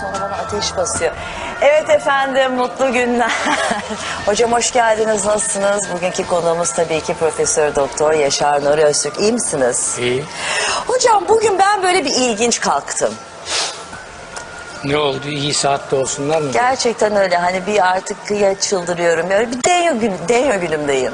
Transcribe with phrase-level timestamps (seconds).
[0.00, 1.12] Sonra bana ateş basıyor.
[1.60, 3.32] Evet efendim mutlu günler.
[4.26, 5.26] Hocam hoş geldiniz.
[5.26, 5.80] Nasılsınız?
[5.94, 9.20] Bugünkü konuğumuz tabii ki Profesör Doktor Yaşar Nuri Öztürk.
[9.20, 9.96] İyi misiniz?
[10.00, 10.24] İyi.
[10.86, 13.14] Hocam bugün ben böyle bir ilginç kalktım.
[14.84, 15.28] Ne oldu?
[15.28, 16.50] İyi saatte olsunlar mı?
[16.52, 19.30] Gerçekten öyle hani bir artık ya çıldırıyorum.
[19.30, 21.12] Böyle bir denyo, gün, denyo günümdeyim.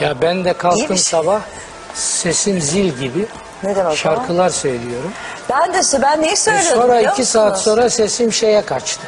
[0.00, 1.40] Ya ben de kalktım sabah
[1.94, 3.26] sesim zil gibi
[3.62, 3.94] Neden o zaman?
[3.94, 5.12] şarkılar söylüyorum.
[5.50, 7.64] Ben de ben neyi E söylüyordum sonra biliyor iki saat musunuz?
[7.78, 9.06] sonra sesim şeye kaçtı.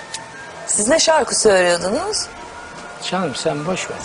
[0.66, 2.26] Siz ne şarkı söylüyordunuz?
[3.10, 3.96] Canım sen boş ver.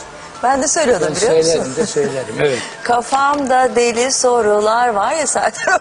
[0.43, 1.75] Ben de söylüyordum Ben biliyor söylerim musun?
[1.75, 2.35] de söylerim.
[2.39, 2.59] Evet.
[2.83, 5.71] Kafamda deli sorular var ya zaten.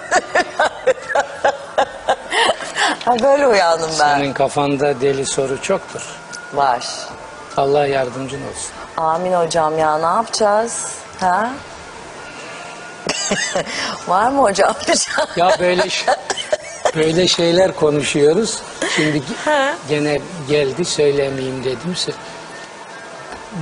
[3.04, 4.16] ha, böyle uyandım ben.
[4.18, 6.02] Senin kafanda deli soru çoktur.
[6.54, 6.86] Var.
[7.56, 8.70] Allah yardımcın olsun.
[8.96, 10.84] Amin hocam ya ne yapacağız?
[11.20, 11.50] Ha?
[14.08, 14.74] var mı hocam?
[15.36, 15.82] Ya böyle
[16.96, 18.62] böyle şeyler konuşuyoruz.
[18.96, 21.94] Şimdi ge- gene geldi söylemeyeyim dedim.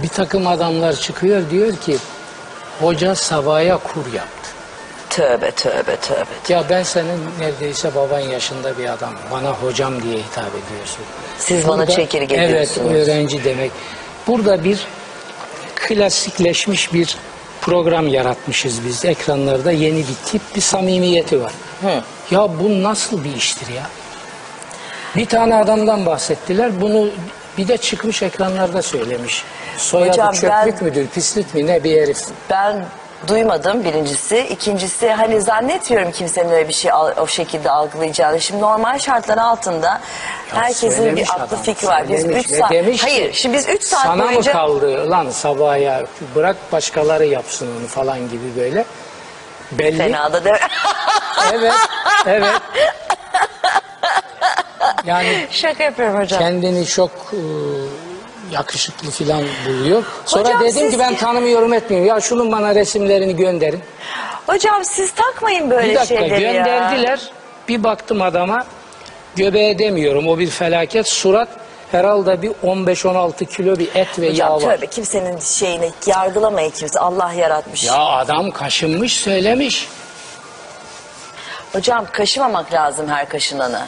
[0.02, 1.96] Bir takım adamlar çıkıyor diyor ki
[2.80, 4.48] hoca sabaya kur yaptı.
[5.10, 6.24] tövbe tövbe tövbe.
[6.54, 9.14] Ya ben senin neredeyse baban yaşında bir adam.
[9.30, 11.04] Bana hocam diye hitap ediyorsun.
[11.38, 12.92] Siz bana çekirge Evet diyorsunuz.
[12.92, 13.70] öğrenci demek.
[14.26, 14.86] Burada bir
[15.74, 17.16] klasikleşmiş bir
[17.62, 19.04] program yaratmışız biz.
[19.04, 21.52] Ekranlarda yeni bir tip bir samimiyeti var.
[22.30, 23.82] Ya bu nasıl bir iştir ya?
[25.16, 26.80] Bir tane adamdan bahsettiler.
[26.80, 27.08] Bunu
[27.58, 29.44] bir de çıkmış ekranlarda söylemiş.
[29.76, 32.18] Soyadı Hocam çöplük ben- müdür, pislik mi ne bir herif.
[32.50, 32.84] Ben
[33.28, 34.38] duymadım birincisi.
[34.38, 38.40] İkincisi hani zannetmiyorum kimsenin öyle bir şey al- o şekilde algılayacağını.
[38.40, 40.00] Şimdi normal şartlar altında
[40.54, 42.08] herkesin söylemiş bir aklı adam, fikri var.
[42.08, 44.58] Biz söylemiş 3 ve saat demiş ki, Hayır, şimdi biz 3 saat Sana boyunca mı
[44.58, 46.02] kaldı lan sabaha ya
[46.34, 48.84] bırak başkaları yapsın onu falan gibi böyle.
[49.72, 49.98] Belli.
[49.98, 50.58] fena da de
[51.52, 51.72] Evet,
[52.26, 52.52] evet.
[55.04, 56.38] Yani Şaka yapıyorum hocam.
[56.40, 57.40] kendini çok e,
[58.52, 60.04] yakışıklı falan buluyor.
[60.26, 62.08] Sonra Hocam dedim siz- ki ben tanımıyorum etmiyorum.
[62.08, 63.80] Ya şunun bana resimlerini gönderin.
[64.46, 66.52] Hocam siz takmayın böyle bir dakika şeyleri ya.
[66.52, 67.20] gönderdiler.
[67.68, 68.64] Bir baktım adama
[69.36, 71.08] göbeğe demiyorum o bir felaket.
[71.08, 71.48] Surat
[71.92, 74.76] herhalde bir 15-16 kilo bir et ve yağ Hocam var.
[74.76, 77.00] tövbe kimsenin şeyini yargılamayın kimse.
[77.00, 77.84] Allah yaratmış.
[77.84, 79.88] Ya adam kaşınmış söylemiş.
[81.72, 83.86] Hocam kaşımamak lazım her kaşınanı.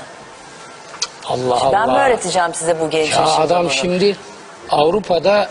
[1.26, 1.92] Allah Ben Allah.
[1.92, 3.70] mi öğreteceğim size bu genç Ya yaşında adam bunu?
[3.72, 4.16] şimdi
[4.74, 5.48] Avrupa'da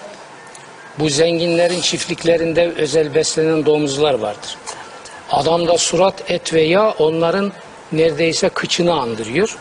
[1.00, 4.58] bu zenginlerin çiftliklerinde özel beslenen domuzlar vardır.
[5.32, 7.52] Adamda surat, et ve yağ onların
[7.92, 9.58] neredeyse kıçını andırıyor.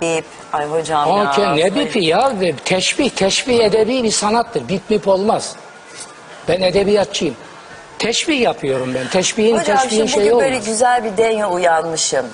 [0.00, 0.24] Bip.
[0.52, 1.54] Ay hocam Ama ya.
[1.54, 2.32] ne bipi ya?
[2.64, 4.68] Teşbih, teşbih edebi bir sanattır.
[4.68, 5.56] Bip mip olmaz.
[6.48, 7.36] Ben edebiyatçıyım.
[7.98, 9.08] Teşbih yapıyorum ben.
[9.08, 10.66] Teşbihin, Hocam teşbihin şimdi bugün şeyi böyle olmaz.
[10.66, 12.26] güzel bir denyo uyanmışım.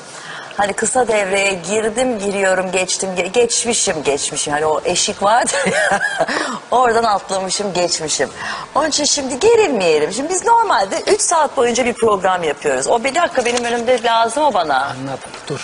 [0.58, 6.00] Hani kısa devreye girdim giriyorum geçtim ge- geçmişim geçmişim hani o eşik vardı ya
[6.70, 8.30] oradan atlamışım geçmişim.
[8.74, 10.12] Onun için şimdi gerilmeyelim.
[10.12, 12.86] Şimdi biz normalde 3 saat boyunca bir program yapıyoruz.
[12.88, 14.76] O bir dakika benim önümde lazım o bana.
[14.84, 15.30] Anladım.
[15.48, 15.60] Dur.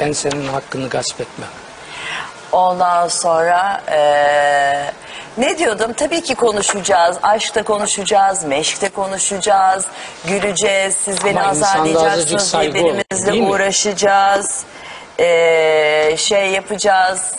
[0.00, 1.48] Ben senin hakkını gasp etmem.
[2.56, 4.92] Ondan sonra eee,
[5.38, 5.92] ne diyordum?
[5.92, 7.16] Tabii ki konuşacağız.
[7.22, 9.84] Aşkta konuşacağız, meşkte konuşacağız,
[10.24, 10.94] güleceğiz.
[11.04, 13.48] Siz beni Ama insanda azıcık azarlayacaksınız, saygı olur, birbirimizle değil mi?
[13.50, 14.62] uğraşacağız.
[15.18, 17.34] Eee, şey yapacağız.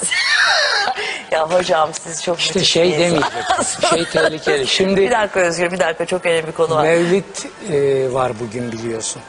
[1.32, 3.88] ya hocam siz çok İşte müthiş şey insan- demeyeceksin.
[3.88, 4.68] Şey tehlikeli.
[4.78, 6.84] Şimdi bir dakika Özgür, bir dakika çok önemli bir konu var.
[6.84, 7.24] Mevlid
[7.72, 9.22] e, var bugün biliyorsun.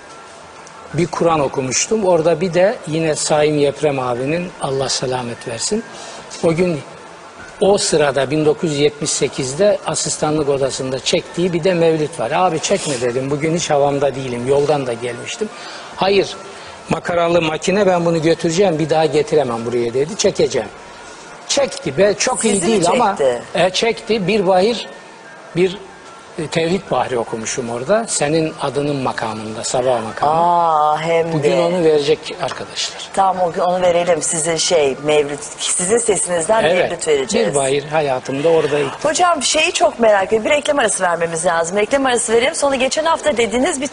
[0.95, 2.05] Bir Kur'an okumuştum.
[2.05, 5.83] Orada bir de yine Saim Yeprem abinin Allah selamet versin.
[6.45, 6.81] O gün
[7.61, 12.31] o sırada 1978'de asistanlık odasında çektiği bir de Mevlid var.
[12.31, 13.31] Abi çekme dedim.
[13.31, 14.49] Bugün hiç havamda değilim.
[14.49, 15.49] Yoldan da gelmiştim.
[15.97, 16.37] Hayır.
[16.89, 18.79] Makaralı makine ben bunu götüreceğim.
[18.79, 20.17] Bir daha getiremem buraya dedi.
[20.17, 20.69] Çekeceğim.
[21.49, 23.43] Çekti be çok iyi Sizi mi değil ama çekti?
[23.55, 24.87] e, çekti bir bahir
[25.57, 25.79] bir
[26.47, 28.05] tevhid bahri okumuşum orada.
[28.09, 30.33] Senin adının makamında sabah makamı.
[30.33, 31.61] Aa hem Bugün de.
[31.61, 32.99] onu verecek arkadaşlar.
[33.15, 34.23] Tamam o gün onu verelim.
[34.23, 37.49] Sizin şey Mevlüt, sizin sesinizden Mevlüt vereceğiz.
[37.51, 40.45] bir bahir hayatımda orada ilk Hocam şeyi çok merak ediyorum.
[40.45, 41.77] Bir reklam arası vermemiz lazım.
[41.77, 42.55] Reklam arası verelim.
[42.55, 43.89] Sonra geçen hafta dediğiniz bir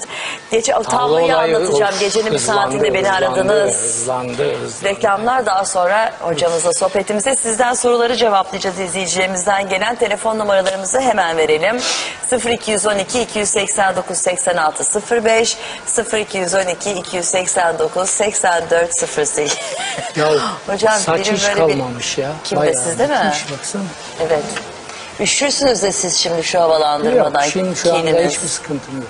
[0.51, 1.93] geçe, o tabloyu olayı, anlatacağım.
[1.93, 3.73] of, Gecenin bir hızlandı, saatinde beni hızlandı, aradınız.
[3.83, 4.83] Hızlandı, hızlandı.
[4.95, 11.77] Reklamlar daha sonra hocamızla sohbetimize sizden soruları cevaplayacağız izleyicilerimizden gelen telefon numaralarımızı hemen verelim.
[12.39, 14.83] 0212 289 86
[15.25, 15.57] 05
[16.13, 19.57] 0212 289 84 08
[20.15, 20.29] Ya
[20.67, 22.31] Hocam saç benim hiç böyle bir- kalmamış ya.
[22.43, 23.31] Kimde, Bayağı sizde mi?
[23.57, 23.81] Baksana.
[24.21, 24.43] Evet.
[25.19, 27.41] Üşürsünüz de siz şimdi şu havalandırmadan.
[27.43, 28.31] Yok şimdi şu anda kininiz.
[28.33, 29.07] hiçbir sıkıntım yok.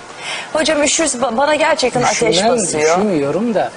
[0.52, 2.98] Hocam üşürsün ba- bana gerçekten ateş basıyor.
[2.98, 3.70] üşümüyorum da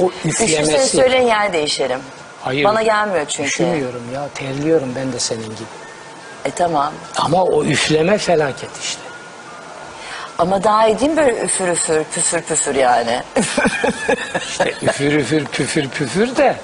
[0.00, 0.96] o Üşürseniz üflemesi.
[0.96, 2.00] söyleyin yer değişerim.
[2.42, 2.64] Hayır.
[2.64, 3.48] Bana gelmiyor çünkü.
[3.48, 5.85] Üşümüyorum ya terliyorum ben de senin gibi.
[6.46, 6.92] E tamam.
[7.16, 9.00] Ama o üfleme felaket işte.
[10.38, 13.22] Ama daha iyi değil mi böyle üfür üfür püfür püfür yani?
[14.48, 16.56] İşte üfür üfür püfür püfür de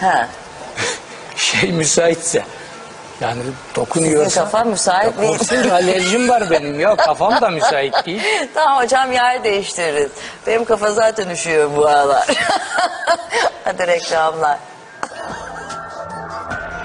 [0.00, 0.28] ha.
[1.36, 2.42] şey müsaitse.
[3.20, 4.40] Yani Sizin dokunuyorsa.
[4.44, 5.30] kafa müsait değil.
[5.32, 8.22] Olsun alerjim var benim ya kafam da müsait değil.
[8.54, 10.10] tamam hocam yer değiştiririz.
[10.46, 12.26] Benim kafa zaten üşüyor bu aralar.
[13.64, 14.58] Hadi reklamlar.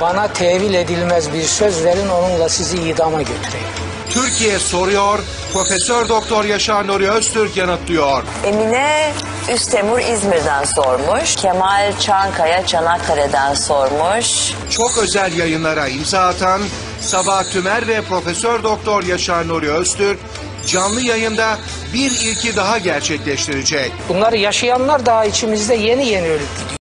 [0.01, 3.67] Bana tevil edilmez bir söz verin onunla sizi idama götüreyim.
[4.09, 5.19] Türkiye soruyor,
[5.53, 8.23] Profesör Doktor Yaşar Nuri Öztürk yanıtlıyor.
[8.45, 9.13] Emine
[9.53, 11.35] Üstemur İzmir'den sormuş.
[11.35, 14.53] Kemal Çankaya Çanakkale'den sormuş.
[14.69, 16.61] Çok özel yayınlara imza atan
[17.01, 20.19] Sabah Tümer ve Profesör Doktor Yaşar Nuri Öztürk
[20.67, 21.57] canlı yayında
[21.93, 23.91] bir ilki daha gerçekleştirecek.
[24.09, 26.77] Bunları yaşayanlar daha içimizde yeni yeni ölüp gidiyor.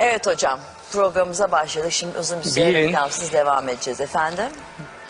[0.00, 0.60] Evet hocam
[0.92, 1.92] programımıza başladık.
[1.92, 2.88] Şimdi uzun bir süre Bilin.
[2.88, 4.46] reklamsız devam edeceğiz efendim.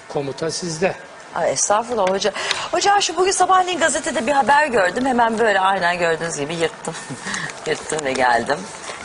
[0.08, 0.94] Komuta sizde.
[1.34, 2.32] Ay estağfurullah hoca.
[2.70, 5.06] Hocam şu bugün sabahleyin gazetede bir haber gördüm.
[5.06, 6.94] Hemen böyle aynen gördüğünüz gibi yırttım.
[7.66, 8.58] yırttım ve geldim.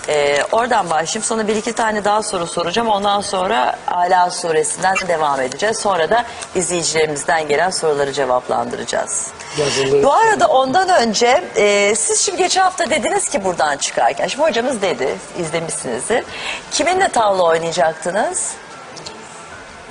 [0.09, 1.23] Ee, oradan başlayayım.
[1.27, 2.89] Sonra bir iki tane daha soru soracağım.
[2.89, 5.77] Ondan sonra Ala suresinden devam edeceğiz.
[5.77, 9.27] Sonra da izleyicilerimizden gelen soruları cevaplandıracağız.
[9.57, 10.03] Yazılı.
[10.03, 14.27] Bu arada ondan önce e, siz şimdi geçen hafta dediniz ki buradan çıkarken.
[14.27, 16.23] Şimdi hocamız dedi, izlemişsinizdir.
[16.71, 18.51] Kiminle tavla oynayacaktınız?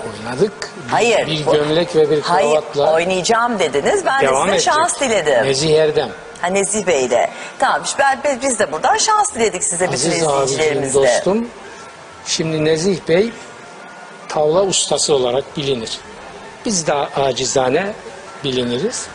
[0.06, 0.70] Oynadık.
[0.86, 1.26] Bir- Hayır.
[1.26, 4.06] Bir gömlek ve bir Hayır, kravatla oynayacağım dediniz.
[4.06, 4.74] Ben devam de size edecek.
[4.74, 5.44] şans diledim.
[5.44, 6.08] Nezih Erdem.
[6.42, 7.30] Ha, Nezih Bey'le.
[7.58, 11.00] Tamam işte ben, biz de buradan şans diledik size bütün Aziz abicim izleyicilerimizle.
[11.02, 11.48] dostum.
[12.26, 13.30] Şimdi Nezih Bey
[14.28, 15.98] tavla ustası olarak bilinir.
[16.66, 17.92] Biz de acizane
[18.44, 19.06] biliniriz.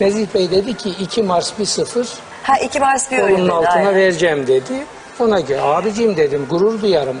[0.00, 2.06] Nezih Bey dedi ki 2 Mars 1-0
[2.42, 3.52] Ha iki Mars bir kolunun dedi.
[3.52, 3.94] altına aynen.
[3.94, 4.72] vereceğim dedi.
[5.20, 7.16] Ona göre abicim dedim gurur duyarım.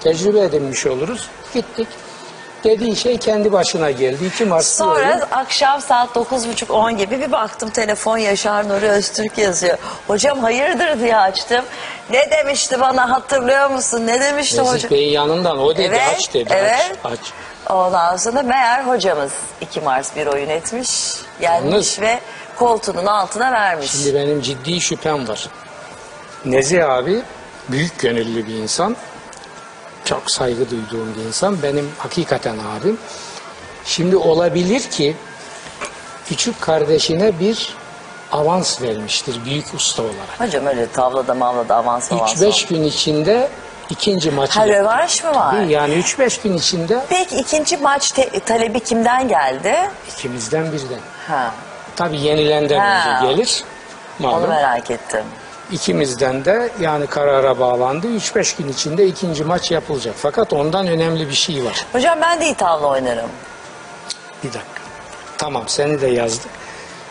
[0.00, 1.28] Tecrübe edinmiş oluruz.
[1.54, 1.88] Gittik.
[2.64, 4.26] Dediği şey kendi başına geldi.
[4.26, 4.96] 2 Mars bir oyun.
[4.96, 9.78] Sonra akşam saat 9.30-10 gibi bir baktım telefon Yaşar Nuri Öztürk yazıyor.
[10.06, 11.64] Hocam hayırdır diye açtım.
[12.10, 14.06] Ne demişti bana hatırlıyor musun?
[14.06, 14.90] Ne demişti Nezih hocam?
[14.90, 16.92] Bey'in yanından o dedi Evet, aç dedi evet.
[17.04, 17.18] aç aç.
[17.70, 20.90] Ondan sonra meğer hocamız 2 Mars bir oyun etmiş,
[21.40, 22.20] yenmiş Yalnız- ve
[22.56, 23.90] koltuğunun altına vermiş.
[23.90, 25.48] Şimdi benim ciddi şüphem var.
[26.44, 27.22] Nezih abi
[27.68, 28.96] büyük gönüllü bir insan.
[30.08, 31.62] Çok saygı duyduğum bir insan.
[31.62, 32.98] Benim hakikaten abim.
[33.84, 35.16] Şimdi olabilir ki
[36.28, 37.74] küçük kardeşine bir
[38.32, 40.40] avans vermiştir büyük usta olarak.
[40.40, 42.42] Hocam öyle tavlada mavlada avans avans.
[42.42, 43.48] 3-5 gün içinde
[43.90, 45.62] ikinci maçı Ha rövanş mı var?
[45.62, 49.74] Yani 3-5 gün içinde Peki ikinci maç te- talebi kimden geldi?
[50.12, 51.00] ikimizden birden.
[51.28, 51.54] Ha,
[51.96, 53.20] Tabii yenilenden Ha.
[53.20, 53.64] önce gelir.
[54.20, 54.48] onu Malum.
[54.48, 55.24] merak ettim.
[55.72, 58.06] İkimizden de yani karara bağlandı.
[58.06, 60.14] 3-5 gün içinde ikinci maç yapılacak.
[60.18, 61.86] Fakat ondan önemli bir şey var.
[61.92, 63.30] Hocam ben de iyi tavla oynarım.
[64.44, 64.82] Bir dakika.
[65.38, 66.50] Tamam seni de yazdık.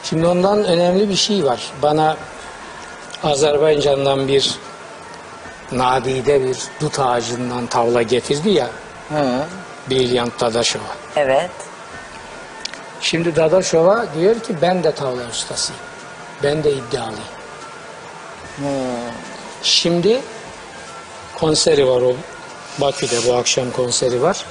[0.03, 1.71] Şimdi ondan önemli bir şey var.
[1.81, 2.17] Bana
[3.23, 4.55] Azerbaycan'dan bir
[5.71, 8.67] nadide bir dut ağacından tavla getirdi ya.
[9.89, 10.83] Brilliant Dadaşova.
[11.15, 11.51] Evet.
[13.01, 15.81] Şimdi Dadaşova diyor ki ben de tavla ustasıyım.
[16.43, 17.36] Ben de iddialıyım.
[19.63, 20.21] Şimdi
[21.39, 22.13] konseri var o
[22.81, 24.45] Bakü'de bu akşam konseri var.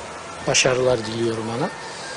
[0.46, 1.68] Başarılar diliyorum ona.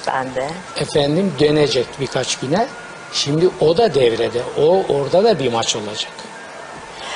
[0.08, 0.50] Ben de.
[0.78, 2.68] Efendim dönecek birkaç güne.
[3.14, 4.42] Şimdi o da devrede.
[4.58, 6.12] O orada da bir maç olacak.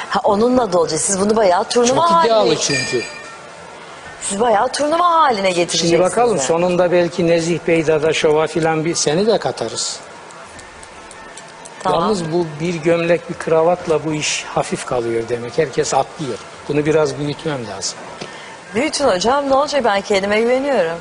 [0.10, 1.00] Ha onunla da olacak.
[1.00, 3.04] Siz bunu bayağı turnuva Çok iddialı haline, çünkü.
[4.22, 5.92] siz bayağı turnuva haline getireceksiniz.
[5.92, 6.48] Şimdi bakalım yani.
[6.48, 10.00] sonunda belki Nezih Bey Dadaşova filan bir seni de katarız.
[11.84, 12.02] Tamam.
[12.02, 15.58] Yalnız bu bir gömlek bir kravatla bu iş hafif kalıyor demek.
[15.58, 16.38] Herkes atlıyor.
[16.68, 17.98] Bunu biraz büyütmem lazım.
[18.76, 20.98] Büyütün hocam ne olacak ben kendime güveniyorum.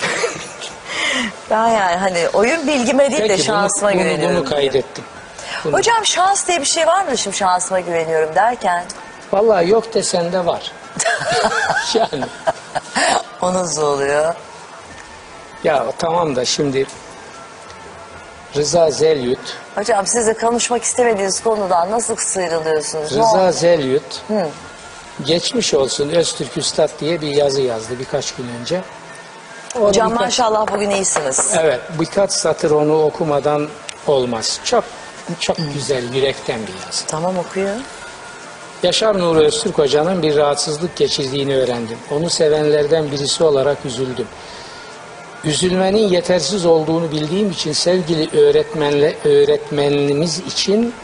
[1.50, 4.36] ben yani hani oyun bilgime değil de Peki bunu, şansıma bunu, güveniyorum.
[4.36, 5.04] bunu kaydettim.
[5.64, 8.84] Bunu- Hocam şans diye bir şey var mı şimdi şansıma güveniyorum derken?
[9.32, 10.72] Vallahi yok desen de var.
[11.94, 12.24] yani
[13.42, 14.34] O nasıl oluyor?
[15.64, 16.86] ya tamam da şimdi
[18.56, 19.38] Rıza Zelyut
[19.74, 23.10] Hocam siz de konuşmak istemediğiniz konudan nasıl sıyrılıyorsunuz?
[23.10, 23.52] Rıza?
[23.52, 24.22] Zelyut
[25.24, 28.82] geçmiş olsun Öztürk Üstad diye bir yazı yazdı birkaç gün önce.
[29.76, 31.50] Onu Hocam birkaç- maşallah bugün iyisiniz.
[31.60, 33.68] Evet birkaç satır onu okumadan
[34.06, 34.60] olmaz.
[34.64, 34.84] Çok
[35.40, 37.06] çok güzel yürekten bir yazı.
[37.06, 37.82] Tamam okuyun.
[38.82, 41.98] Yaşar Nuri Öztürk Hoca'nın bir rahatsızlık geçirdiğini öğrendim.
[42.10, 44.26] Onu sevenlerden birisi olarak üzüldüm.
[45.44, 50.94] Üzülmenin yetersiz olduğunu bildiğim için sevgili öğretmenle öğretmenimiz için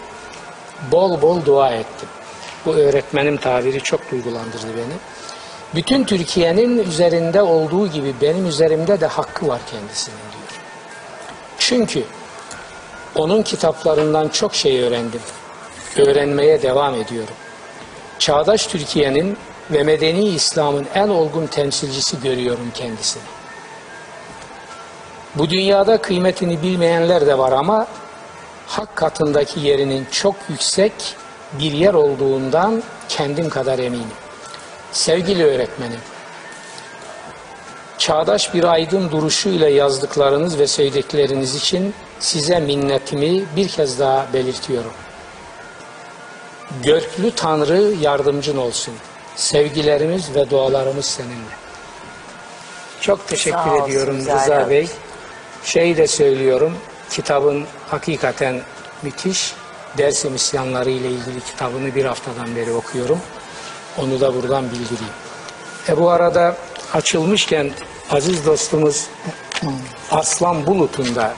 [0.93, 2.09] bol bol dua ettim.
[2.67, 4.95] Bu öğretmenim tabiri çok duygulandırdı beni.
[5.75, 10.61] Bütün Türkiye'nin üzerinde olduğu gibi benim üzerimde de hakkı var kendisinin diyor.
[11.59, 12.05] Çünkü
[13.15, 15.21] onun kitaplarından çok şey öğrendim.
[15.97, 17.35] Öğrenmeye devam ediyorum.
[18.19, 19.37] Çağdaş Türkiye'nin
[19.71, 23.38] ve medeni İslam'ın en olgun temsilcisi görüyorum kendisini.
[25.35, 27.87] Bu dünyada kıymetini bilmeyenler de var ama
[28.67, 30.93] hak katındaki yerinin çok yüksek
[31.53, 34.07] bir yer olduğundan kendim kadar eminim.
[34.93, 36.01] Sevgili öğretmenim,
[37.99, 44.93] çağdaş bir aydın duruşuyla yazdıklarınız ve söyledikleriniz için size minnetimi bir kez daha belirtiyorum.
[46.83, 48.95] Görklü Tanrı yardımcın olsun.
[49.37, 51.59] Sevgilerimiz ve dualarımız seninle.
[53.01, 54.71] Çok teşekkür olsun, ediyorum Rıza.
[54.71, 54.89] Bey.
[55.65, 56.73] Şey de söylüyorum,
[57.11, 58.61] kitabın hakikaten
[59.03, 59.55] müthiş.
[59.99, 63.19] Dersim isyanları ile ilgili kitabını bir haftadan beri okuyorum.
[63.99, 65.13] Onu da buradan bildireyim.
[65.89, 66.57] E bu arada
[66.95, 67.71] açılmışken
[68.11, 69.07] aziz dostumuz
[70.11, 71.35] Aslan Bulut'un da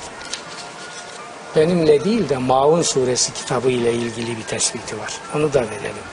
[1.57, 5.13] benimle değil de Maun suresi kitabı ile ilgili bir tespiti var.
[5.35, 6.05] Onu da verelim.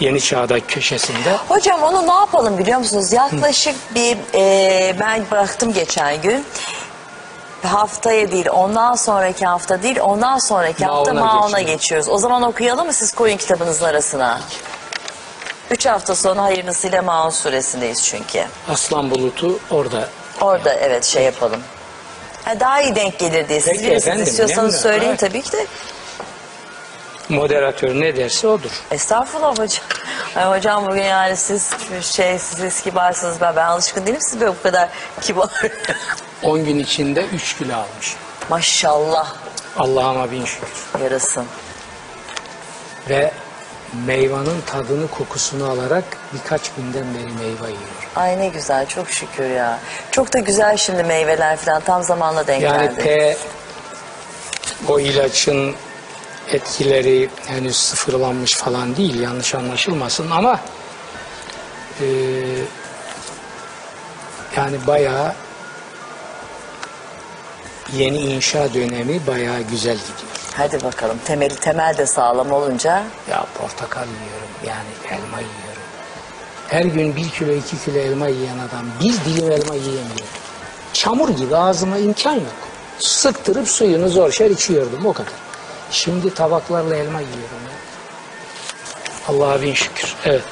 [0.00, 1.36] Yeni Çağ'da köşesinde.
[1.48, 3.12] Hocam onu ne yapalım biliyor musunuz?
[3.12, 6.44] Yaklaşık bir e, ben bıraktım geçen gün.
[7.66, 11.66] Haftaya değil, ondan sonraki hafta değil, ondan sonraki hafta Maun'a Maun'a geçiyoruz.
[11.82, 12.08] geçiyoruz.
[12.08, 14.40] O zaman okuyalım mı siz koyun kitabınızın arasına?
[15.70, 18.44] Üç hafta sonra hayırlısıyla Maun suresindeyiz çünkü.
[18.72, 20.08] Aslan Bulut'u orada
[20.40, 21.60] Orada evet şey yapalım.
[22.44, 23.60] Ha, daha iyi denk gelir diye.
[23.60, 24.06] Siz Peki bilirsiniz.
[24.06, 25.66] efendim, istiyorsanız söyleyin tabii ki de.
[27.28, 28.70] Moderatör ne derse odur.
[28.90, 29.84] Estağfurullah hocam.
[30.36, 31.70] Ay hocam bugün yani siz
[32.02, 34.88] şey siz kibarsınız ben ben alışkın değilim siz böyle bu kadar
[35.20, 35.48] kibar.
[36.42, 38.16] 10 gün içinde 3 kilo almış.
[38.50, 39.34] Maşallah
[39.78, 40.68] Allah'ıma bin şükür.
[41.02, 41.46] yarasın.
[43.08, 43.32] Ve
[44.06, 46.04] meyvanın tadını kokusunu alarak
[46.34, 48.10] birkaç günden beri meyve yiyor.
[48.16, 49.78] Ay ne güzel çok şükür ya.
[50.10, 53.02] Çok da güzel şimdi meyveler falan tam zamanla denk Yani geldi.
[53.02, 53.36] T
[54.88, 55.74] o ilacın
[56.52, 60.60] etkileri henüz sıfırlanmış falan değil yanlış anlaşılmasın ama
[62.00, 62.06] e,
[64.56, 65.32] yani bayağı
[67.92, 70.30] yeni inşa dönemi bayağı güzel gidiyor.
[70.54, 75.82] Hadi bakalım temeli temel de sağlam olunca Ya portakal yiyorum yani elma yiyorum.
[76.68, 80.28] Her gün bir kilo iki kilo elma yiyen adam bir dilim elma yiyemiyor.
[80.92, 82.56] Çamur gibi ağzıma imkan yok.
[82.98, 85.45] Sıktırıp suyunu zor şer içiyordum o kadar.
[85.90, 87.76] Şimdi tabaklarla elma yiyorum ya.
[89.28, 90.14] Allah'a bin şükür.
[90.24, 90.42] Evet.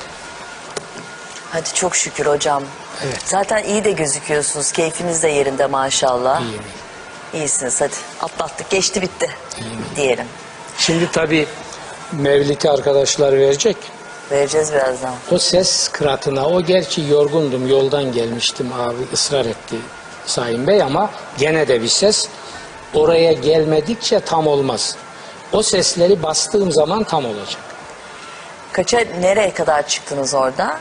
[1.51, 2.63] hadi çok şükür hocam.
[3.05, 3.19] Evet.
[3.25, 4.73] Zaten iyi de gözüküyorsunuz.
[4.73, 6.41] Keyfiniz de yerinde maşallah.
[6.43, 6.63] İyiyim.
[7.35, 9.85] İyisiniz hadi atlattık geçti bitti İyiyim.
[9.97, 10.27] diyelim.
[10.79, 11.47] Şimdi tabii
[12.13, 13.77] Mevlid'i arkadaşlar verecek.
[14.31, 15.15] Vereceğiz birazdan.
[15.31, 19.77] O ses kıratına, o gerçi yorgundum, yoldan gelmiştim abi ısrar etti
[20.27, 22.29] Sayın Bey ama gene de bir ses
[22.95, 24.97] oraya gelmedikçe tam olmaz.
[25.53, 27.61] O sesleri bastığım zaman tam olacak.
[28.73, 30.81] Kaça nereye kadar çıktınız orada?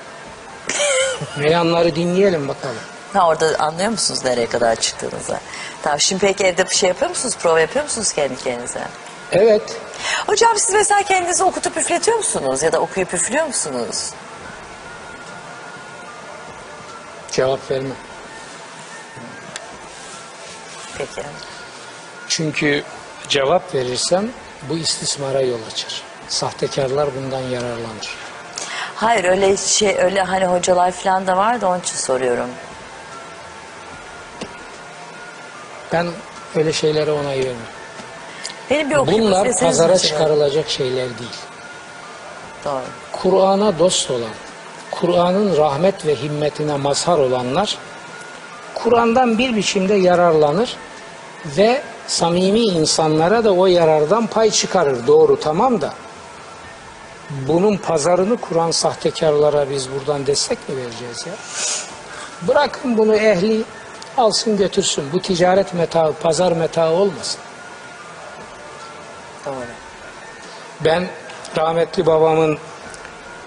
[1.37, 2.75] Meyanları dinleyelim bakalım.
[3.13, 5.39] Ha orada anlıyor musunuz nereye kadar çıktığınızı?
[5.83, 7.35] Tamam şimdi peki evde bir şey yapıyor musunuz?
[7.39, 8.81] Prova yapıyor musunuz kendi kendinize?
[9.31, 9.77] Evet,
[10.27, 12.63] Hocam siz mesela kendinizi okutup üfletiyor musunuz?
[12.63, 14.09] Ya da okuyup üflüyor musunuz?
[17.31, 17.89] cevap verme.
[20.97, 21.21] Peki.
[22.29, 22.83] Çünkü
[23.29, 24.29] cevap verirsem
[24.69, 26.01] bu istismara yol açar.
[26.27, 28.15] Sahtekarlar bundan yararlanır.
[28.95, 32.49] Hayır öyle şey öyle hani hocalar falan da var da onun için soruyorum.
[35.93, 36.07] Ben
[36.55, 37.55] öyle şeylere onay vermem.
[38.69, 39.97] Benim bir okuyup Bunlar pazara mesela.
[39.97, 41.35] çıkarılacak şeyler değil.
[42.65, 42.81] Doğru.
[43.11, 44.31] Kur'an'a dost olan,
[44.91, 47.77] Kur'an'ın rahmet ve himmetine mazhar olanlar
[48.73, 50.77] Kur'an'dan bir biçimde yararlanır
[51.45, 55.07] ve samimi insanlara da o yarardan pay çıkarır.
[55.07, 55.93] Doğru tamam da
[57.47, 61.33] bunun pazarını kuran sahtekarlara biz buradan destek mi vereceğiz ya?
[62.47, 63.63] Bırakın bunu ehli
[64.17, 65.03] alsın götürsün.
[65.13, 67.39] Bu ticaret metaı, pazar metaı olmasın.
[69.45, 69.55] Doğru.
[70.81, 71.07] Ben
[71.57, 72.57] rahmetli babamın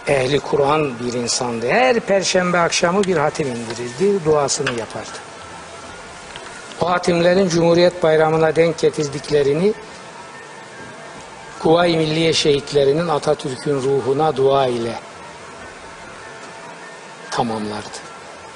[0.06, 1.68] ehli Kur'an bir insandı.
[1.68, 5.25] Her perşembe akşamı bir hatim indirirdi, duasını yapardı.
[6.80, 9.74] O hatimlerin Cumhuriyet Bayramı'na denk getirdiklerini
[11.62, 14.94] Kuvayi Milliye şehitlerinin Atatürk'ün ruhuna dua ile
[17.30, 17.98] tamamlardı.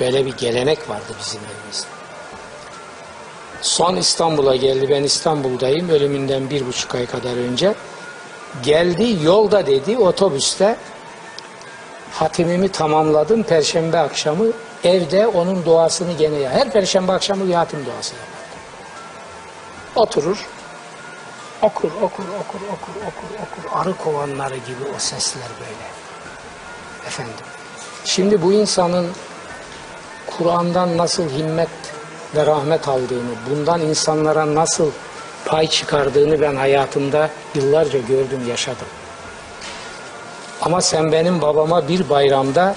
[0.00, 1.86] Böyle bir gelenek vardı bizim evimizde.
[3.62, 4.88] Son İstanbul'a geldi.
[4.90, 5.88] Ben İstanbul'dayım.
[5.88, 7.74] Ölümünden bir buçuk ay kadar önce.
[8.62, 10.76] Geldi yolda dedi otobüste
[12.12, 14.44] Hatimimi tamamladım perşembe akşamı.
[14.84, 16.50] Evde onun duasını gene ya.
[16.50, 18.40] Her perşembe akşamı bir hatim duası yapardım.
[19.96, 20.46] Oturur.
[21.62, 23.80] Okur, okur, okur, okur, okur, okur.
[23.80, 25.90] Arı kovanları gibi o sesler böyle.
[27.06, 27.34] Efendim.
[28.04, 29.10] Şimdi bu insanın
[30.26, 31.68] Kur'an'dan nasıl himmet
[32.36, 34.90] ve rahmet aldığını, bundan insanlara nasıl
[35.44, 38.86] pay çıkardığını ben hayatımda yıllarca gördüm, yaşadım.
[40.62, 42.74] Ama sen benim babama bir bayramda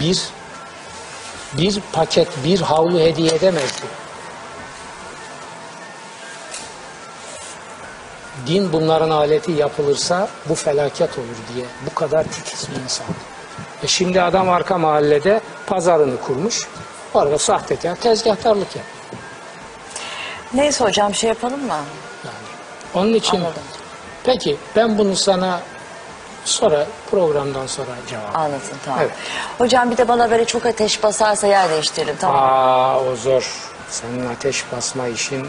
[0.00, 0.22] bir
[1.52, 3.88] bir paket, bir havlu hediye edemezdin.
[8.46, 11.66] Din bunların aleti yapılırsa bu felaket olur diye.
[11.90, 13.06] Bu kadar titiz bir insan.
[13.82, 16.68] E şimdi adam arka mahallede pazarını kurmuş.
[17.14, 18.84] Orada sahtekar tezgahtarlık yapıyor.
[20.54, 21.72] Neyse hocam şey yapalım mı?
[22.24, 22.34] Yani.
[22.94, 23.62] Onun için Anladım.
[24.24, 25.60] peki ben bunu sana
[26.44, 28.36] sonra programdan sonra cevap.
[28.36, 29.00] Anlatın tamam.
[29.02, 29.12] Evet.
[29.58, 32.36] Hocam bir de bana böyle çok ateş basarsa yer değiştirelim tamam.
[32.42, 33.52] Aa o zor.
[33.90, 35.48] Senin ateş basma işin.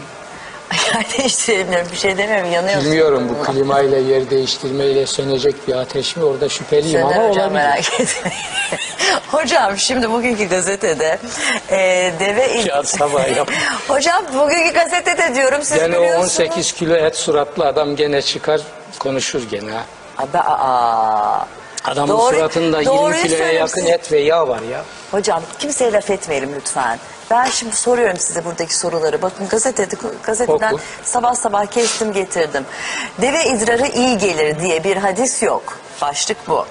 [0.94, 2.84] yer değiştirelim bir şey demiyorum yanıyorsun.
[2.84, 7.52] Bilmiyorum bu klimayla yer değiştirmeyle sönecek bir ateş mi orada şüpheliyim Söner ama hocam olabilir.
[7.52, 8.38] merak etmeyin.
[9.30, 11.18] hocam şimdi bugünkü gazetede
[11.70, 12.46] e, deve...
[12.66, 13.50] Ya sabah yap.
[13.88, 16.40] hocam bugünkü gazetede diyorum siz Gene o biliyorsunuz.
[16.40, 18.60] 18 kilo et suratlı adam gene çıkar
[18.98, 19.70] konuşur gene.
[19.70, 19.84] ha.
[20.18, 21.46] Abi, aa.
[21.84, 23.86] Adamın Doğru- suratında 20 doğruyu kiloya yakın söylemişsin.
[23.86, 24.84] et ve yağ var ya.
[25.10, 26.98] Hocam kimseye laf etmeyelim lütfen.
[27.30, 29.22] Ben şimdi soruyorum size buradaki soruları.
[29.22, 30.80] Bakın gazetede, gazeteden Oku.
[31.04, 32.64] sabah sabah kestim getirdim.
[33.20, 35.78] Deve idrarı iyi gelir diye bir hadis yok.
[36.02, 36.66] Başlık bu.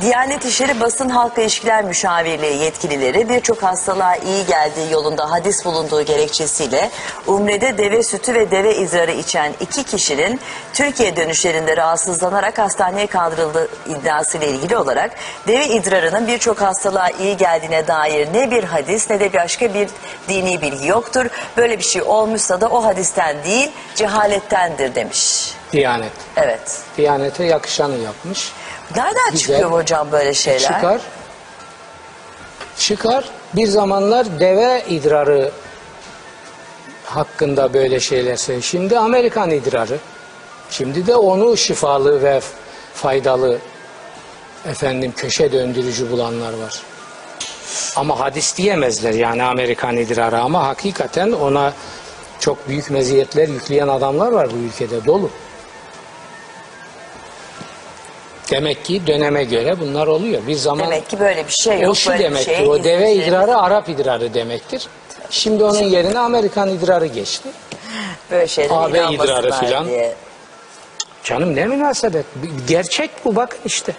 [0.00, 6.90] Diyanet İşleri Basın Halk İlişkiler Müşavirliği yetkilileri birçok hastalığa iyi geldiği yolunda hadis bulunduğu gerekçesiyle
[7.26, 10.40] Umre'de deve sütü ve deve idrarı içen iki kişinin
[10.72, 15.10] Türkiye dönüşlerinde rahatsızlanarak hastaneye kaldırıldığı iddiasıyla ilgili olarak
[15.48, 19.88] deve idrarının birçok hastalığa iyi geldiğine dair ne bir hadis ne de başka bir
[20.28, 21.26] dini bilgi yoktur.
[21.56, 25.54] Böyle bir şey olmuşsa da o hadisten değil cehalettendir demiş.
[25.74, 26.12] Diyanet.
[26.36, 26.78] Evet.
[26.96, 28.52] Diyanete yakışanı yapmış.
[28.96, 29.38] Nereden Güzel.
[29.46, 30.60] çıkıyor hocam böyle şeyler?
[30.60, 31.00] Çıkar.
[32.78, 33.24] Çıkar.
[33.54, 35.50] Bir zamanlar deve idrarı
[37.04, 38.62] hakkında böyle şeyler söylüyor.
[38.64, 39.98] Şimdi Amerikan idrarı.
[40.70, 42.40] Şimdi de onu şifalı ve
[42.94, 43.58] faydalı
[44.66, 46.82] efendim köşe döndürücü bulanlar var.
[47.96, 51.72] Ama hadis diyemezler yani Amerikan idrarı ama hakikaten ona
[52.40, 55.30] çok büyük meziyetler yükleyen adamlar var bu ülkede dolu.
[58.50, 60.46] Demek ki döneme göre bunlar oluyor.
[60.46, 61.90] Bir zaman Demek ki böyle bir şey yok.
[61.90, 62.54] o şu böyle bir demektir.
[62.56, 64.86] şeye o deve izin idrarı Arap idrarı demektir.
[65.30, 67.48] Şimdi onun yerine Amerikan idrarı geçti.
[68.30, 69.86] Böyle şeylere AB idrarı inanmasınlar filan.
[69.86, 70.14] diye.
[71.24, 72.26] Canım ne münasebet.
[72.68, 73.92] Gerçek bu bakın işte.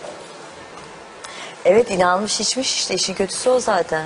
[1.65, 4.05] Evet inanmış içmiş işte işin kötüsü o zaten.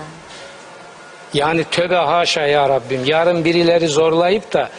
[1.33, 3.05] Yani tövbe haşa ya Rabbim.
[3.05, 4.69] Yarın birileri zorlayıp da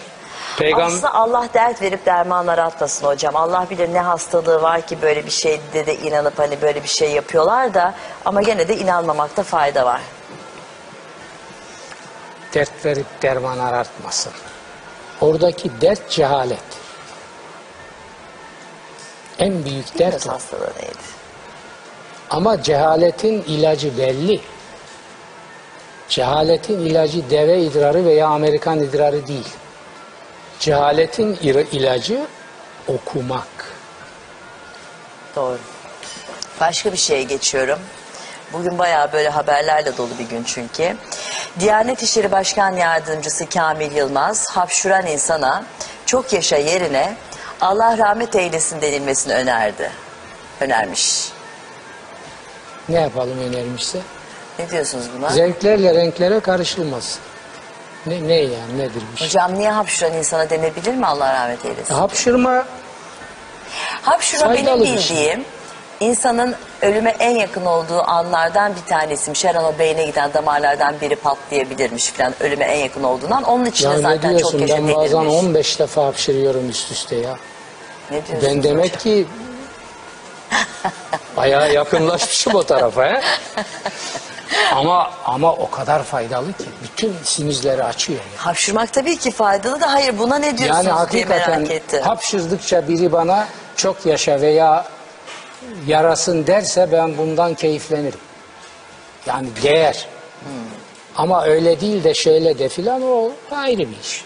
[0.59, 3.37] peygamber Aslında Allah dert verip derman aratmasın hocam.
[3.37, 7.11] Allah bilir ne hastalığı var ki böyle bir şeyde de inanıp hani böyle bir şey
[7.13, 10.01] yapıyorlar da ama gene de inanmamakta fayda var.
[12.55, 14.33] dert verip derman arartmasın.
[15.21, 16.59] Oradaki dert cehalet.
[19.39, 20.33] En büyük dert o.
[20.33, 21.21] hastalığı neydi.
[22.31, 24.41] Ama cehaletin ilacı belli.
[26.09, 29.49] Cehaletin ilacı deve idrarı veya Amerikan idrarı değil.
[30.61, 31.35] Cehaletin
[31.73, 32.21] ilacı
[32.89, 33.47] okumak.
[35.37, 35.59] Doğru.
[36.61, 37.79] Başka bir şeye geçiyorum.
[38.53, 40.97] Bugün bayağı böyle haberlerle dolu bir gün çünkü.
[41.61, 45.65] Diyanet İşleri Başkan Yardımcısı Kamil Yılmaz hapşuran insana
[46.07, 47.17] çok yaşa yerine
[47.61, 49.91] Allah rahmet eylesin denilmesini önerdi.
[50.61, 51.29] Önermiş.
[52.89, 53.99] Ne yapalım önermişse?
[54.59, 55.29] Ne diyorsunuz buna?
[55.31, 57.19] Zevklerle renklere karışılmaz.
[58.07, 59.27] Ne, ne yani nedir bu şey?
[59.29, 61.95] Hocam niye hapşuran insana denebilir mi Allah rahmet eylesin?
[61.95, 62.65] Hapşırma
[64.03, 65.17] Hapşura benim Faydalı bir şey.
[65.17, 65.45] bildiğim
[66.01, 69.45] insanın ölüme en yakın olduğu anlardan bir tanesiymiş.
[69.45, 73.43] Her an o beyne giden damarlardan biri patlayabilirmiş falan ölüme en yakın olduğundan.
[73.43, 75.45] Onun için de ya ne zaten çok diyorsun yaşa ben bazen denilmiş.
[75.45, 77.37] 15 defa hapşırıyorum üst üste ya.
[78.11, 79.27] Ne diyorsunuz Ben demek ki
[81.37, 83.05] bayağı yakınlaşmışım o tarafa.
[83.05, 83.21] He?
[84.73, 88.19] Ama ama o kadar faydalı ki bütün sinüzleri açıyor.
[88.19, 88.47] ya.
[88.47, 92.03] Hapşırmak tabii ki faydalı da hayır buna ne diyorsunuz Yani diye hakikaten merak ettim.
[92.03, 94.85] hapşırdıkça biri bana çok yaşa veya
[95.87, 98.21] yarasın derse ben bundan keyiflenirim.
[99.27, 100.07] Yani değer.
[101.17, 104.25] Ama öyle değil de şöyle de filan o ayrı bir iş.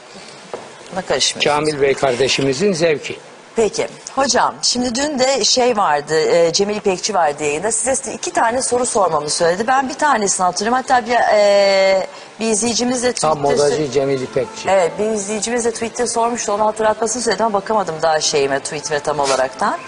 [1.44, 3.16] Kamil Bey kardeşimizin zevki.
[3.56, 8.62] Peki Hocam şimdi dün de şey vardı e, Cemil İpekçi vardı yayında size iki tane
[8.62, 9.66] soru sormamı söyledi.
[9.66, 12.06] Ben bir tanesini hatırlıyorum hatta bir, e,
[12.40, 14.68] bir izleyicimiz de Tam Twitter'da- modacı Cemil İpekçi.
[14.68, 19.18] Evet bir izleyicimiz de Twitter sormuştu onu hatırlatmasını söyledim ama bakamadım daha şeyime tweetime tam
[19.20, 19.78] olaraktan.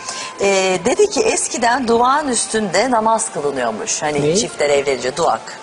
[0.40, 4.02] Ee, dedi ki eskiden duvağın üstünde namaz kılınıyormuş.
[4.02, 4.36] Hani Ne?
[4.36, 5.58] çiftler evlenince duvak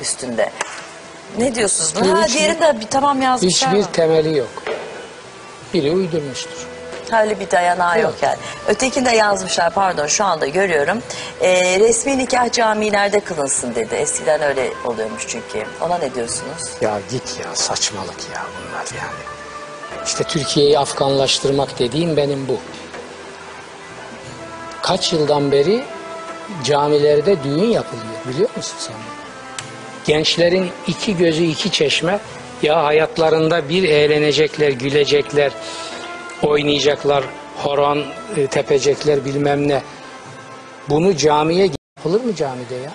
[0.00, 0.50] üstünde.
[1.38, 1.94] Ne diyorsunuz?
[2.10, 3.92] Ha, Hiç- diğeri de bir tamam yazmışlar Hiçbir mı?
[3.92, 4.48] temeli yok.
[5.74, 6.66] Biri uydurmuştur.
[7.12, 8.22] Öyle bir dayanağı yok Yok.
[8.22, 8.36] yani.
[8.68, 10.98] Ötekinde yazmışlar pardon şu anda görüyorum.
[11.40, 13.94] Ee, resmi nikah camilerde kılınsın dedi.
[13.94, 15.66] Eskiden öyle oluyormuş çünkü.
[15.80, 16.62] Ona ne diyorsunuz?
[16.80, 19.22] Ya git ya saçmalık ya bunlar yani.
[20.06, 22.56] İşte Türkiye'yi Afganlaştırmak dediğim benim bu.
[24.82, 25.84] Kaç yıldan beri
[26.64, 28.96] camilerde düğün yapılıyor biliyor musun sen?
[30.06, 32.18] Gençlerin iki gözü iki çeşme
[32.62, 35.52] ya hayatlarında bir eğlenecekler, gülecekler,
[36.42, 37.24] oynayacaklar,
[37.56, 38.04] horon
[38.36, 39.82] e, tepecekler bilmem ne.
[40.88, 42.92] Bunu camiye yapılır mı camide ya?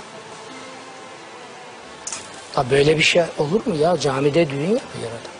[2.56, 3.98] Ha böyle bir şey olur mu ya?
[3.98, 5.32] Camide düğün yapıyor adam.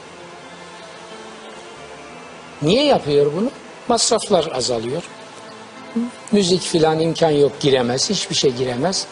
[2.62, 3.52] Niye yapıyor bunu?
[3.88, 5.04] Masraflar azalıyor.
[6.32, 8.10] Müzik filan imkan yok giremez.
[8.10, 9.08] Hiçbir şey giremez.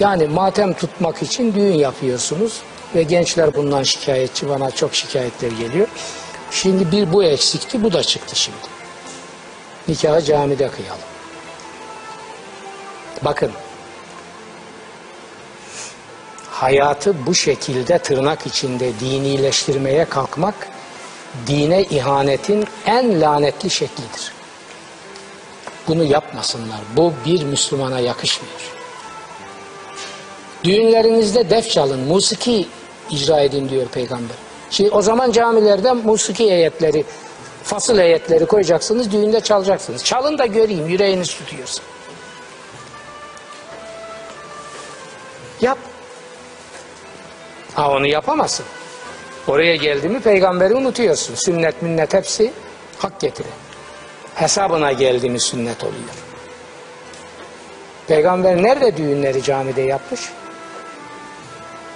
[0.00, 2.60] Yani matem tutmak için düğün yapıyorsunuz.
[2.94, 4.48] Ve gençler bundan şikayetçi.
[4.48, 5.88] Bana çok şikayetler geliyor.
[6.50, 7.82] Şimdi bir bu eksikti.
[7.82, 8.58] Bu da çıktı şimdi.
[9.88, 11.00] Nikahı camide kıyalım.
[13.22, 13.52] Bakın
[16.50, 20.54] hayatı bu şekilde tırnak içinde dinileştirmeye kalkmak
[21.46, 24.32] dine ihanetin en lanetli şeklidir.
[25.88, 26.80] Bunu yapmasınlar.
[26.96, 28.60] Bu bir Müslümana yakışmıyor.
[30.64, 32.68] Düğünlerinizde def çalın, musiki
[33.10, 34.36] icra edin diyor peygamber.
[34.70, 37.04] Şimdi o zaman camilerde musiki heyetleri,
[37.62, 40.04] fasıl heyetleri koyacaksınız, düğünde çalacaksınız.
[40.04, 41.82] Çalın da göreyim, yüreğiniz tutuyorsa.
[45.60, 45.78] Yap.
[47.74, 48.66] Ha onu yapamazsın.
[49.48, 51.34] Oraya geldi mi peygamberi unutuyorsun.
[51.34, 52.52] Sünnet minnet hepsi
[52.98, 53.50] hak getirir.
[54.34, 56.14] Hesabına geldi mi sünnet oluyor.
[58.08, 60.20] Peygamber nerede düğünleri camide yapmış?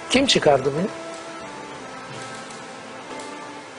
[0.09, 1.04] Kim çıkardı bunu?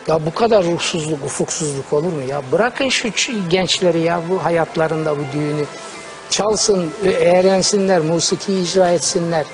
[0.08, 2.42] Ya bu kadar ruhsuzluk, ufuksuzluk olur mu ya?
[2.52, 3.08] Bırakın şu
[3.48, 5.64] gençleri ya bu hayatlarında bu düğünü.
[6.30, 9.46] Çalsın, eğlensinler, musiki icra etsinler.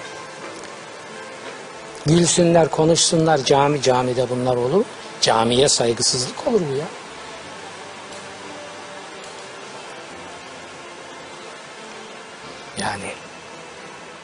[2.07, 4.85] Gülsünler, konuşsunlar cami camide bunlar olur.
[5.21, 6.87] Camiye saygısızlık olur mu ya?
[12.81, 13.13] Yani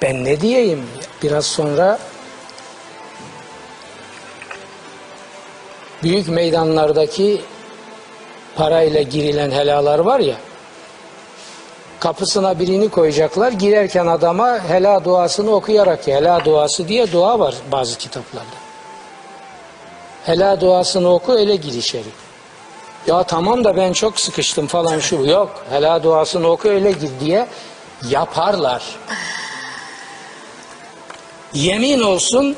[0.02, 0.86] ben ne diyeyim?
[1.22, 1.98] Biraz sonra
[6.02, 7.40] büyük meydanlardaki
[8.56, 10.36] parayla girilen helalar var ya
[12.00, 13.52] kapısına birini koyacaklar.
[13.52, 18.58] Girerken adama hela duasını okuyarak hela duası diye dua var bazı kitaplarda.
[20.26, 22.08] Hela duasını oku öyle gir içeri.
[23.06, 25.16] Ya tamam da ben çok sıkıştım falan şu.
[25.16, 27.46] Yok hela duasını oku öyle gir diye
[28.10, 28.82] yaparlar.
[31.52, 32.56] Yemin olsun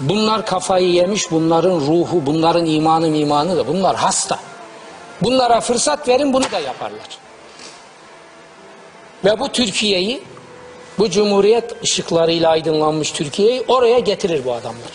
[0.00, 4.38] bunlar kafayı yemiş, bunların ruhu, bunların imanı imanı da bunlar hasta.
[5.22, 7.18] Bunlara fırsat verin bunu da yaparlar.
[9.24, 10.22] Ve bu Türkiye'yi,
[10.98, 14.92] bu cumhuriyet ışıklarıyla aydınlanmış Türkiye'yi oraya getirir bu adamlar.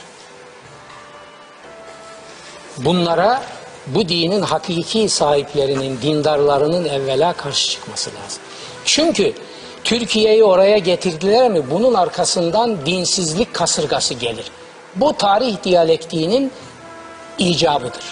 [2.78, 3.44] Bunlara
[3.88, 8.42] bu dinin hakiki sahiplerinin, dindarlarının evvela karşı çıkması lazım.
[8.86, 9.34] Çünkü
[9.84, 14.52] Türkiye'yi oraya getirdiler mi bunun arkasından dinsizlik kasırgası gelir.
[14.96, 16.52] Bu tarih diyalektiğinin
[17.38, 18.04] icabıdır.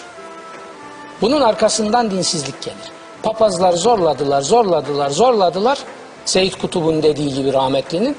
[1.22, 2.92] Bunun arkasından dinsizlik gelir.
[3.24, 5.80] Papazlar zorladılar, zorladılar, zorladılar.
[6.26, 8.18] Seyyid Kutub'un dediği gibi rahmetlinin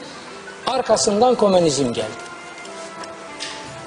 [0.66, 2.30] arkasından komünizm geldi.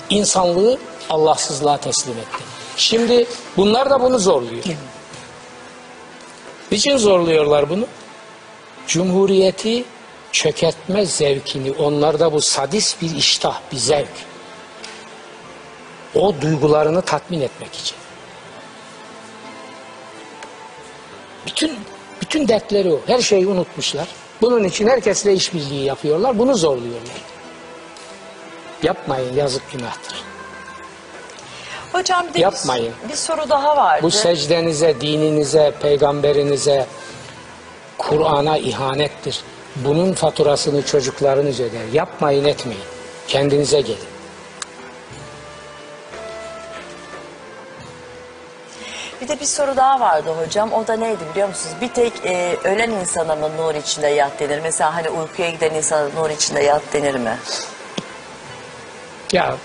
[0.10, 0.78] İnsanlığı
[1.10, 2.44] Allahsızlığa teslim etti.
[2.78, 3.26] Şimdi
[3.58, 4.64] bunlar da bunu zorluyor.
[6.72, 7.86] Niçin zorluyorlar bunu?
[8.88, 9.86] Cumhuriyeti
[10.32, 14.33] çökertme zevkini, onlarda bu sadist bir iştah, bir zevk.
[16.16, 17.98] O duygularını tatmin etmek için.
[21.48, 21.78] Bütün
[22.22, 23.00] bütün dertleri o.
[23.08, 24.08] Her şeyi unutmuşlar.
[24.42, 26.40] Bunun için herkesle işbirliği yapıyorlar.
[26.40, 27.16] Bunu zorluyorlar.
[28.84, 30.24] Yapmayın yazık günahtır.
[31.92, 32.94] Hocam bir de Yapmayın.
[33.04, 34.04] Bir, bir soru daha vardı.
[34.04, 36.86] Bu secdenize, dininize, peygamberinize,
[37.98, 39.42] Kur'an'a ihanettir.
[39.76, 41.86] Bunun faturasını çocuklarınız öder.
[41.94, 42.84] Yapmayın etmeyin.
[43.28, 44.13] Kendinize gelin.
[49.24, 50.74] Bir de bir soru daha vardı hocam.
[50.74, 51.76] O da neydi biliyor musunuz?
[51.82, 54.60] Bir tek e, ölen insana mı nur içinde yat denir?
[54.64, 57.38] Mesela hani uykuya giden insana nur içinde yat denir mi?
[59.34, 59.56] Ya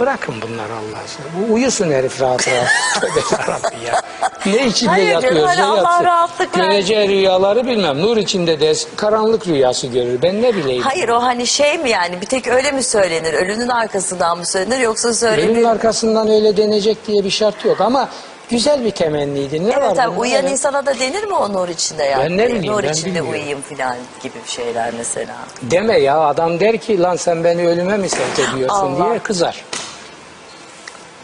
[0.00, 1.26] bırakın bunları Allah aşkına.
[1.48, 2.68] Bu uyusun herif rahat rahat.
[3.00, 4.02] Tövbe yarabbim ya.
[4.46, 6.04] Ne içinde Hayır canım, yatıyorsa hani Allah yatsın.
[6.04, 6.54] rahatlık.
[6.54, 8.02] Göreceği rüyaları bilmem.
[8.02, 10.22] Nur içinde de karanlık rüyası görür.
[10.22, 10.82] Ben ne bileyim.
[10.82, 13.34] Hayır o hani şey mi yani bir tek öyle mi söylenir?
[13.34, 15.48] Ölünün arkasından mı söylenir yoksa söylenir?
[15.48, 18.08] Ölümün arkasından öyle denecek diye bir şart yok ama
[18.50, 19.68] güzel bir temenniydi.
[19.68, 20.08] Ne Evet bunda?
[20.10, 20.52] uyuyan Evet.
[20.52, 22.20] insana da denir mi o nur içinde yat?
[22.20, 23.30] Ben ne bileyim, Nur ben içinde bilmiyorum.
[23.32, 25.36] uyuyayım falan gibi şeyler mesela.
[25.62, 29.08] Deme ya adam der ki lan sen beni ölüme mi sevk ediyorsun Allah.
[29.10, 29.64] diye kızar.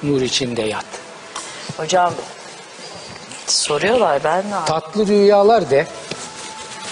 [0.03, 0.85] Nur içinde yat.
[1.77, 2.13] Hocam
[3.47, 4.65] soruyorlar ben ne yapayım?
[4.67, 5.87] Tatlı rüyalar de.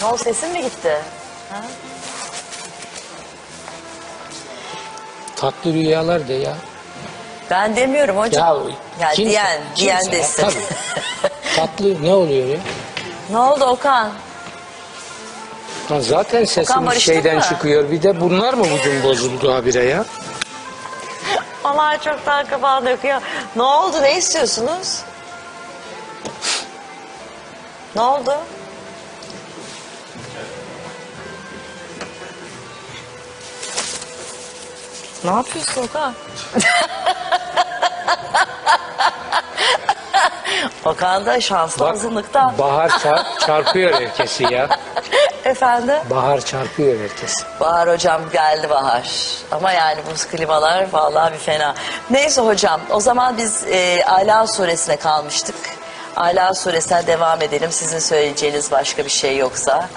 [0.03, 0.97] Ne oldu sesin mi gitti?
[1.51, 1.65] Ha?
[5.37, 6.57] Tatlı rüyalar de ya.
[7.51, 8.59] Ben demiyorum hocam.
[9.01, 10.43] Ya, kimse- diyen, diyen kimse- desin.
[10.43, 10.55] Tabii.
[11.57, 12.59] Tatlı ne oluyor ya?
[13.31, 14.11] ne oldu Okan?
[15.89, 16.47] Ha zaten
[16.87, 17.43] barıştık şeyden mı?
[17.43, 17.91] çıkıyor.
[17.91, 20.05] Bir de bunlar mı bugün bozuldu habire ya?
[21.65, 23.21] Allah çoktan kapağı döküyor.
[23.57, 25.01] Ne oldu ne istiyorsunuz?
[27.97, 28.35] Ne oldu?
[35.25, 36.15] Ne yapıyorsun Okan?
[40.85, 42.55] Okan da şanslı azınlıkta.
[42.59, 44.69] bahar çar- çarpıyor herkesi ya.
[45.45, 45.95] Efendim?
[46.11, 47.45] Bahar çarpıyor herkesi.
[47.61, 49.09] Bahar hocam geldi Bahar.
[49.53, 51.75] Ama yani bu klimalar vallahi bir fena.
[52.11, 55.57] Neyse hocam o zaman biz e, Ala suresine kalmıştık.
[56.17, 57.73] Ala suresine devam edelim.
[57.73, 59.89] Sizin söyleyeceğiniz başka bir şey yoksa.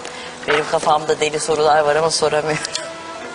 [0.48, 2.64] Benim kafamda deli sorular var ama soramıyorum.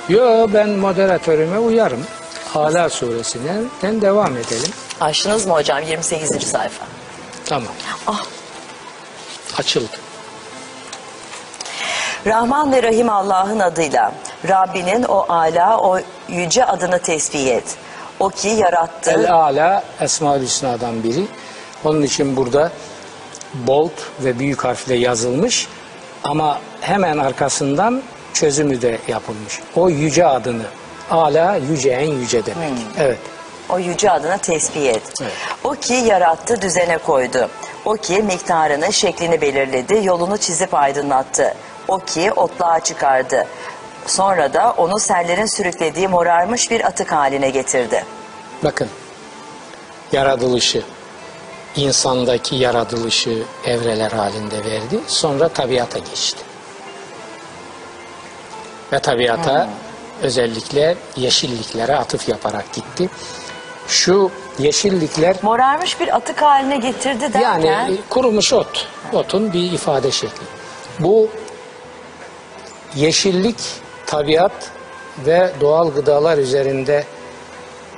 [0.09, 2.07] Yo ben moderatörüme uyarım.
[2.55, 4.71] Hala suresinden devam edelim.
[5.01, 6.29] Açtınız mı hocam 28.
[6.51, 6.85] sayfa?
[7.53, 7.69] Tamam.
[8.07, 8.25] Ah.
[9.59, 9.97] Açıldı.
[12.27, 14.13] Rahman ve Rahim Allah'ın adıyla
[14.49, 17.65] Rabbinin o ala o yüce adını tesbih et.
[18.21, 19.11] O ki yarattı.
[19.11, 21.27] El Ala Esma-ül Hüsna'dan biri.
[21.85, 22.73] Onun için burada
[23.55, 25.69] bold ve büyük harfle yazılmış
[26.25, 28.03] ama hemen arkasından
[28.35, 29.61] çözümü de yapılmış.
[29.77, 30.67] O yüce adını.
[31.11, 32.73] Ala yüce en yüce demek.
[32.99, 33.19] Evet.
[33.73, 35.03] O yüce adına tesbih et.
[35.23, 35.33] Evet.
[35.65, 37.49] O ki yarattı, düzene koydu.
[37.85, 41.55] O ki miktarını, şeklini belirledi, yolunu çizip aydınlattı.
[41.89, 43.47] O ki otluğa çıkardı.
[44.07, 48.05] Sonra da onu sellerin sürüklediği morarmış bir atık haline getirdi.
[48.65, 48.89] Bakın.
[50.13, 50.83] Yaratılışı,
[51.77, 55.01] insandaki yaratılışı evreler halinde verdi.
[55.07, 56.45] Sonra tabiata geçti.
[58.93, 59.69] Ve tabiata
[60.23, 63.09] özellikle yeşilliklere atıf yaparak gitti.
[63.89, 67.61] Şu yeşillikler Morarmış bir atık haline getirdi derken...
[67.61, 68.89] yani e, kurumuş ot.
[69.13, 70.47] Otun bir ifade şekli.
[71.01, 71.29] Bu
[72.97, 73.57] yeşillik,
[74.07, 74.71] tabiat
[75.27, 77.05] ve doğal gıdalar üzerinde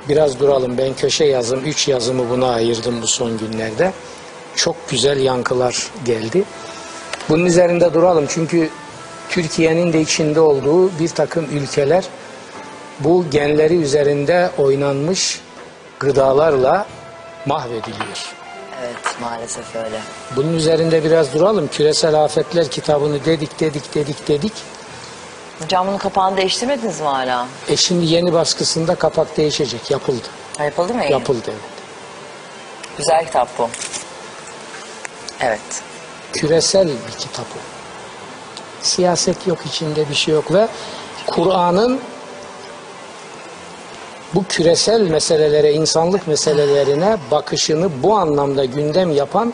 [0.09, 0.77] biraz duralım.
[0.77, 3.91] Ben köşe yazım, üç yazımı buna ayırdım bu son günlerde.
[4.55, 6.43] Çok güzel yankılar geldi.
[7.29, 8.69] Bunun üzerinde duralım çünkü
[9.29, 12.03] Türkiye'nin de içinde olduğu bir takım ülkeler
[12.99, 15.41] bu genleri üzerinde oynanmış
[16.05, 16.85] gıdalarla
[17.45, 18.33] mahvediliyor.
[18.83, 19.99] Evet maalesef öyle.
[20.35, 21.67] Bunun üzerinde biraz duralım.
[21.67, 24.53] Küresel Afetler kitabını dedik dedik dedik dedik.
[25.61, 27.47] Hocam bunun kapağını değiştirmediniz mi hala?
[27.69, 29.91] E şimdi yeni baskısında kapak değişecek.
[29.91, 30.27] Yapıldı.
[30.57, 31.05] Ha, Yapıldı mı?
[31.05, 31.59] Yapıldı evet.
[32.97, 33.69] Güzel kitap bu.
[35.39, 35.81] Evet.
[36.33, 37.59] Küresel bir kitap o.
[38.81, 40.67] Siyaset yok içinde bir şey yok ve
[41.27, 41.99] Kur'an'ın
[44.33, 49.53] bu küresel meselelere, insanlık meselelerine bakışını bu anlamda gündem yapan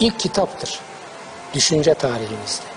[0.00, 0.80] ilk kitaptır.
[1.54, 2.70] Düşünce tarihimizde.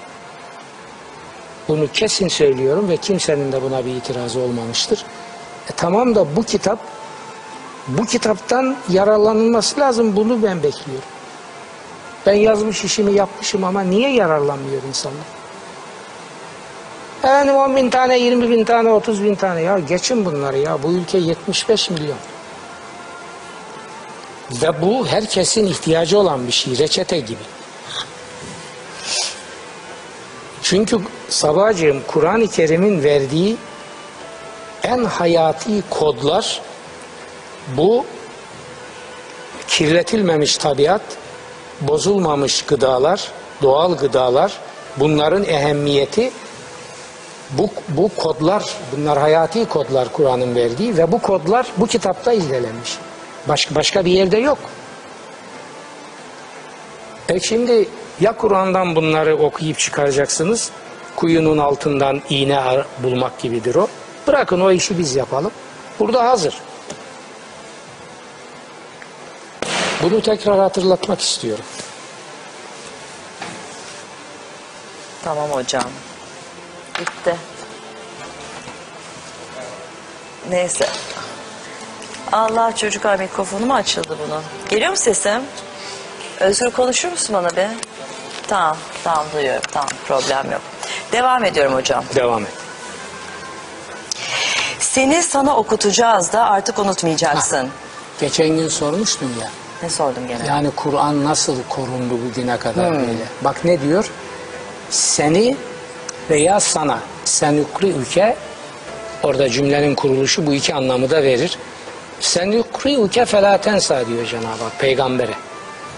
[1.67, 5.05] Bunu kesin söylüyorum ve kimsenin de buna bir itirazı olmamıştır.
[5.69, 6.79] E tamam da bu kitap
[7.88, 10.15] bu kitaptan yararlanılması lazım.
[10.15, 11.09] Bunu ben bekliyorum.
[12.25, 15.42] Ben yazmış işimi yapmışım ama niye yararlanmıyor insanlar?
[17.23, 19.62] Efendim 10 bin tane, 20 bin tane, 30 bin tane.
[19.62, 20.83] Ya geçin bunları ya.
[20.83, 22.17] Bu ülke 75 milyon.
[24.51, 26.77] Ve bu herkesin ihtiyacı olan bir şey.
[26.77, 27.43] Reçete gibi.
[30.63, 33.57] Çünkü Sabahcığım Kur'an-ı Kerim'in verdiği
[34.83, 36.62] en hayati kodlar
[37.77, 38.05] bu
[39.67, 41.01] kirletilmemiş tabiat,
[41.81, 43.31] bozulmamış gıdalar,
[43.62, 44.59] doğal gıdalar,
[44.97, 46.31] bunların ehemmiyeti
[47.58, 52.98] bu, bu kodlar, bunlar hayati kodlar Kur'an'ın verdiği ve bu kodlar bu kitapta izlenmiş.
[53.48, 54.58] Başka, başka bir yerde yok.
[57.30, 57.89] E şimdi
[58.20, 60.72] ya Kur'an'dan bunları okuyup çıkaracaksınız,
[61.16, 63.88] kuyunun altından iğne bulmak gibidir o.
[64.28, 65.52] Bırakın o işi biz yapalım.
[66.00, 66.62] Burada hazır.
[70.04, 71.66] Bunu tekrar hatırlatmak istiyorum.
[75.24, 75.84] Tamam hocam.
[76.99, 77.36] Bitti.
[80.49, 80.88] Neyse.
[82.32, 84.43] Allah çocuklar mikrofonu mu açıldı bunun?
[84.69, 85.41] Geliyor mu sesim?
[86.39, 87.67] Özgür konuşur musun bana bir?
[88.47, 89.62] Tamam, tamam duyuyorum.
[89.71, 90.62] Tamam, problem yok.
[91.12, 92.03] Devam ediyorum hocam.
[92.15, 92.51] Devam et.
[94.79, 97.69] Seni sana okutacağız da artık unutmayacaksın.
[98.19, 99.47] Geçen gün sormuştun ya.
[99.84, 100.47] Ne sordum gene?
[100.47, 103.25] Yani Kur'an nasıl korundu bugüne kadar böyle.
[103.41, 104.12] Bak ne diyor?
[104.89, 105.58] Seni
[106.29, 106.99] veya sana.
[107.25, 108.36] Senukri ülke
[109.23, 111.57] orada cümlenin kuruluşu bu iki anlamı da verir.
[112.19, 115.33] Senukri ülke felatensa diyor Cenab-ı Hak peygambere.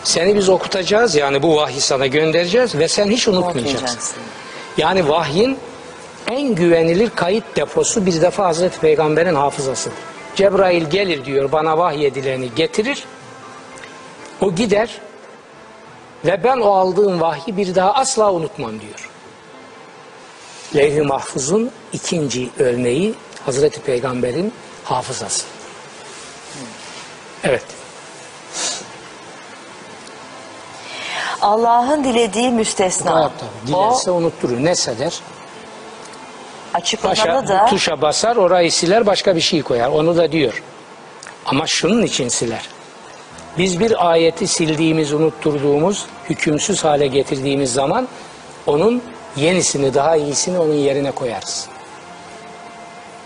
[0.03, 3.99] Seni biz okutacağız yani bu vahyi sana göndereceğiz ve sen hiç unutmayacaksın.
[4.77, 5.57] Yani vahyin
[6.31, 9.97] en güvenilir kayıt deposu bir defa Hazreti Peygamber'in hafızasıdır.
[10.35, 13.03] Cebrail gelir diyor bana vahyedileni getirir.
[14.41, 14.89] O gider
[16.25, 19.09] ve ben o aldığım vahyi bir daha asla unutmam diyor.
[20.75, 23.13] Levh-i Mahfuz'un ikinci örneği
[23.45, 25.45] Hazreti Peygamber'in hafızası.
[27.43, 27.63] Evet.
[31.41, 33.11] Allah'ın dilediği müstesna.
[33.11, 33.75] Gayet tabii.
[33.75, 34.63] O Dilerse unutturur.
[34.63, 35.21] Ne seder?
[36.75, 39.89] açıklananı Başa, da tuşa basar orayı siler başka bir şey koyar.
[39.89, 40.63] Onu da diyor.
[41.45, 42.69] Ama şunun için siler.
[43.57, 48.07] Biz bir ayeti sildiğimiz, unutturduğumuz, hükümsüz hale getirdiğimiz zaman
[48.65, 49.01] onun
[49.35, 51.67] yenisini, daha iyisini onun yerine koyarız.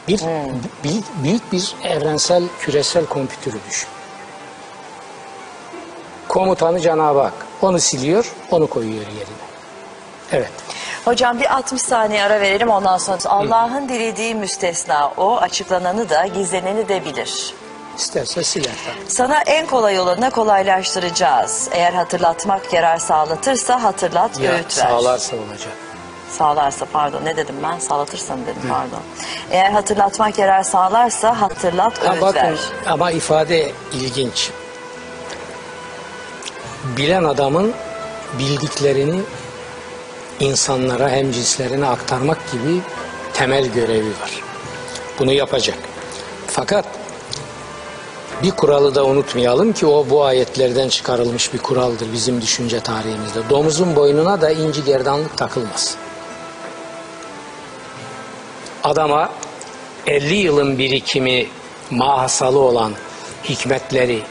[0.07, 0.21] Bir,
[0.83, 3.89] büyük, büyük bir evrensel, küresel kompütürü düşün.
[6.27, 7.33] Komutanı Cenab-ı Hak.
[7.61, 9.39] Onu siliyor, onu koyuyor yerine.
[10.31, 10.51] Evet.
[11.05, 16.87] Hocam bir 60 saniye ara verelim ondan sonra Allah'ın dilediği müstesna o açıklananı da gizleneni
[16.89, 17.53] de bilir.
[17.97, 19.11] İsterse siler tabii.
[19.11, 21.69] Sana en kolay olanı kolaylaştıracağız.
[21.71, 24.83] Eğer hatırlatmak yarar sağlatırsa hatırlat, Ya, öğüt ver.
[24.83, 25.73] sağlarsa olacak.
[26.37, 27.79] Sağlarsa pardon ne dedim ben?
[27.79, 28.99] Sağlatırsa mı dedim pardon.
[29.51, 32.59] Eğer hatırlatmak yarar sağlarsa hatırlat, Ha, öğüt bakın ver.
[32.87, 34.49] ama ifade ilginç.
[36.97, 37.73] Bilen adamın
[38.39, 39.21] bildiklerini
[40.39, 42.81] insanlara hem cinslerine aktarmak gibi
[43.33, 44.43] temel görevi var.
[45.19, 45.77] Bunu yapacak.
[46.47, 46.85] Fakat
[48.43, 53.49] bir kuralı da unutmayalım ki o bu ayetlerden çıkarılmış bir kuraldır bizim düşünce tarihimizde.
[53.49, 55.95] Domuzun boynuna da inci gerdanlık takılmaz.
[58.83, 59.29] Adama
[60.07, 61.47] 50 yılın birikimi
[61.89, 62.93] mahasalı olan
[63.49, 64.21] hikmetleri,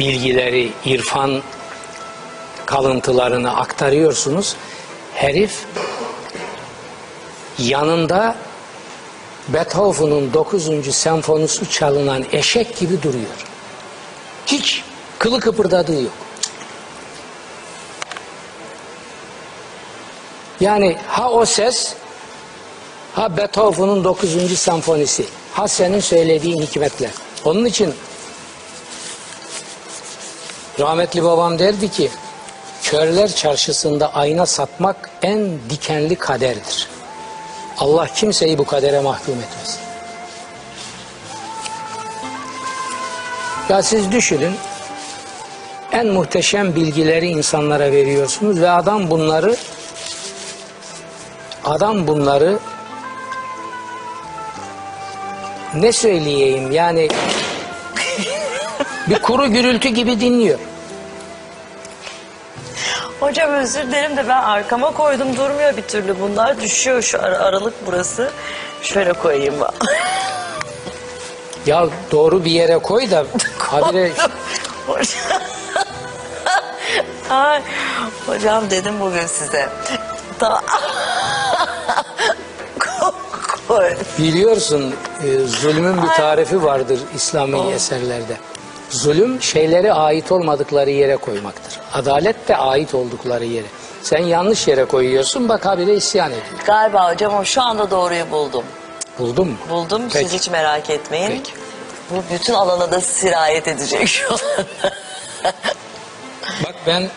[0.00, 1.42] bilgileri, irfan
[2.66, 4.56] kalıntılarını aktarıyorsunuz.
[5.14, 5.64] Herif
[7.58, 8.36] yanında
[9.48, 10.94] Beethoven'un 9.
[10.96, 13.46] senfonisi çalınan eşek gibi duruyor.
[14.46, 14.84] Hiç
[15.18, 16.12] kılı kıpırdadığı yok.
[20.60, 21.94] Yani ha o ses
[23.16, 24.58] ha Beethoven'un 9.
[24.58, 27.10] senfonisi ha senin söylediğin hikmetler.
[27.44, 27.94] Onun için
[30.80, 32.10] rahmetli babam derdi ki
[32.82, 36.88] körler çarşısında ayna satmak en dikenli kaderdir.
[37.78, 39.78] Allah kimseyi bu kadere mahkum etmez.
[43.68, 44.56] Ya siz düşünün
[45.92, 49.56] en muhteşem bilgileri insanlara veriyorsunuz ve adam bunları
[51.64, 52.58] adam bunları
[55.82, 57.08] ne söyleyeyim yani
[59.08, 60.58] bir kuru gürültü gibi dinliyor.
[63.20, 67.74] Hocam özür dilerim de ben arkama koydum durmuyor bir türlü bunlar düşüyor şu ara- aralık
[67.86, 68.30] burası.
[68.82, 69.86] Şöyle koyayım ben.
[71.66, 73.26] Ya doğru bir yere koy da
[73.58, 74.10] habire
[74.86, 75.06] Hocam.
[77.30, 77.62] Ay,
[78.26, 79.68] hocam dedim bugün size.
[80.38, 80.60] Ta Koy.
[84.18, 84.94] Biliyorsun
[85.24, 88.36] e, zulmün bir tarifi vardır İslami eserlerde.
[88.90, 91.80] Zulüm şeyleri ait olmadıkları yere koymaktır.
[91.92, 93.66] Adalet de ait oldukları yere.
[94.02, 96.44] Sen yanlış yere koyuyorsun bak habire isyan ediyor.
[96.66, 98.64] Galiba hocam o şu anda doğruyu buldum.
[99.18, 99.54] Buldun mu?
[99.70, 100.28] Buldum Peki.
[100.28, 101.28] siz hiç merak etmeyin.
[101.30, 101.52] Peki.
[102.10, 104.30] Bu bütün alana da sirayet edecek şu.
[106.64, 107.08] Bak ben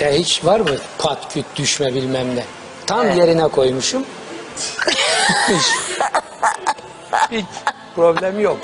[0.00, 2.44] de hiç var mı pat küt düşme bilmem ne.
[2.86, 3.18] Tam Evet.
[3.18, 4.04] yerine koymuşum.
[5.48, 5.72] Hiç,
[7.30, 7.44] hiç
[7.96, 8.56] problem yok.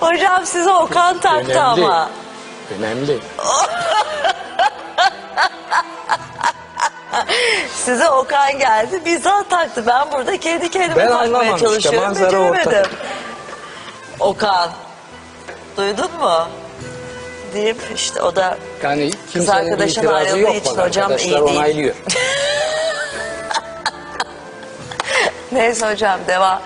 [0.00, 1.60] hocam size Okan taktı Önemli.
[1.60, 2.10] ama.
[2.78, 3.18] Önemli.
[7.84, 9.84] Size Okan geldi bizzat taktı.
[9.86, 12.00] Ben burada kendi kendime Ben takmaya anlamam işte, çalışıyorum.
[12.04, 12.60] manzara beceremedim.
[12.60, 12.82] ortada.
[14.20, 14.70] Okan.
[15.76, 16.48] Duydun mu?
[17.54, 21.40] Deyip işte o da Yani bir arkadaşın ayrıldığı yok için hocam iyi değil.
[21.40, 21.94] onaylıyor.
[25.52, 26.62] neyse hocam devam.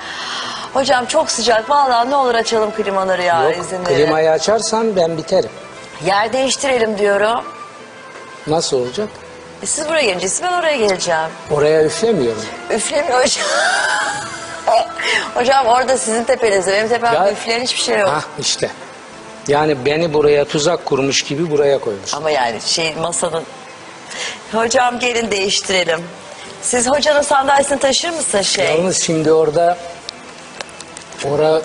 [0.75, 1.71] Hocam çok sıcak.
[1.71, 3.97] Vallahi ne olur açalım klimaları ya Yok, izin verin.
[3.97, 5.51] klimayı açarsan ben biterim.
[6.07, 7.45] Yer değiştirelim diyorum.
[8.47, 9.09] Nasıl olacak?
[9.63, 11.29] E siz buraya geleceksiniz ben oraya geleceğim.
[11.51, 12.43] Oraya üflemiyorum.
[12.71, 13.47] Üflemiyor hocam.
[15.35, 18.09] hocam orada sizin tepenizde benim tepemde üfleyen hiçbir şey yok.
[18.09, 18.71] Hah işte.
[19.49, 22.15] Yani beni buraya tuzak kurmuş gibi buraya koymuş.
[22.15, 23.43] Ama yani şey masanın...
[24.53, 26.05] Hocam gelin değiştirelim.
[26.63, 28.65] Siz hocanın sandalyesini taşır mısın şey?
[28.65, 29.79] Yalnız şimdi orada
[31.25, 31.61] ora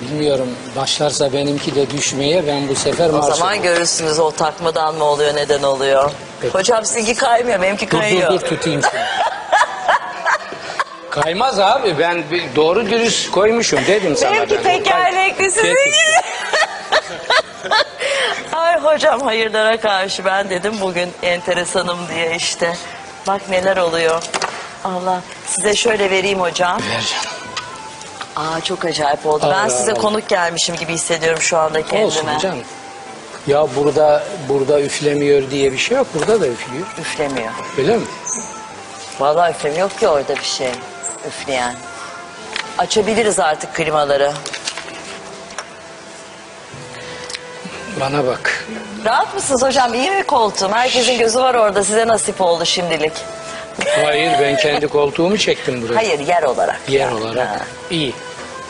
[0.00, 5.04] bilmiyorum başlarsa benimki de düşmeye ben bu sefer o marş zaman görürsünüz o takmadan mı
[5.04, 6.10] oluyor neden oluyor.
[6.40, 6.54] Peki.
[6.54, 8.32] Hocam sizinki kaymıyor benimki Dur kayıyor.
[8.32, 9.02] dur dur tutayım seni.
[11.10, 14.32] Kaymaz abi ben bir- doğru dürüst koymuşum dedim sana.
[14.32, 14.62] Benimki ben.
[14.62, 15.50] tekerlekli.
[15.62, 15.74] Peki.
[18.52, 22.76] Ay hocam hayırlara karşı ben dedim bugün enteresanım diye işte.
[23.26, 24.22] Bak neler oluyor.
[24.84, 26.78] Allah size şöyle vereyim hocam.
[26.78, 27.36] Ver canım.
[28.36, 29.42] Aa çok acayip oldu.
[29.42, 30.00] ben Allah size Allah.
[30.00, 32.04] konuk gelmişim gibi hissediyorum şu anda kendime.
[32.04, 32.62] Olsun canım.
[33.46, 36.06] Ya burada burada üflemiyor diye bir şey yok.
[36.14, 36.86] Burada da üflüyor.
[36.98, 37.52] Üflemiyor.
[37.78, 38.04] Öyle mi?
[39.20, 40.70] Vallahi üflemiyor yok ki orada bir şey
[41.28, 41.74] üfleyen.
[42.78, 44.32] Açabiliriz artık klimaları.
[48.00, 48.64] Bana bak.
[49.04, 49.94] Rahat mısınız hocam?
[49.94, 50.72] İyi mi koltuğum?
[50.72, 51.84] Herkesin gözü var orada.
[51.84, 53.12] Size nasip oldu şimdilik.
[54.04, 55.96] Hayır ben kendi koltuğumu çektim buraya.
[55.96, 56.80] Hayır yer olarak.
[56.88, 57.14] Yer Ha.
[57.16, 57.48] olarak
[57.90, 58.14] iyi.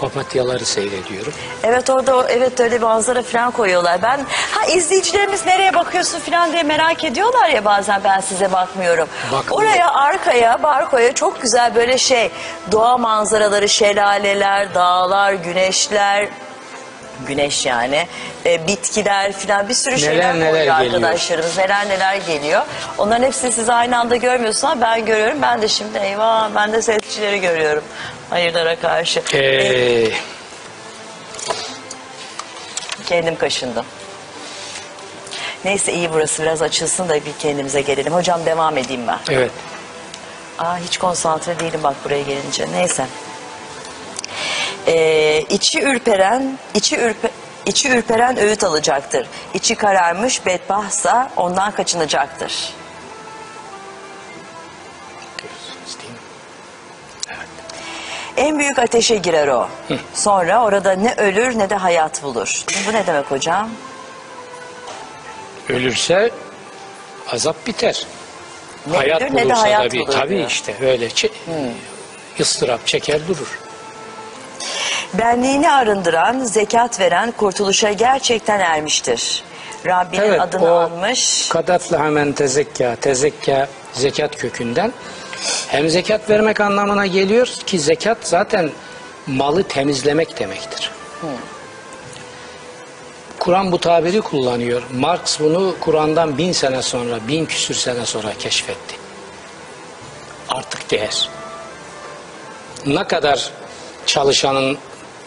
[0.01, 1.33] Papatyaları seyrediyorum.
[1.63, 4.03] Evet orada evet öyle manzara falan koyuyorlar.
[4.03, 4.21] Ben
[4.51, 9.09] ha izleyicilerimiz nereye bakıyorsun falan diye merak ediyorlar ya bazen ben size bakmıyorum.
[9.33, 9.57] Bakmıyorum.
[9.57, 12.31] Oraya arkaya barkoya çok güzel böyle şey
[12.73, 16.29] doğa manzaraları şelaleler, dağlar, güneşler
[17.27, 18.07] güneş yani
[18.47, 20.95] e, bitkiler falan bir sürü şeyler neler koyuyor geliyor.
[21.03, 22.63] arkadaşlarımız neler neler geliyor.
[22.99, 25.43] Onların hepsini siz aynı anda görmüyorsunuz ama ben görüyorum.
[25.43, 27.85] Ben de şimdi eyvah ben de sesçileri görüyorum.
[28.31, 29.23] Hayırlara karşı.
[29.35, 30.11] Ee,
[33.07, 33.85] Kendim kaşındım.
[35.65, 38.13] Neyse iyi burası biraz açılsın da bir kendimize gelelim.
[38.15, 39.19] Hocam devam edeyim ben.
[39.31, 39.51] evet.
[40.59, 42.67] Aa hiç konsantre değilim bak buraya gelince.
[42.73, 43.07] Neyse.
[44.87, 47.31] Ee, içi ürperen, içi ürpe,
[47.67, 49.27] içi ürperen öğüt alacaktır.
[49.55, 52.53] İçi kararmış bedbahtsa ondan kaçınacaktır.
[58.37, 59.69] En büyük ateşe girer o.
[60.15, 62.65] Sonra orada ne ölür ne de hayat bulur.
[62.89, 63.71] Bu ne demek hocam?
[65.69, 66.31] Ölürse
[67.33, 68.07] azap biter.
[68.87, 70.13] Ne hayat ölür ne de bulursa hayat tabii, bulur.
[70.13, 70.51] tabii diyor.
[70.51, 71.31] işte öyle çe-
[72.41, 73.59] ıstırap çeker durur.
[75.13, 79.45] Benliğini arındıran, zekat veren kurtuluşa gerçekten ermiştir.
[79.87, 81.49] Rabbinin Evet, adını almış.
[81.49, 84.93] Kadafla hemen tezekka, tezekka zekat kökünden.
[85.69, 88.71] Hem zekat vermek anlamına geliyor ki zekat zaten
[89.27, 90.91] malı temizlemek demektir.
[93.39, 94.83] Kur'an bu tabiri kullanıyor.
[94.93, 98.97] Marx bunu Kur'an'dan bin sene sonra, bin küsür sene sonra keşfetti.
[100.49, 101.29] Artık değer.
[102.87, 103.51] Ne kadar
[104.07, 104.79] çalışanın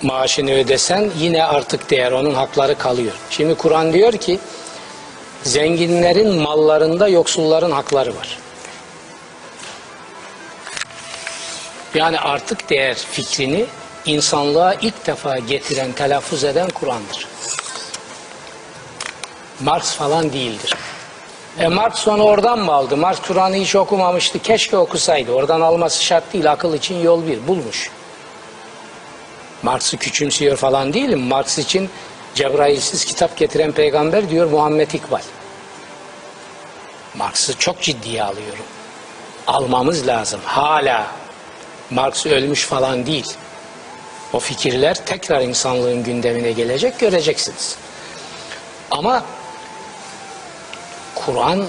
[0.02, 3.14] maaşını ödesen yine artık değer, onun hakları kalıyor.
[3.30, 4.40] Şimdi Kur'an diyor ki,
[5.44, 8.38] zenginlerin mallarında yoksulların hakları var.
[11.96, 13.66] Yani artık değer fikrini
[14.06, 17.28] insanlığa ilk defa getiren, telaffuz eden Kur'an'dır.
[19.60, 20.76] Marx falan değildir.
[21.60, 22.98] E Marx onu oradan mı aldı?
[22.98, 24.40] Marx Kur'an'ı hiç okumamıştı.
[24.40, 25.32] Keşke okusaydı.
[25.32, 26.52] Oradan alması şart değil.
[26.52, 27.48] Akıl için yol bir.
[27.48, 27.92] Bulmuş.
[29.68, 31.20] Marx'ı küçümsüyor falan değilim.
[31.20, 31.90] Marx için
[32.36, 35.22] Cebrailsiz kitap getiren peygamber diyor Muhammed İkbal.
[37.16, 38.66] Marx'ı çok ciddiye alıyorum.
[39.48, 40.40] Almamız lazım.
[40.46, 41.08] Hala
[41.90, 43.34] Marx ölmüş falan değil.
[44.34, 47.76] O fikirler tekrar insanlığın gündemine gelecek göreceksiniz.
[48.92, 49.24] Ama
[51.16, 51.66] Kur'an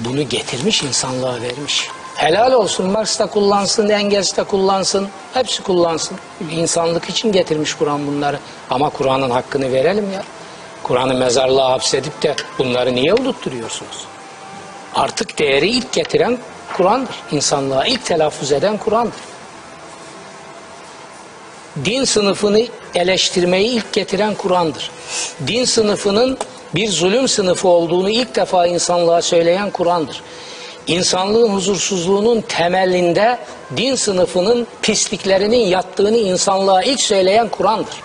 [0.00, 1.88] bunu getirmiş insanlığa vermiş.
[2.16, 6.18] Helal olsun Marx da kullansın, Engels de kullansın, hepsi kullansın.
[6.52, 8.38] İnsanlık için getirmiş Kur'an bunları.
[8.70, 10.22] Ama Kur'an'ın hakkını verelim ya.
[10.82, 14.04] Kur'an'ı mezarlığa hapsedip de bunları niye unutturuyorsunuz?
[14.94, 16.38] Artık değeri ilk getiren
[16.76, 17.14] Kur'an'dır.
[17.32, 19.20] İnsanlığa ilk telaffuz eden Kur'an'dır.
[21.84, 24.90] Din sınıfını eleştirmeyi ilk getiren Kur'an'dır.
[25.46, 26.38] Din sınıfının
[26.74, 30.22] bir zulüm sınıfı olduğunu ilk defa insanlığa söyleyen Kur'an'dır.
[30.86, 33.38] İnsanlığın huzursuzluğunun temelinde
[33.76, 38.02] din sınıfının pisliklerinin yattığını insanlığa ilk söyleyen Kur'an'dır.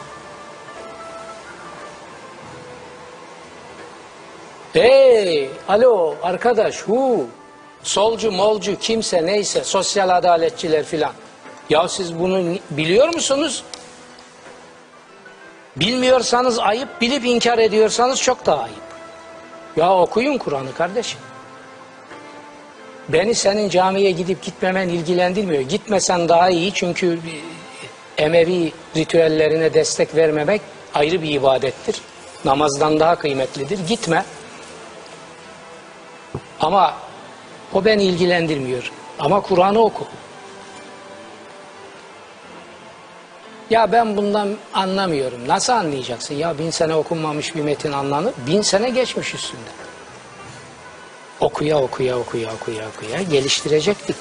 [4.74, 7.28] Hey, alo arkadaş, hu,
[7.84, 11.12] solcu, molcu, kimse neyse, sosyal adaletçiler filan.
[11.70, 13.64] Ya siz bunu biliyor musunuz?
[15.76, 18.90] Bilmiyorsanız ayıp, bilip inkar ediyorsanız çok daha ayıp.
[19.78, 21.20] Ya okuyun Kur'an'ı kardeşim.
[23.14, 25.62] Beni senin camiye gidip gitmemen ilgilendirmiyor.
[25.62, 27.20] Gitmesen daha iyi çünkü
[28.18, 30.62] e, Emevi ritüellerine destek vermemek
[30.94, 32.02] ayrı bir ibadettir.
[32.46, 33.88] Namazdan daha kıymetlidir.
[33.88, 34.26] Gitme.
[36.60, 36.94] Ama
[37.74, 38.92] o beni ilgilendirmiyor.
[39.20, 40.06] Ama Kur'an'ı oku.
[43.70, 45.48] Ya ben bundan anlamıyorum.
[45.48, 46.36] Nasıl anlayacaksın?
[46.36, 48.34] Ya bin sene okunmamış bir metin anlanır.
[48.48, 49.89] Bin sene geçmiş üstünde.
[51.42, 54.16] Okuya okuya okuya okuya okuya geliştirecektik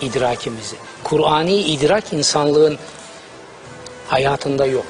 [0.00, 0.76] idrakimizi.
[1.04, 2.78] Kur'ani idrak insanlığın
[4.08, 4.86] hayatında yok.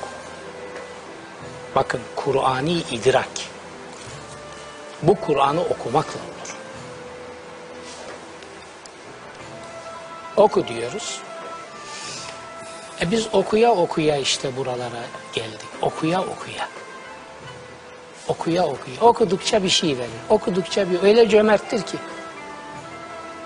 [1.75, 3.29] Bakın Kur'ani idrak.
[5.03, 6.57] Bu Kur'an'ı okumakla olur.
[10.37, 11.21] Oku diyoruz.
[13.01, 15.03] E biz okuya okuya işte buralara
[15.33, 15.69] geldik.
[15.83, 16.69] Okuya okuya.
[18.31, 19.01] Okuya okuya.
[19.01, 20.11] Okudukça bir şey verir.
[20.29, 21.97] Okudukça bir öyle cömerttir ki.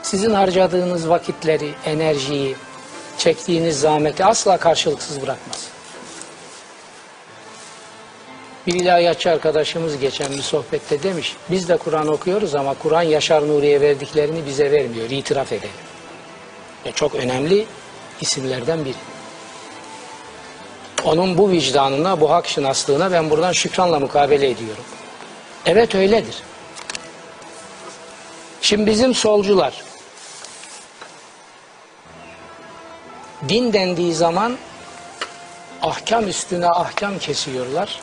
[0.02, 2.56] Sizin harcadığınız vakitleri, enerjiyi,
[3.18, 5.68] çektiğiniz zahmeti asla karşılıksız bırakmaz.
[8.66, 13.80] Bir ilahiyatçı arkadaşımız geçen bir sohbette demiş, biz de Kur'an okuyoruz ama Kur'an Yaşar Nuri'ye
[13.80, 15.70] verdiklerini bize vermiyor, itiraf edelim.
[16.84, 17.66] E çok önemli
[18.20, 19.13] isimlerden biri.
[21.04, 24.84] Onun bu vicdanına, bu hak şınaslığına ben buradan şükranla mukabele ediyorum.
[25.66, 26.42] Evet öyledir.
[28.60, 29.82] Şimdi bizim solcular
[33.48, 34.58] din dendiği zaman
[35.82, 38.00] ahkam üstüne ahkam kesiyorlar.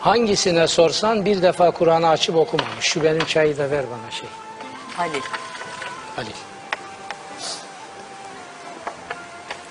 [0.00, 2.84] Hangisine sorsan bir defa Kur'an'ı açıp okumamış.
[2.84, 4.28] Şu benim çayı da ver bana şey.
[4.96, 5.22] Halil.
[6.16, 6.30] Halil.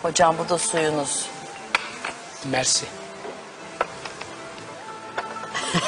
[0.01, 1.34] Hocam bu da suyunuz.
[2.51, 2.85] Mersi.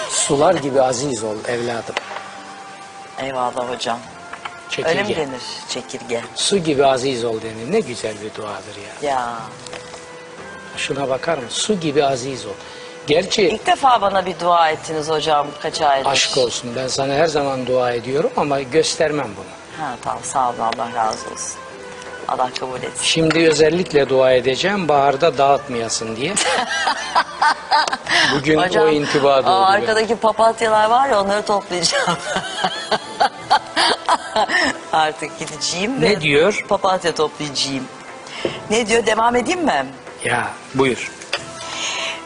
[0.10, 1.95] Sular gibi aziz ol evladım.
[3.20, 3.99] Eyvallah hocam.
[4.70, 4.89] Çekirge.
[4.89, 5.41] Öyle mi denir?
[5.70, 6.22] Çekirge.
[6.36, 7.72] Su gibi aziz ol denir.
[7.72, 9.10] Ne güzel bir duadır ya.
[9.10, 9.36] Ya.
[10.78, 11.49] Şuna bakar mısın?
[11.49, 12.53] Su gibi aziz ol.
[13.08, 16.10] Gerçi İlk defa bana bir dua ettiniz hocam kaç aydır.
[16.10, 16.74] aşk olsun.
[16.76, 19.84] Ben sana her zaman dua ediyorum ama göstermem bunu.
[19.86, 21.55] Ha tamam sağ olun Allah razı olsun.
[22.28, 23.03] Allah kabul etsin.
[23.03, 26.34] Şimdi özellikle dua edeceğim baharda dağıtmayasın diye.
[28.36, 29.65] Bugün o intiba doğdu.
[29.65, 32.17] arkadaki papatyalar var ya onları toplayacağım.
[34.93, 36.65] Artık gideceğim ve Ne diyor?
[36.69, 37.84] papatya toplayacağım.
[38.69, 39.86] Ne diyor devam edeyim mi?
[40.23, 41.11] Ya buyur.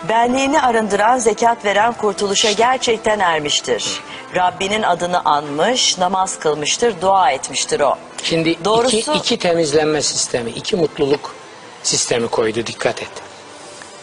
[0.10, 4.02] Benliğini arındıran, zekat veren kurtuluşa gerçekten ermiştir.
[4.36, 7.98] Rabbinin adını anmış, namaz kılmıştır, dua etmiştir o.
[8.24, 11.36] Şimdi Doğrusu- iki, iki temizlenme sistemi, iki mutluluk
[11.84, 13.10] sistemi koydu dikkat et.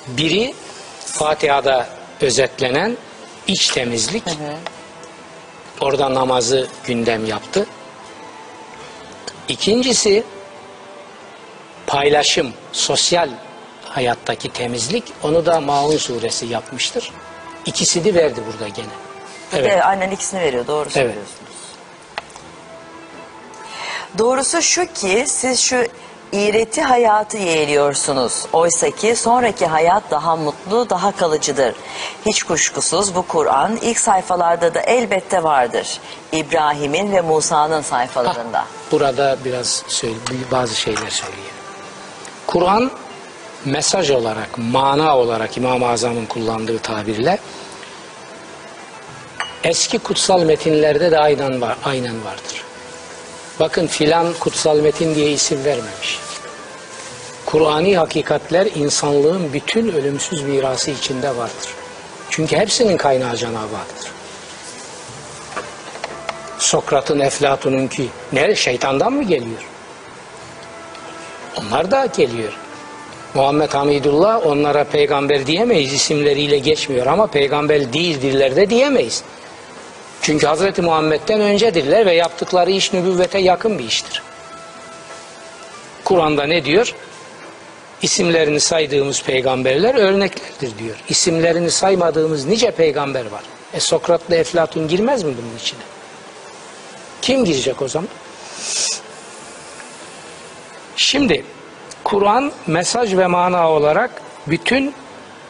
[0.07, 0.55] Biri
[1.07, 1.89] Fatiha'da
[2.21, 2.97] özetlenen
[3.47, 4.25] iç temizlik.
[5.81, 7.67] Orada namazı gündem yaptı.
[9.49, 10.25] İkincisi
[11.87, 13.29] paylaşım, sosyal
[13.85, 15.05] hayattaki temizlik.
[15.23, 17.13] Onu da Maun suresi yapmıştır.
[17.67, 19.08] İkisini verdi burada gene.
[19.53, 19.71] Evet.
[19.73, 19.85] Evet.
[19.85, 21.39] annen ikisini veriyor, doğru söylüyorsunuz.
[24.19, 25.85] Doğrusu şu ki siz şu
[26.33, 28.47] iğreti hayatı yeğliyorsunuz.
[28.53, 31.75] Oysa ki sonraki hayat daha mutlu, daha kalıcıdır.
[32.27, 36.01] Hiç kuşkusuz bu Kur'an ilk sayfalarda da elbette vardır.
[36.33, 38.65] İbrahim'in ve Musa'nın sayfalarında.
[38.93, 40.15] Burada biraz söyle,
[40.53, 41.55] bazı şeyler söyleyeyim.
[42.47, 42.91] Kur'an
[43.65, 47.39] mesaj olarak, mana olarak İmam-ı Azam'ın kullandığı tabirle
[49.65, 52.65] eski kutsal metinlerde de aynen, var, aynen vardır.
[53.61, 56.19] Bakın filan kutsal metin diye isim vermemiş.
[57.47, 61.75] Kur'ani hakikatler insanlığın bütün ölümsüz mirası içinde vardır.
[62.31, 64.11] Çünkü hepsinin kaynağı Cenab-ı Hak'tır.
[66.59, 69.65] Sokrat'ın, Eflatun'un ki ne şeytandan mı geliyor?
[71.57, 72.53] Onlar da geliyor.
[73.35, 79.23] Muhammed Hamidullah onlara peygamber diyemeyiz isimleriyle geçmiyor ama peygamber değildirler de diyemeyiz.
[80.23, 84.23] Çünkü Hazreti Muhammed'den öncedirler ve yaptıkları iş nübüvvete yakın bir iştir.
[86.05, 86.95] Kur'an'da ne diyor?
[88.03, 90.97] İsimlerini saydığımız peygamberler örneklerdir diyor.
[91.09, 93.43] İsimlerini saymadığımız nice peygamber var.
[93.73, 95.81] E Sokrat'la Eflatun girmez mi bunun içine?
[97.23, 98.09] Kim girecek o zaman?
[100.97, 101.45] Şimdi
[102.05, 104.11] Kur'an mesaj ve mana olarak
[104.47, 104.95] bütün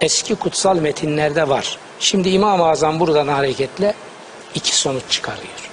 [0.01, 1.79] eski kutsal metinlerde var.
[2.01, 3.95] Şimdi İmam-ı Azam buradan hareketle
[4.55, 5.71] iki sonuç çıkarıyor.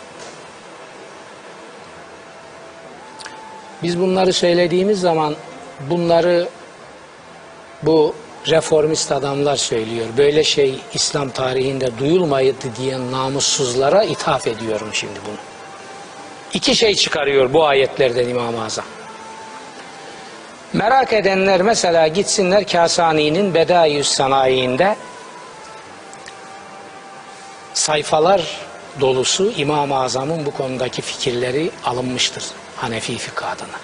[3.83, 5.35] Biz bunları söylediğimiz zaman
[5.89, 6.47] bunları
[7.83, 8.15] bu
[8.49, 10.05] reformist adamlar söylüyor.
[10.17, 15.37] Böyle şey İslam tarihinde duyulmaydı diyen namussuzlara ithaf ediyorum şimdi bunu.
[16.53, 18.85] İki şey çıkarıyor bu ayetlerden İmam-ı Azam.
[20.73, 24.95] Merak edenler mesela gitsinler Kasani'nin Bedaiüs Sanayi'inde
[27.75, 28.61] sayfalar
[29.01, 32.43] dolusu İmam-ı Azam'ın bu konudaki fikirleri alınmıştır
[32.75, 33.79] Hanefi fıkıh adına.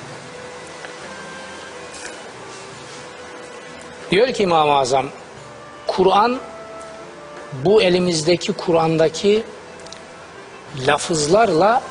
[4.11, 5.05] Diyor ki İmam-ı Azam,
[5.87, 6.39] Kur'an
[7.53, 9.43] bu elimizdeki Kur'an'daki
[10.87, 11.81] lafızlarla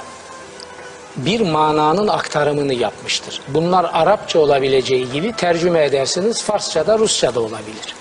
[1.16, 3.40] bir mananın aktarımını yapmıştır.
[3.48, 7.94] Bunlar Arapça olabileceği gibi tercüme edersiniz Farsça'da Rusça'da olabilir.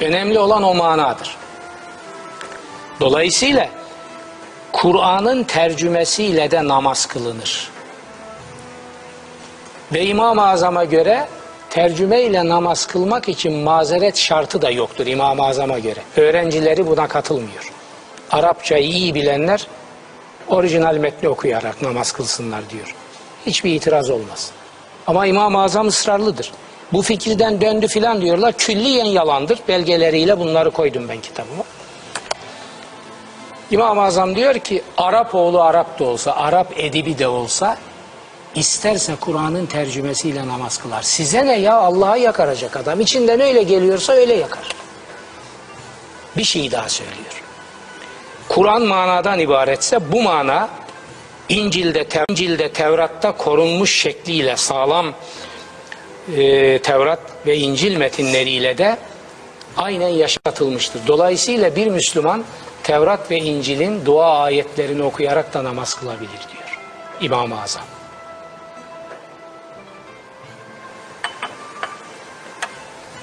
[0.00, 1.36] Önemli olan o manadır.
[3.00, 3.68] Dolayısıyla
[4.72, 7.70] Kur'an'ın tercümesiyle de namaz kılınır.
[9.92, 11.28] Ve İmam-ı Azam'a göre
[11.70, 16.00] tercüme ile namaz kılmak için mazeret şartı da yoktur İmam-ı Azam'a göre.
[16.16, 17.72] Öğrencileri buna katılmıyor.
[18.30, 19.66] Arapçayı iyi bilenler
[20.48, 22.94] orijinal metni okuyarak namaz kılsınlar diyor.
[23.46, 24.50] Hiçbir itiraz olmaz.
[25.06, 26.52] Ama İmam-ı Azam ısrarlıdır.
[26.92, 28.52] Bu fikirden döndü filan diyorlar.
[28.52, 29.58] Külliyen yalandır.
[29.68, 31.64] Belgeleriyle bunları koydum ben kitabıma.
[33.70, 37.78] İmam-ı Azam diyor ki Arap oğlu Arap da olsa, Arap edibi de olsa
[38.54, 41.02] isterse Kur'an'ın tercümesiyle namaz kılar.
[41.02, 43.00] Size ne ya Allah'a yakaracak adam.
[43.00, 44.68] İçinden öyle geliyorsa öyle yakar.
[46.36, 47.42] Bir şey daha söylüyor.
[48.48, 50.68] Kur'an manadan ibaretse bu mana
[51.48, 55.06] İncil'de, Tev İncil'de Tevrat'ta korunmuş şekliyle sağlam
[56.36, 58.96] e, Tevrat ve İncil metinleriyle de
[59.76, 61.00] aynen yaşatılmıştır.
[61.06, 62.44] Dolayısıyla bir Müslüman
[62.86, 66.80] Tevrat ve İncil'in dua ayetlerini okuyarak da namaz kılabilir diyor
[67.20, 67.84] İmam-ı Azam.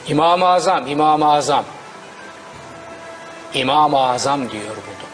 [0.08, 1.66] İmam-ı Azam, İmam-ı Azam.
[3.54, 5.10] İmam-ı Azam diyor bunu.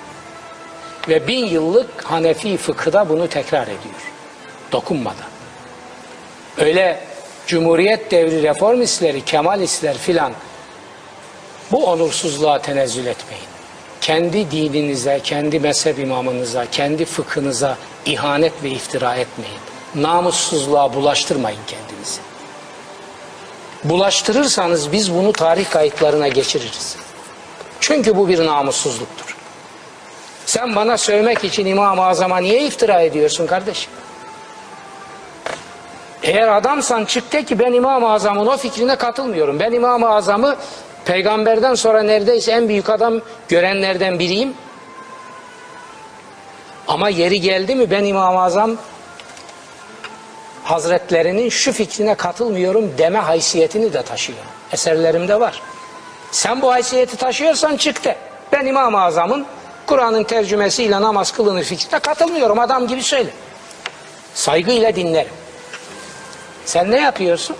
[1.08, 4.12] Ve bin yıllık Hanefi fıkıda bunu tekrar ediyor.
[4.72, 5.30] Dokunmadan.
[6.58, 7.04] Öyle
[7.48, 10.34] Cumhuriyet devri reformistleri, Kemalistler filan
[11.72, 13.49] bu onursuzluğa tenezzül etmeyin.
[14.02, 19.60] Kendi dininize, kendi mezhep imamınıza, kendi fıkhınıza ihanet ve iftira etmeyin.
[19.96, 22.22] Namussuzluğa bulaştırmayın kendinizi.
[23.84, 26.96] Bulaştırırsanız biz bunu tarih kayıtlarına geçiririz.
[27.80, 29.38] Çünkü bu bir namussuzluktur.
[30.46, 33.92] Sen bana sövmek için İmam-ı Azam'a niye iftira ediyorsun kardeşim?
[36.24, 39.60] Eğer adamsan çık de ki ben İmam-ı Azam'ın o fikrine katılmıyorum.
[39.60, 40.56] Ben İmam-ı Azam'ı
[41.10, 44.54] peygamberden sonra neredeyse en büyük adam görenlerden biriyim.
[46.88, 48.78] Ama yeri geldi mi ben İmam-ı Azam
[50.64, 54.46] Hazretlerinin şu fikrine katılmıyorum deme haysiyetini de taşıyorum.
[54.72, 55.62] Eserlerimde var.
[56.32, 58.18] Sen bu haysiyeti taşıyorsan çık de.
[58.52, 59.46] Ben İmam-ı Azam'ın
[59.86, 62.60] Kur'an'ın tercümesiyle namaz kılınır fikrine katılmıyorum.
[62.60, 63.30] Adam gibi söyle.
[64.34, 65.34] Saygıyla dinlerim.
[66.66, 67.56] Sen ne yapıyorsun?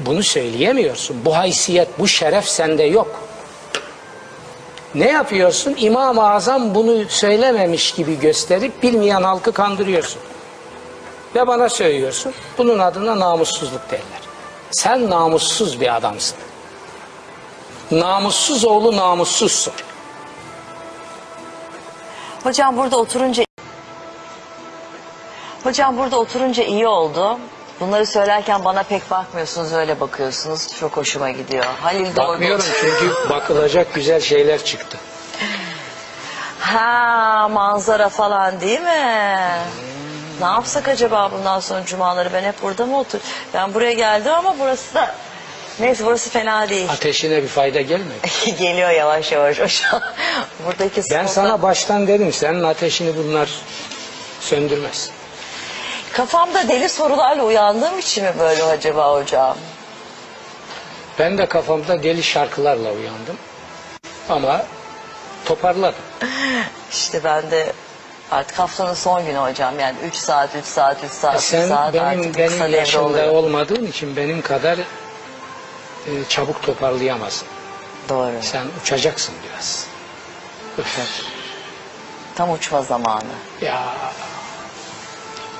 [0.00, 1.24] Bunu söyleyemiyorsun.
[1.24, 3.20] Bu haysiyet, bu şeref sende yok.
[4.94, 5.74] Ne yapıyorsun?
[5.78, 10.20] İmam-ı Azam bunu söylememiş gibi gösterip bilmeyen halkı kandırıyorsun.
[11.34, 12.34] Ve bana söylüyorsun.
[12.58, 14.20] Bunun adına namussuzluk derler.
[14.70, 16.38] Sen namussuz bir adamsın.
[17.90, 19.72] Namussuz oğlu namussuzsun.
[22.42, 23.44] Hocam burada oturunca
[25.64, 27.38] Hocam burada oturunca iyi oldu.
[27.80, 30.68] Bunları söylerken bana pek bakmıyorsunuz öyle bakıyorsunuz.
[30.80, 31.64] Çok hoşuma gidiyor.
[31.82, 34.98] Halil de Bakmıyorum çünkü bakılacak güzel şeyler çıktı.
[36.60, 39.38] Ha manzara falan değil mi?
[40.40, 43.18] Ne yapsak acaba bundan sonra cumaları ben hep burada mı otur?
[43.54, 45.14] Ben buraya geldim ama burası da
[45.80, 46.90] neyse burası fena değil.
[46.90, 48.28] Ateşine bir fayda gelmedi.
[48.58, 49.82] Geliyor yavaş yavaş.
[50.66, 53.50] Buradaki Ben sana baştan dedim senin ateşini bunlar
[54.40, 55.10] söndürmez.
[56.12, 59.56] Kafamda deli sorularla uyandığım için mi böyle acaba hocam?
[61.18, 63.36] Ben de kafamda deli şarkılarla uyandım.
[64.28, 64.62] Ama
[65.44, 66.02] toparladım.
[66.92, 67.72] İşte ben de
[68.30, 71.68] artık haftanın son günü hocam yani 3 saat 3 saat 3 saat 3 E Sen
[71.68, 73.28] saat benim artık kısa benim devre yaşımda oluyor.
[73.28, 74.84] olmadığın için benim kadar e,
[76.28, 77.48] çabuk toparlayamazsın.
[78.08, 78.32] Doğru.
[78.40, 79.86] Sen uçacaksın biraz.
[82.34, 83.22] Tam uçma zamanı.
[83.62, 83.82] Ya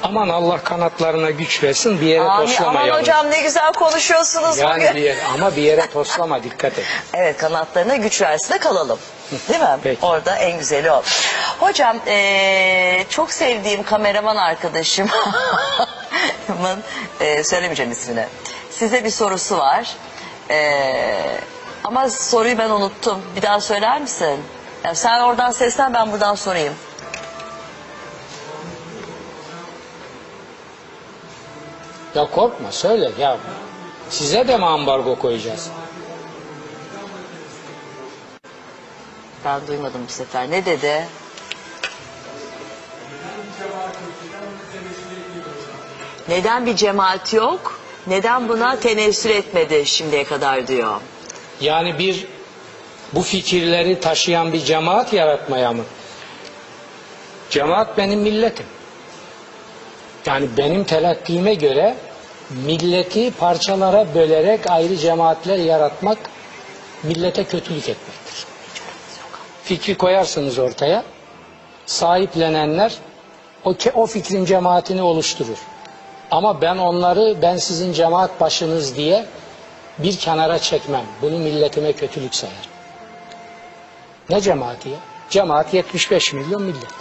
[0.02, 2.46] aman Allah kanatlarına güç versin bir yere Amin.
[2.46, 3.00] toslama Aman yavrum.
[3.00, 4.94] hocam ne güzel konuşuyorsunuz Yani bugün.
[4.94, 6.84] bir yere, ama bir yere toslama dikkat et.
[7.14, 8.98] Evet kanatlarına güç versin de kalalım.
[9.48, 9.78] Değil mi?
[9.82, 10.06] Peki.
[10.06, 11.02] Orada en güzeli o.
[11.60, 15.10] Hocam eee, çok sevdiğim kameraman arkadaşımın
[17.20, 18.26] eee, söylemeyeceğim ismini.
[18.70, 19.96] Size bir sorusu var.
[20.50, 21.40] Eee,
[21.84, 23.22] ama soruyu ben unuttum.
[23.36, 24.40] Bir daha söyler misin?
[24.84, 26.74] Yani sen oradan seslen ben buradan sorayım.
[32.14, 33.38] Ya korkma söyle ya.
[34.10, 35.70] Size de mi ambargo koyacağız?
[39.44, 40.50] Ben duymadım bu sefer.
[40.50, 41.08] Ne dedi?
[46.28, 47.80] Neden bir cemaat yok?
[48.06, 51.00] Neden buna tenessür etmedi şimdiye kadar diyor.
[51.60, 52.26] Yani bir
[53.12, 55.82] bu fikirleri taşıyan bir cemaat yaratmaya mı?
[57.50, 58.66] Cemaat benim milletim.
[60.28, 61.96] Yani benim telakkime göre
[62.50, 66.18] milleti parçalara bölerek ayrı cemaatler yaratmak
[67.02, 68.46] millete kötülük etmektir.
[69.64, 71.04] Fikri koyarsınız ortaya.
[71.86, 72.94] Sahiplenenler
[73.64, 75.58] o, o fikrin cemaatini oluşturur.
[76.30, 79.26] Ama ben onları ben sizin cemaat başınız diye
[79.98, 81.04] bir kenara çekmem.
[81.22, 82.68] Bunu milletime kötülük sayar.
[84.30, 84.96] Ne cemaati ya?
[85.30, 86.94] Cemaat 75 milyon millet.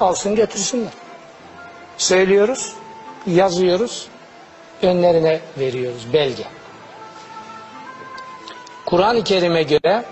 [0.00, 1.07] Alsın götürsünler.
[1.98, 2.72] Söylüyoruz,
[3.26, 4.06] yazıyoruz,
[4.82, 6.44] önlerine veriyoruz belge.
[8.86, 10.04] Kur'an-ı Kerim'e göre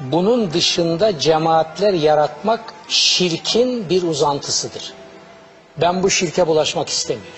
[0.00, 4.92] bunun dışında cemaatler yaratmak şirkin bir uzantısıdır.
[5.76, 7.32] Ben bu şirke bulaşmak istemiyorum.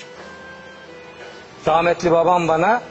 [1.67, 2.83] Rahmetli babam bana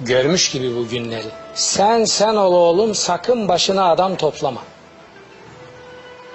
[0.00, 1.28] görmüş gibi bu günleri.
[1.54, 4.60] Sen sen ol oğlum sakın başına adam toplama.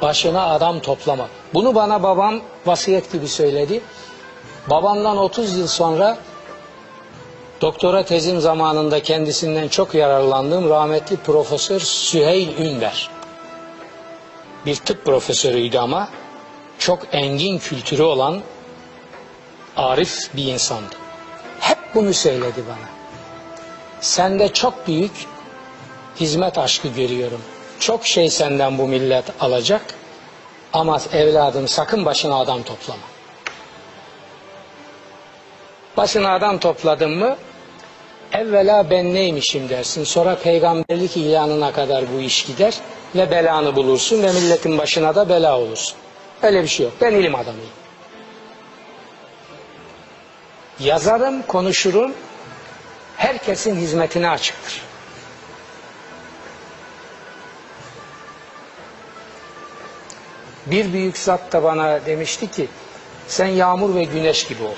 [0.02, 1.28] Başına adam toplama.
[1.54, 3.82] Bunu bana babam vasiyet gibi söyledi.
[4.70, 6.18] Babamdan 30 yıl sonra
[7.62, 13.10] doktora tezim zamanında kendisinden çok yararlandığım rahmetli Profesör Süheyl Ünver.
[14.66, 16.10] Bir tıp profesörüydü ama
[16.80, 18.42] çok engin kültürü olan
[19.78, 20.96] arif bir insandı.
[21.60, 22.90] Hep bunu söyledi bana.
[24.02, 25.12] Sende çok büyük
[26.20, 27.42] hizmet aşkı görüyorum.
[27.84, 29.82] Çok şey senden bu millet alacak.
[30.74, 33.02] Ama evladım sakın başına adam toplama.
[35.98, 37.38] Başına adam topladın mı
[38.32, 40.04] evvela ben neymişim dersin.
[40.04, 42.74] Sonra peygamberlik ilanına kadar bu iş gider
[43.16, 45.98] ve belanı bulursun ve milletin başına da bela olursun.
[46.42, 46.94] Öyle bir şey yok.
[47.02, 47.70] Ben ilim adamıyım.
[50.80, 52.14] Yazarım, konuşurum.
[53.18, 54.93] Herkesin hizmetine açıktır.
[60.66, 62.68] Bir büyük zat da bana demişti ki
[63.28, 64.76] sen yağmur ve güneş gibi ol.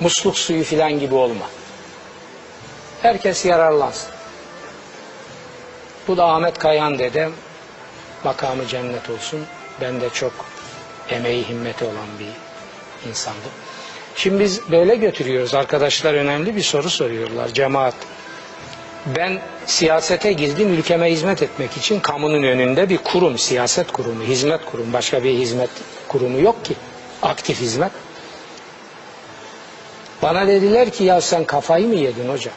[0.00, 1.46] Musluk suyu filan gibi olma.
[3.02, 4.10] Herkes yararlansın.
[6.08, 7.32] Bu da Ahmet Kayhan dedem.
[8.24, 9.46] Makamı cennet olsun.
[9.80, 10.32] Ben de çok
[11.08, 13.50] emeği himmeti olan bir insandım.
[14.16, 15.54] Şimdi biz böyle götürüyoruz.
[15.54, 17.48] Arkadaşlar önemli bir soru soruyorlar.
[17.48, 17.94] Cemaat.
[19.06, 24.92] Ben siyasete girdim ülkeme hizmet etmek için kamunun önünde bir kurum, siyaset kurumu, hizmet kurumu.
[24.92, 25.70] Başka bir hizmet
[26.08, 26.74] kurumu yok ki.
[27.22, 27.92] Aktif hizmet.
[30.22, 32.54] Bana dediler ki ya sen kafayı mı yedin hocam?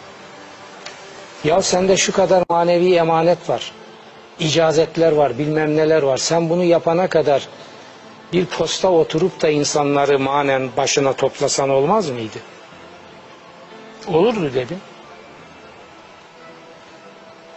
[1.43, 3.71] Ya sende şu kadar manevi emanet var.
[4.39, 6.17] icazetler var, bilmem neler var.
[6.17, 7.47] Sen bunu yapana kadar
[8.33, 12.37] bir posta oturup da insanları manen başına toplasan olmaz mıydı?
[14.07, 14.77] Olurdu dedim.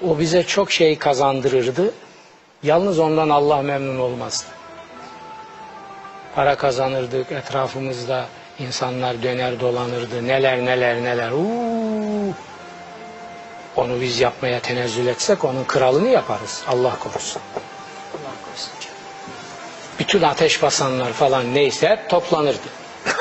[0.04, 1.94] O bize çok şey kazandırırdı.
[2.62, 4.46] Yalnız ondan Allah memnun olmazdı.
[6.34, 8.26] Para kazanırdık, etrafımızda
[8.58, 10.26] insanlar döner dolanırdı.
[10.26, 11.30] Neler neler neler.
[11.30, 12.34] Uuu.
[13.76, 16.62] Onu biz yapmaya tenezzül etsek onun kralını yaparız.
[16.68, 17.42] Allah korusun.
[18.14, 18.72] Allah korusun.
[19.98, 22.68] Bütün ateş basanlar falan neyse hep toplanırdı.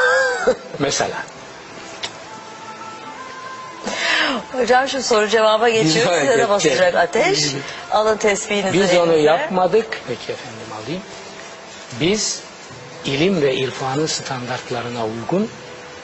[0.79, 1.34] Mesela.
[4.51, 6.11] Hocam şu soru cevaba geçiyor.
[6.13, 7.45] Biz- Size de basacak ateş.
[7.91, 9.21] Alın tesbihinizi Biz onu elinize.
[9.21, 10.01] yapmadık.
[10.07, 11.01] Peki efendim alayım.
[11.99, 12.41] Biz
[13.05, 15.49] ilim ve irfanın standartlarına uygun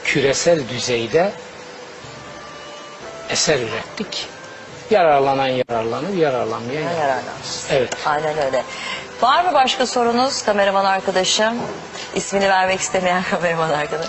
[0.04, 1.32] küresel düzeyde
[3.30, 4.28] eser ürettik.
[4.90, 7.68] Yararlanan yararlanır, yararlanmayan yararlansın.
[7.70, 7.92] Evet.
[8.06, 8.62] Aynen öyle.
[9.22, 11.54] Var mı başka sorunuz kameraman arkadaşım?
[12.14, 14.06] İsmini vermek istemeyen kameraman arkadaş.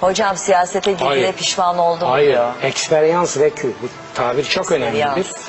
[0.00, 1.32] Hocam siyasete girdiğine Hayır.
[1.32, 2.54] pişman oldum Hayır, diyor.
[2.62, 3.68] eksperyans ve kü.
[3.82, 5.06] Bu tabir çok önemlidir.
[5.06, 5.48] Eksperyans.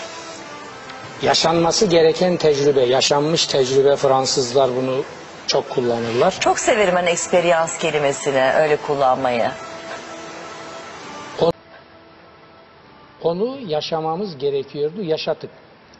[1.22, 5.04] Yaşanması gereken tecrübe, yaşanmış tecrübe Fransızlar bunu
[5.48, 6.38] çok kullanırlar.
[6.40, 9.52] Çok severim ben eksperyans kelimesini öyle kullanmayı.
[13.24, 15.50] Onu yaşamamız gerekiyordu, yaşadık.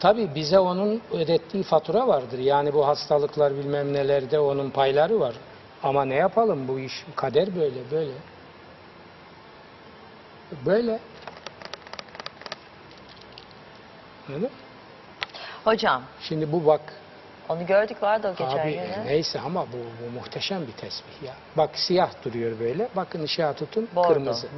[0.00, 2.38] Tabii bize onun ödettiği fatura vardır.
[2.38, 5.34] Yani bu hastalıklar bilmem nelerde onun payları var.
[5.82, 8.10] Ama ne yapalım bu iş, kader böyle, böyle.
[10.66, 10.98] Böyle.
[14.34, 14.48] Öyle.
[15.64, 16.80] Hocam Şimdi bu bak,
[17.48, 18.78] onu gördük vardı o geçen abi gün.
[18.78, 21.34] e, neyse ama bu, bu muhteşem bir tesbih ya.
[21.56, 24.08] Bak siyah duruyor böyle, bakın ışığa tutun, Bordo.
[24.08, 24.48] kırmızı.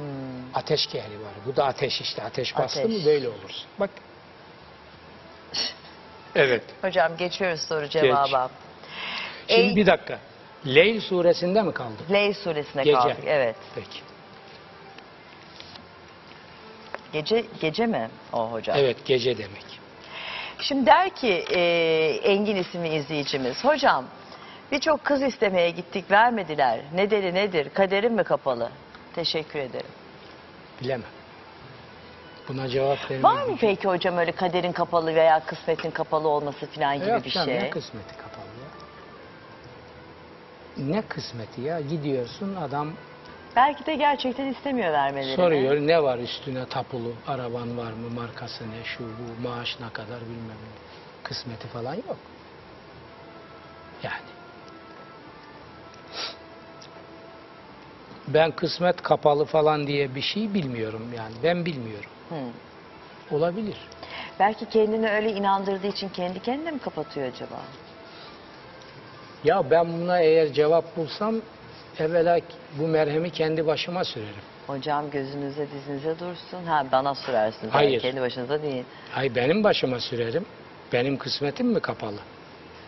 [0.53, 1.31] Ateş gehri var.
[1.45, 2.99] Bu da ateş işte, ateş bastı Ateş.
[2.99, 3.65] mı böyle olursun.
[3.79, 3.89] Bak.
[6.35, 6.63] Evet.
[6.81, 8.49] Hocam geçiyoruz soru cevaba.
[9.47, 10.19] Şimdi Ey- bir dakika.
[10.67, 12.11] Leyl suresinde mi kaldık?
[12.11, 12.97] Ley suresine Gece.
[12.97, 13.17] kaldık.
[13.25, 13.55] Evet.
[13.75, 13.99] Peki.
[17.13, 18.77] Gece gece mi o hocam?
[18.79, 19.79] Evet gece demek.
[20.59, 21.59] Şimdi der ki e,
[22.23, 23.63] Engin isimli izleyicimiz.
[23.63, 24.05] Hocam
[24.71, 26.79] birçok kız istemeye gittik vermediler.
[26.95, 27.69] Nedeni nedir?
[27.73, 28.69] Kaderim mi kapalı?
[29.15, 29.91] Teşekkür ederim.
[30.81, 31.09] Bilemem.
[32.47, 33.23] Buna cevap vermem.
[33.23, 37.29] Var mı peki hocam öyle kaderin kapalı veya kısmetin kapalı olması falan gibi Yok bir
[37.29, 37.59] canım, şey?
[37.59, 38.69] Ne kısmeti kapalı ya?
[40.91, 41.81] Ne kısmeti ya?
[41.81, 42.93] Gidiyorsun adam
[43.55, 45.35] Belki de gerçekten istemiyor vermelerini.
[45.35, 50.21] soruyor ne var üstüne tapulu, araban var mı, markası ne, şu bu, maaş ne kadar
[50.21, 50.73] bilmem ne.
[51.23, 52.17] Kısmeti falan yok.
[54.03, 54.33] Yani.
[58.27, 61.33] Ben kısmet kapalı falan diye bir şey bilmiyorum yani.
[61.43, 62.09] Ben bilmiyorum.
[62.29, 62.35] Hı.
[63.35, 63.77] Olabilir.
[64.39, 67.61] Belki kendini öyle inandırdığı için kendi kendine mi kapatıyor acaba?
[69.43, 71.35] Ya ben buna eğer cevap bulsam
[71.99, 72.39] evvela
[72.79, 74.43] bu merhemi kendi başıma sürerim.
[74.67, 76.65] Hocam gözünüze dizinize dursun.
[76.65, 77.73] Ha bana sürersiniz.
[77.73, 77.91] Hayır.
[77.91, 78.83] Yani kendi başınıza değil.
[79.15, 80.45] Ay benim başıma sürerim.
[80.93, 82.19] Benim kısmetim mi kapalı?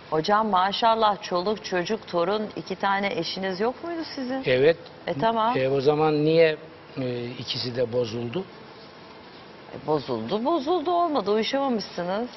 [0.10, 4.44] Hocam maşallah çoluk çocuk torun iki tane eşiniz yok muydu sizin?
[4.46, 4.78] Evet.
[5.08, 5.58] E, tamam.
[5.58, 6.58] E, o zaman niye
[6.98, 8.46] e, ikisi de bozuldu?
[9.74, 12.30] E, bozuldu bozuldu olmadı uyuşamamışsınız.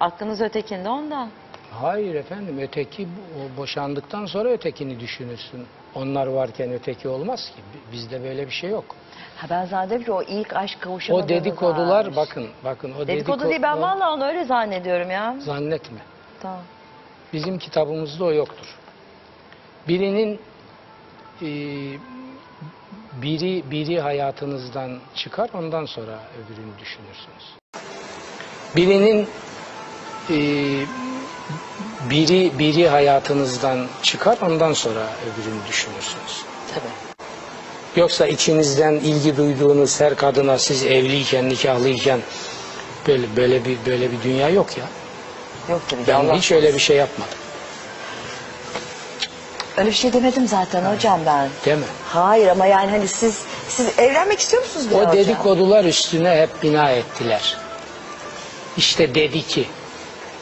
[0.00, 1.30] Aklınız ötekinde ondan.
[1.70, 3.08] Hayır efendim öteki
[3.38, 5.66] o boşandıktan sonra ötekini düşünürsün.
[5.94, 7.62] Onlar varken öteki olmaz ki.
[7.92, 8.84] Bizde böyle bir şey yok.
[9.36, 12.16] Ha ben zannediyorum ki o ilk aşk kavuşamadığınız O dedikodular varmış.
[12.16, 15.36] bakın bakın o Dedikodu dediko- değil ben o- vallahi onu öyle zannediyorum ya.
[15.38, 15.98] zannetme.
[16.42, 16.60] Tamam.
[17.32, 18.76] Bizim kitabımızda o yoktur.
[19.88, 20.40] Birinin
[21.42, 21.48] e,
[23.22, 27.44] biri biri hayatınızdan çıkar ondan sonra öbürünü düşünürsünüz.
[28.76, 29.28] Birinin
[30.30, 30.36] e,
[32.10, 36.42] biri biri hayatınızdan çıkar ondan sonra öbürünü düşünürsünüz.
[36.74, 38.00] Tabii.
[38.00, 42.20] Yoksa içinizden ilgi duyduğunuz her kadına siz evliyken nikahlıyken
[43.06, 44.84] böyle böyle bir böyle bir dünya yok ya.
[45.70, 47.34] Yok tabii Ben Allah hiç öyle bir şey yapmadım.
[49.76, 51.48] Öyle bir şey demedim zaten hocam ben.
[51.66, 51.84] Değil mi?
[52.08, 53.38] Hayır ama yani hani siz
[53.68, 55.12] siz evlenmek istiyor musunuz O hocam?
[55.12, 57.56] dedikodular üstüne hep bina ettiler.
[58.76, 59.68] İşte dedi ki.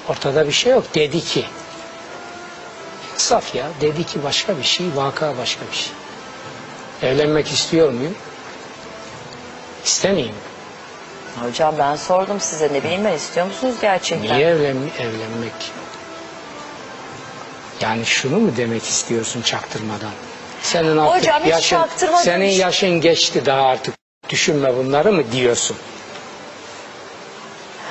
[0.09, 0.95] Ortada bir şey yok.
[0.95, 1.45] Dedi ki.
[3.17, 3.67] Saf ya.
[3.81, 4.87] Dedi ki başka bir şey.
[4.95, 5.93] Vaka başka bir şey.
[7.11, 8.15] Evlenmek istiyor muyum?
[9.85, 10.35] İstemeyeyim.
[11.43, 14.37] Hocam ben sordum size ne bileyim ben istiyor musunuz gerçekten?
[14.37, 15.53] Niye evlen evlenmek?
[17.81, 20.11] Yani şunu mu demek istiyorsun çaktırmadan?
[20.63, 21.79] Senin artık Hocam hiç yaşın,
[22.23, 23.95] senin yaşın geçti daha artık
[24.29, 25.77] düşünme bunları mı diyorsun?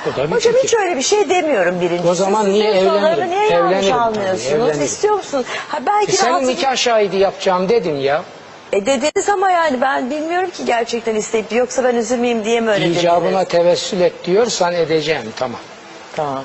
[0.06, 0.68] O da bir Hocam fikir.
[0.68, 2.08] hiç öyle bir şey demiyorum birincisi.
[2.08, 3.30] O zaman Siz niye evlenirim?
[3.30, 4.46] Niye yanlış Evlenirim tabii, anlıyorsunuz?
[4.52, 4.82] evlenirim.
[4.84, 5.46] İstiyor musunuz?
[5.68, 8.22] Ha belki E senin rahatsız- nikah şahidi yapacağım dedim ya.
[8.72, 12.86] E dediniz ama yani ben bilmiyorum ki gerçekten isteyip yoksa ben üzülmeyeyim diye mi öyle
[12.88, 13.48] İcabına dediniz?
[13.48, 15.60] tevessül et diyorsan edeceğim tamam.
[16.16, 16.44] Tamam.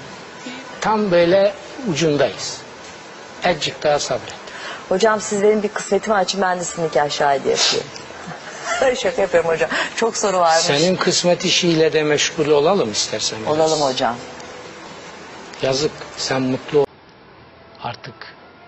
[0.82, 1.54] Tam böyle
[1.91, 2.58] ucundayız.
[3.45, 4.34] Azıcık daha sabret.
[4.89, 7.86] Hocam siz benim bir kısmetimi açın ben de sizin nikah şahidi yapayım.
[8.97, 9.69] Şaka yapıyorum hocam.
[9.95, 10.65] Çok soru varmış.
[10.65, 13.39] Senin kısmet işiyle de meşgul olalım istersen.
[13.45, 13.57] biraz.
[13.57, 14.15] Olalım hocam.
[15.61, 16.86] Yazık sen mutlu ol.
[17.84, 18.15] Artık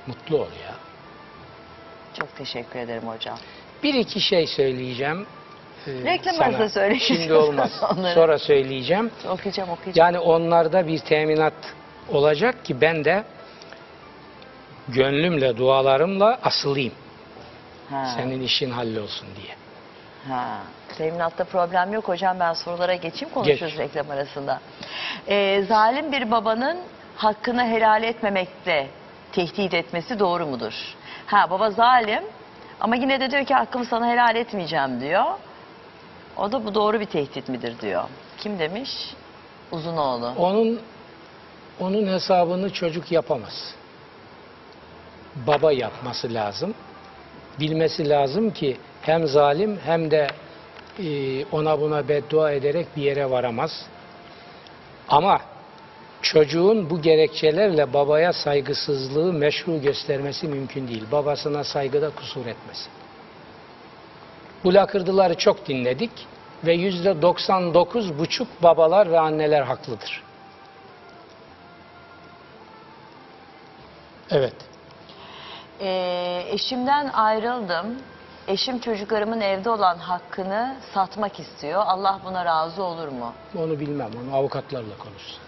[0.08, 0.76] mutlu ol ya.
[2.20, 3.38] Çok teşekkür ederim hocam.
[3.84, 5.26] Bir iki şey söyleyeceğim.
[5.88, 6.46] ee, Reklam sana.
[6.46, 7.00] arasında söyleyin.
[7.00, 7.72] Şimdi olmaz.
[7.98, 8.14] Onları.
[8.14, 9.12] Sonra söyleyeceğim.
[9.30, 10.14] Okuyacağım okuyacağım.
[10.14, 11.54] Yani onlarda bir teminat
[12.10, 13.24] olacak ki ben de
[14.88, 16.94] gönlümle, dualarımla asılayım.
[17.90, 18.14] Ha.
[18.18, 19.56] Senin işin hallolsun diye.
[20.28, 20.58] Ha.
[20.98, 23.80] Teminatta problem yok hocam ben sorulara geçeyim konuşuruz Geç.
[23.80, 24.60] reklam arasında.
[25.28, 26.78] Ee, zalim bir babanın
[27.16, 28.88] hakkını helal etmemekle
[29.32, 30.96] tehdit etmesi doğru mudur?
[31.26, 32.24] Ha baba zalim
[32.80, 35.26] ama yine de diyor ki hakkımı sana helal etmeyeceğim diyor.
[36.38, 38.04] O da bu doğru bir tehdit midir diyor.
[38.38, 39.14] Kim demiş?
[39.72, 40.34] Uzun oğlu.
[40.38, 40.82] Onun
[41.80, 43.76] onun hesabını çocuk yapamaz.
[45.36, 46.74] Baba yapması lazım.
[47.60, 50.28] Bilmesi lazım ki hem zalim hem de
[51.00, 53.72] e, ona buna beddua ederek bir yere varamaz.
[55.10, 55.42] Ama
[56.22, 61.04] çocuğun bu gerekçelerle babaya saygısızlığı meşru göstermesi mümkün değil.
[61.12, 62.92] Babasına saygıda kusur etmesin.
[64.64, 66.12] Bu lakırdıları çok dinledik
[66.64, 70.24] ve yüzde 99 buçuk babalar ve anneler haklıdır.
[74.32, 74.56] Evet.
[75.82, 77.86] Ee, eşimden ayrıldım.
[78.48, 81.84] Eşim çocuklarımın evde olan hakkını satmak istiyor.
[81.86, 83.34] Allah buna razı olur mu?
[83.58, 84.10] Onu bilmem.
[84.24, 85.40] Onu avukatlarla konuşsun.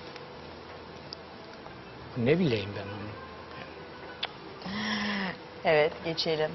[2.17, 3.07] Ne bileyim ben onu.
[5.65, 6.51] Evet, geçelim.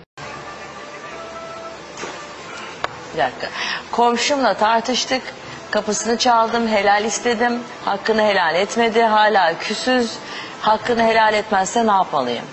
[3.14, 3.48] Bir dakika.
[3.92, 5.22] Komşumla tartıştık.
[5.70, 7.60] Kapısını çaldım, helal istedim.
[7.84, 9.02] Hakkını helal etmedi.
[9.02, 10.18] Hala küsüz.
[10.60, 12.44] Hakkını helal etmezse ne yapmalıyım?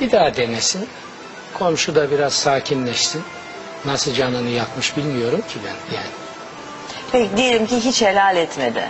[0.00, 0.88] Bir daha denesin.
[1.54, 3.22] Komşu da biraz sakinleşsin.
[3.84, 6.10] Nasıl canını yakmış bilmiyorum ki ben yani.
[7.12, 8.88] Peki diyelim ki hiç helal etmedi.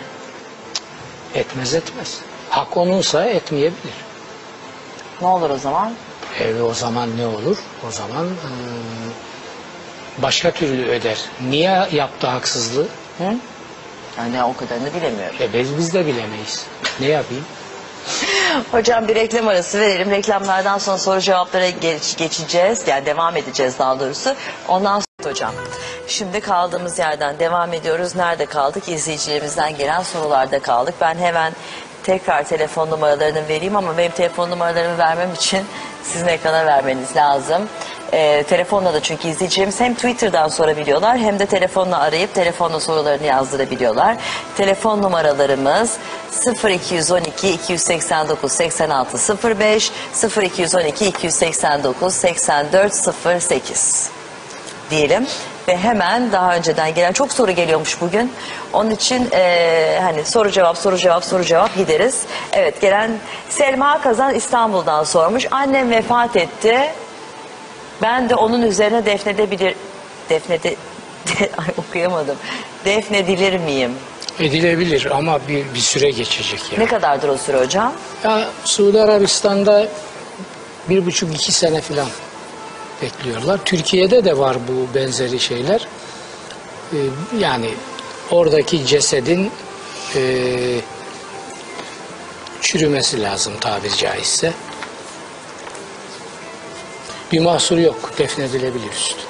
[1.35, 2.19] Etmez etmez.
[2.51, 3.95] Hak onunsa etmeyebilir.
[5.21, 5.93] Ne olur o zaman?
[6.41, 7.57] E, o zaman ne olur?
[7.89, 8.51] O zaman e,
[10.23, 11.19] başka türlü öder.
[11.49, 12.87] Niye yaptı haksızlığı?
[13.19, 13.35] Hı?
[14.19, 15.37] Yani o kadarını bilemiyorum.
[15.41, 16.67] E, biz, biz de bilemeyiz.
[17.01, 17.45] Ne yapayım?
[18.71, 20.11] Hocam bir reklam arası verelim.
[20.11, 22.89] Reklamlardan sonra soru cevaplara geç, geçeceğiz.
[22.89, 24.35] Yani devam edeceğiz daha doğrusu.
[24.69, 25.53] Ondan sonra hocam.
[26.07, 28.17] Şimdi kaldığımız yerden devam ediyoruz.
[28.17, 28.89] Nerede kaldık?
[28.89, 30.95] İzleyicilerimizden gelen sorularda kaldık.
[31.01, 31.53] Ben hemen
[32.03, 35.65] tekrar telefon numaralarını vereyim ama benim telefon numaralarımı vermem için
[36.03, 37.69] sizin ekrana vermeniz lazım.
[38.13, 44.17] Ee, telefonla da çünkü izleyicilerimiz hem Twitter'dan sorabiliyorlar hem de telefonla arayıp telefonla sorularını yazdırabiliyorlar.
[44.57, 45.97] Telefon numaralarımız
[46.65, 49.93] 0212 289 86 05
[50.43, 52.95] 0212 289 84
[53.51, 54.11] 08
[54.91, 55.27] diyelim
[55.69, 58.33] ve hemen daha önceden gelen çok soru geliyormuş bugün.
[58.73, 62.23] Onun için eee, hani soru cevap soru cevap soru cevap gideriz.
[62.53, 63.11] Evet gelen
[63.49, 65.47] Selma Kazan İstanbul'dan sormuş.
[65.51, 66.91] Annem vefat etti.
[68.03, 69.75] Ben de onun üzerine defnedebilir
[70.31, 70.77] defnede
[71.41, 72.37] ay okuyamadım.
[72.85, 73.93] Defnedilir miyim?
[74.41, 76.85] Edilebilir ama bir, bir süre geçecek yani.
[76.85, 77.93] Ne kadardır o süre hocam?
[78.25, 79.89] Ya Suudi Arabistan'da
[80.89, 82.09] bir buçuk iki sene falan
[83.03, 83.61] bekliyorlar.
[83.65, 85.87] Türkiye'de de var bu benzeri şeyler.
[86.93, 86.97] Ee,
[87.39, 87.71] yani
[88.31, 89.51] oradaki cesedin
[90.17, 90.21] e,
[92.61, 94.53] çürümesi lazım tabiri caizse.
[97.33, 98.11] Bir mahsur yok.
[98.19, 99.21] Defnedilebilir üstü.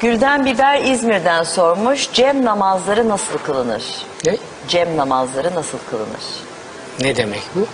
[0.00, 2.08] Gülden Biber İzmir'den sormuş.
[2.12, 3.82] Cem namazları nasıl kılınır?
[4.24, 4.36] Ne?
[4.68, 6.24] Cem namazları nasıl kılınır?
[7.00, 7.66] Ne demek bu?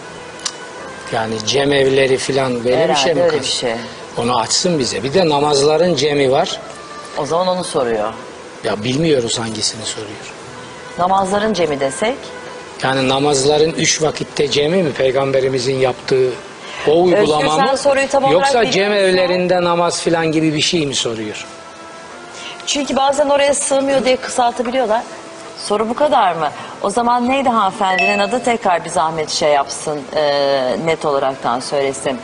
[1.13, 3.23] Yani cemevleri falan böyle bir şey mi?
[3.23, 3.75] Öyle bir şey.
[4.17, 5.03] Onu açsın bize.
[5.03, 6.61] Bir de namazların cemi var.
[7.19, 8.13] O zaman onu soruyor.
[8.65, 10.33] Ya bilmiyoruz hangisini soruyor.
[10.99, 12.17] Namazların cemi desek?
[12.83, 16.31] Yani namazların üç vakitte cemi mi peygamberimizin yaptığı
[16.89, 17.79] o uygulama sen mı?
[17.79, 19.03] soruyu tam olarak Yoksa biliyor cem musun?
[19.05, 21.47] evlerinde namaz filan gibi bir şey mi soruyor?
[22.67, 25.03] Çünkü bazen oraya sığmıyor diye kısaltabiliyorlar.
[25.59, 26.51] Soru bu kadar mı?
[26.83, 30.23] O zaman neydi hanımefendinin adı tekrar bir zahmet şey yapsın e,
[30.85, 32.19] net olaraktan söylesin.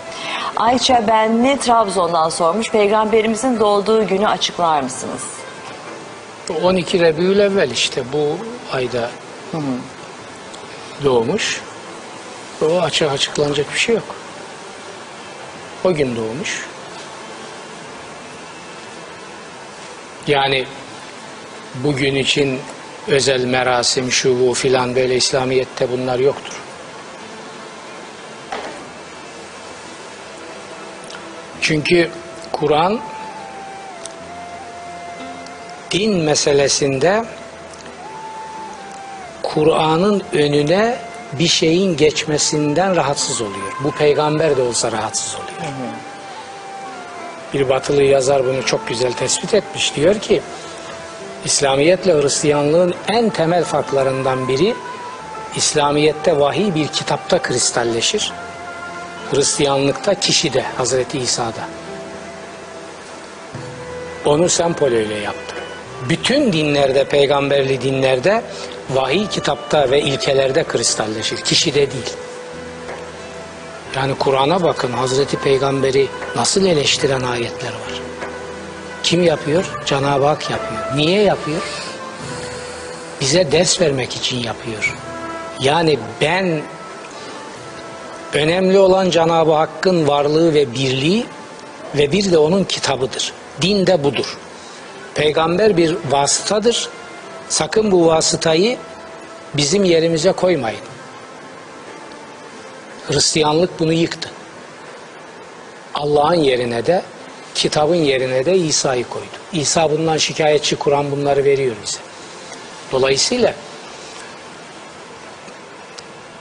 [0.56, 2.70] Ayça Benli Trabzon'dan sormuş.
[2.70, 5.22] Peygamberimizin doğduğu günü açıklar mısınız?
[6.62, 8.38] 12 Rebiyül evvel işte bu
[8.76, 9.10] ayda
[11.04, 11.60] doğmuş.
[12.62, 14.04] O açık açıklanacak bir şey yok.
[15.84, 16.66] O gün doğmuş.
[20.26, 20.64] Yani
[21.74, 22.60] bugün için
[23.08, 26.54] özel merasim, şu bu filan böyle İslamiyet'te bunlar yoktur.
[31.60, 32.10] Çünkü
[32.52, 33.00] Kur'an
[35.90, 37.24] din meselesinde
[39.42, 40.98] Kur'an'ın önüne
[41.38, 43.72] bir şeyin geçmesinden rahatsız oluyor.
[43.84, 45.72] Bu peygamber de olsa rahatsız oluyor.
[47.54, 49.96] Bir batılı yazar bunu çok güzel tespit etmiş.
[49.96, 50.42] Diyor ki
[51.44, 54.74] İslamiyetle Hristiyanlığın en temel farklarından biri
[55.56, 58.32] İslamiyet'te vahiy bir kitapta kristalleşir.
[59.30, 61.68] Hristiyanlıkta kişide, Hazreti İsa'da.
[64.24, 65.54] Onu sempol öyle yaptı.
[66.08, 68.42] Bütün dinlerde, peygamberli dinlerde
[68.90, 71.36] vahiy kitapta ve ilkelerde kristalleşir.
[71.36, 72.12] Kişide değil.
[73.96, 78.00] Yani Kur'an'a bakın Hazreti Peygamberi nasıl eleştiren ayetler var.
[79.02, 79.64] Kim yapıyor?
[79.86, 80.96] Cenab-ı Hak yapıyor.
[80.96, 81.62] Niye yapıyor?
[83.22, 84.94] bize ders vermek için yapıyor.
[85.60, 86.62] Yani ben
[88.34, 91.26] önemli olan Cenab-ı Hakk'ın varlığı ve birliği
[91.94, 93.32] ve bir de onun kitabıdır.
[93.62, 94.38] Din de budur.
[95.14, 96.88] Peygamber bir vasıtadır.
[97.49, 98.78] Sakın bu vasıtayı
[99.55, 100.80] bizim yerimize koymayın.
[103.09, 104.30] Hristiyanlık bunu yıktı.
[105.95, 107.03] Allah'ın yerine de
[107.55, 109.26] kitabın yerine de İsa'yı koydu.
[109.53, 111.99] İsa bundan şikayetçi Kur'an bunları veriyor bize.
[112.93, 113.55] Dolayısıyla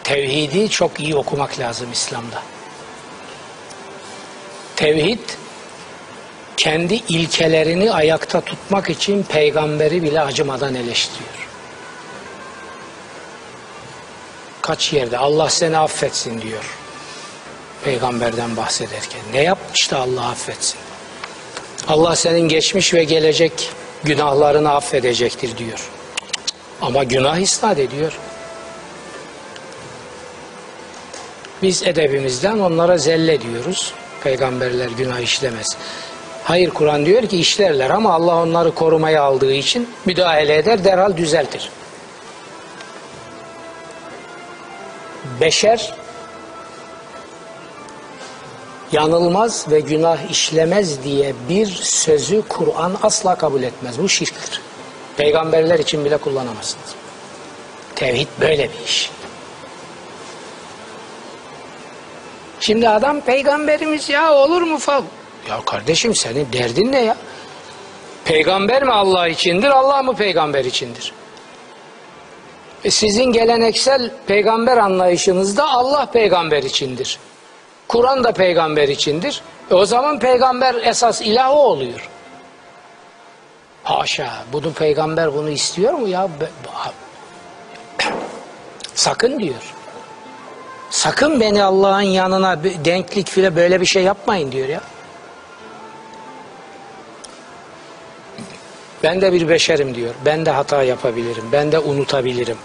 [0.04, 2.42] tevhidi çok iyi okumak lazım İslam'da.
[4.76, 5.20] Tevhid
[6.62, 11.48] kendi ilkelerini ayakta tutmak için peygamberi bile acımadan eleştiriyor.
[14.62, 16.78] Kaç yerde Allah seni affetsin diyor
[17.84, 19.22] peygamberden bahsederken.
[19.34, 20.80] Ne yapmış da Allah affetsin?
[21.88, 23.70] Allah senin geçmiş ve gelecek
[24.04, 25.90] günahlarını affedecektir diyor.
[26.82, 28.14] Ama günah isnat ediyor.
[31.62, 33.94] Biz edebimizden onlara zelle diyoruz.
[34.24, 35.78] Peygamberler günah işlemez.
[36.44, 41.70] Hayır Kur'an diyor ki işlerler ama Allah onları korumaya aldığı için müdahale eder derhal düzeltir.
[45.42, 45.94] Beşer
[48.92, 54.00] yanılmaz ve günah işlemez diye bir sözü Kur'an asla kabul etmez.
[54.00, 54.62] Bu şirktir.
[55.18, 56.96] Peygamberler için bile kullanamazsınız.
[57.96, 59.12] Tevhid böyle bir iş.
[62.60, 65.04] Şimdi adam peygamberimiz ya olur mu falan.
[65.50, 67.18] Ya kardeşim senin derdin ne ya?
[68.26, 71.14] Peygamber mi Allah içindir, Allah mı peygamber içindir?
[72.84, 77.20] E sizin geleneksel peygamber anlayışınızda Allah peygamber içindir.
[77.88, 79.42] Kur'an da peygamber içindir.
[79.72, 82.10] E o zaman peygamber esas ilahı oluyor.
[83.84, 86.28] Haşa, bunu peygamber bunu istiyor mu ya?
[88.96, 89.74] Sakın diyor.
[90.90, 94.82] Sakın beni Allah'ın yanına denklik file böyle bir şey yapmayın diyor ya.
[99.04, 100.14] Ben de bir beşerim diyor.
[100.26, 101.44] Ben de hata yapabilirim.
[101.52, 102.58] Ben de unutabilirim.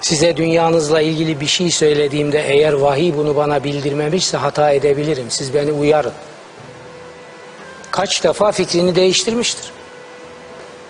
[0.00, 5.26] Size dünyanızla ilgili bir şey söylediğimde eğer vahiy bunu bana bildirmemişse hata edebilirim.
[5.28, 6.12] Siz beni uyarın.
[7.90, 9.70] Kaç defa fikrini değiştirmiştir.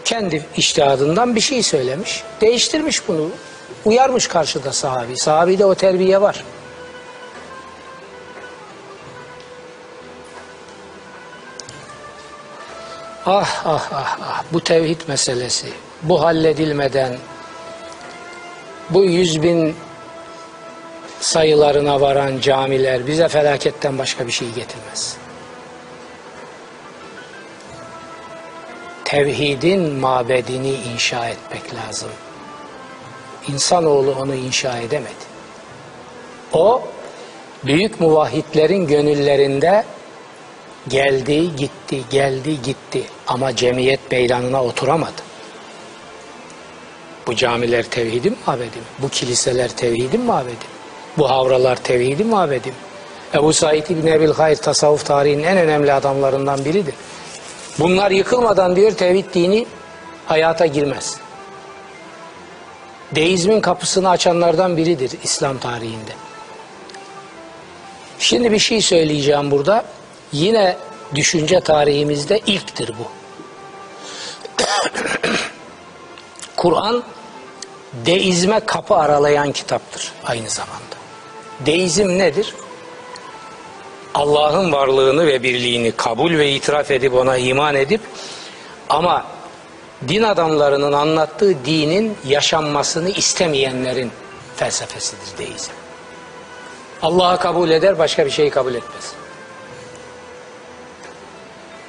[0.05, 2.23] Kendi iştihadından bir şey söylemiş.
[2.41, 3.29] Değiştirmiş bunu.
[3.85, 5.19] Uyarmış karşıda sahabi.
[5.19, 6.45] Sahabide o terbiye var.
[13.31, 15.67] Ah ah ah ah bu tevhid meselesi
[16.03, 17.17] bu halledilmeden
[18.91, 19.77] bu yüz bin
[21.21, 25.17] sayılarına varan camiler bize felaketten başka bir şey getirmez.
[29.05, 32.11] Tevhidin mabedini inşa etmek lazım.
[33.49, 35.25] İnsanoğlu onu inşa edemedi.
[36.53, 36.83] O
[37.65, 39.85] büyük muvahhidlerin gönüllerinde
[40.89, 45.23] geldi gitti geldi gitti ama cemiyet meydanına oturamadı.
[47.27, 48.85] Bu camiler tevhidin mabedi mi?
[48.99, 50.71] Bu kiliseler tevhidin mabedi mi?
[51.19, 52.75] Bu havralar tevhidin mabedi mi?
[53.35, 56.95] Ebu Said İbni Ebil Hayr tasavvuf tarihinin en önemli adamlarından biridir.
[57.79, 59.67] Bunlar yıkılmadan diyor tevhid dini
[60.27, 61.17] hayata girmez.
[63.15, 66.13] Deizmin kapısını açanlardan biridir İslam tarihinde.
[68.19, 69.85] Şimdi bir şey söyleyeceğim burada.
[70.33, 70.77] Yine
[71.15, 73.20] düşünce tarihimizde ilktir bu.
[76.57, 77.03] Kur'an
[77.93, 80.97] deizme kapı aralayan kitaptır aynı zamanda.
[81.61, 82.55] Deizm nedir?
[84.15, 88.01] Allah'ın varlığını ve birliğini kabul ve itiraf edip ona iman edip
[88.89, 89.27] ama
[90.09, 94.13] din adamlarının anlattığı dinin yaşanmasını istemeyenlerin
[94.57, 95.73] felsefesidir deizm.
[97.03, 99.13] Allah'ı kabul eder başka bir şeyi kabul etmez.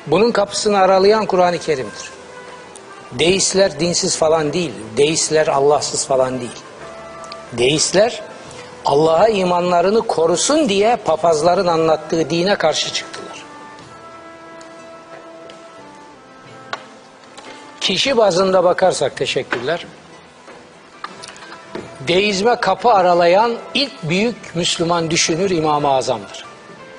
[0.07, 2.20] Bunun kapısını aralayan Kur'an-ı Kerim'dir.
[3.11, 4.71] Deistler dinsiz falan değil.
[4.97, 6.51] Deistler Allahsız falan değil.
[7.53, 8.21] Deistler
[8.85, 13.43] Allah'a imanlarını korusun diye papazların anlattığı dine karşı çıktılar.
[17.81, 19.85] Kişi bazında bakarsak teşekkürler.
[22.07, 26.45] Deizme kapı aralayan ilk büyük Müslüman düşünür İmam-ı Azam'dır.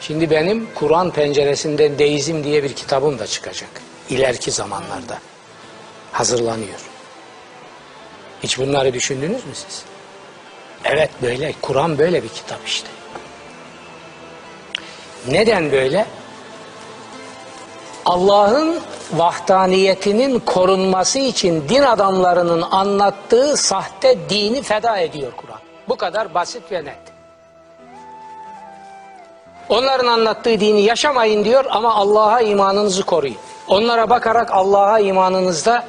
[0.00, 3.70] Şimdi benim Kur'an penceresinden deizm diye bir kitabım da çıkacak.
[4.10, 5.18] İleriki zamanlarda.
[6.12, 6.80] Hazırlanıyor.
[8.42, 9.84] Hiç bunları düşündünüz mü siz?
[10.84, 11.54] Evet böyle.
[11.62, 12.88] Kur'an böyle bir kitap işte.
[15.28, 16.06] Neden böyle?
[18.04, 18.80] Allah'ın
[19.12, 25.60] vahdaniyetinin korunması için din adamlarının anlattığı sahte dini feda ediyor Kur'an.
[25.88, 26.98] Bu kadar basit ve net.
[29.68, 33.36] Onların anlattığı dini yaşamayın diyor ama Allah'a imanınızı koruyun.
[33.68, 35.84] Onlara bakarak Allah'a imanınızda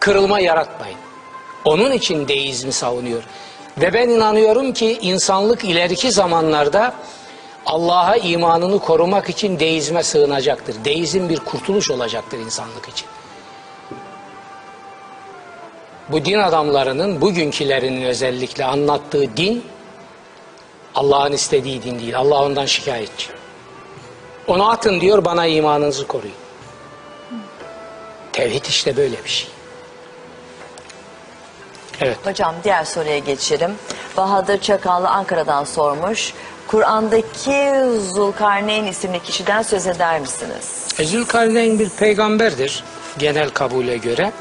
[0.00, 0.98] kırılma yaratmayın.
[1.64, 3.22] Onun için deizmi savunuyor.
[3.78, 6.94] Ve ben inanıyorum ki insanlık ileriki zamanlarda
[7.66, 10.84] Allah'a imanını korumak için deizme sığınacaktır.
[10.84, 13.06] Deizm bir kurtuluş olacaktır insanlık için.
[16.08, 19.64] Bu din adamlarının, bugünkülerinin özellikle anlattığı din
[20.94, 22.18] Allah'ın istediği din değil.
[22.18, 23.28] Allah ondan şikayetçi.
[24.46, 26.34] Onu atın diyor bana imanınızı koruyun.
[28.32, 29.57] Tevhid işte böyle bir şey.
[32.00, 32.18] Evet.
[32.24, 33.70] Hocam diğer soruya geçelim.
[34.16, 36.32] Bahadır Çakallı Ankara'dan sormuş.
[36.66, 37.72] Kur'an'daki
[38.14, 40.88] Zulkarneyn isimli kişiden söz eder misiniz?
[40.98, 42.84] E, Zülkarneyn bir peygamberdir
[43.18, 44.32] genel kabule göre.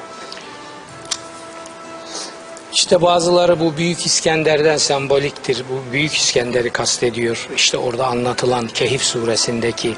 [2.74, 5.64] İşte bazıları bu Büyük İskender'den semboliktir.
[5.70, 7.48] Bu Büyük İskender'i kastediyor.
[7.56, 9.96] İşte orada anlatılan Kehif suresindeki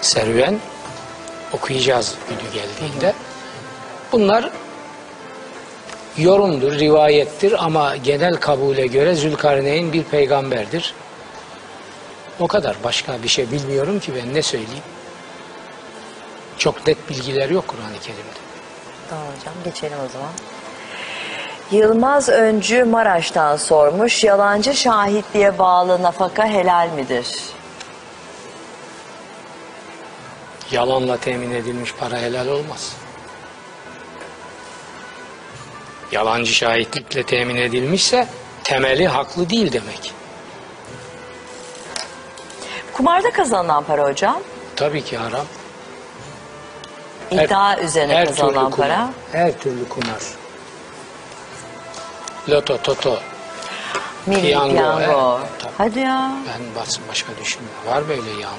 [0.00, 0.58] serüven
[1.52, 3.14] okuyacağız günü geldiğinde.
[4.12, 4.50] Bunlar
[6.18, 10.94] yorumdur, rivayettir ama genel kabule göre Zülkarneyn bir peygamberdir.
[12.40, 12.76] O kadar.
[12.84, 14.82] Başka bir şey bilmiyorum ki ben ne söyleyeyim.
[16.58, 18.40] Çok net bilgiler yok Kur'an-ı Kerim'de.
[19.10, 20.30] Tamam hocam geçelim o zaman.
[21.70, 24.24] Yılmaz Öncü Maraş'tan sormuş.
[24.24, 27.28] Yalancı şahitliğe bağlı nafaka helal midir?
[30.70, 32.96] Yalanla temin edilmiş para helal olmaz.
[36.12, 38.26] Yalancı şahitlikle temin edilmişse
[38.64, 40.12] temeli haklı değil demek.
[42.92, 44.40] Kumarda kazanılan para hocam.
[44.76, 45.46] Tabii ki haram.
[47.30, 48.88] Her- İddia üzerine her kazanılan kumar.
[48.88, 49.10] para.
[49.32, 50.22] Her türlü kumar.
[52.48, 53.18] Loto, toto.
[54.26, 55.38] Milli Piyango, piyango.
[55.40, 55.72] evet, tabii.
[55.78, 56.32] Hadi ya.
[56.48, 57.86] Ben başka düşünmüyorum.
[57.86, 58.56] Var böyle yağma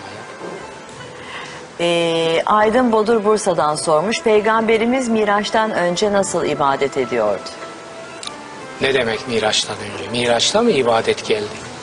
[1.80, 4.22] Ee, Aydın Bodur Bursa'dan sormuş.
[4.22, 7.42] Peygamberimiz Miraç'tan önce nasıl ibadet ediyordu?
[8.82, 10.10] Ne demek Miraç'tan önce?
[10.12, 11.74] Miraç'ta mı ibadet geldi?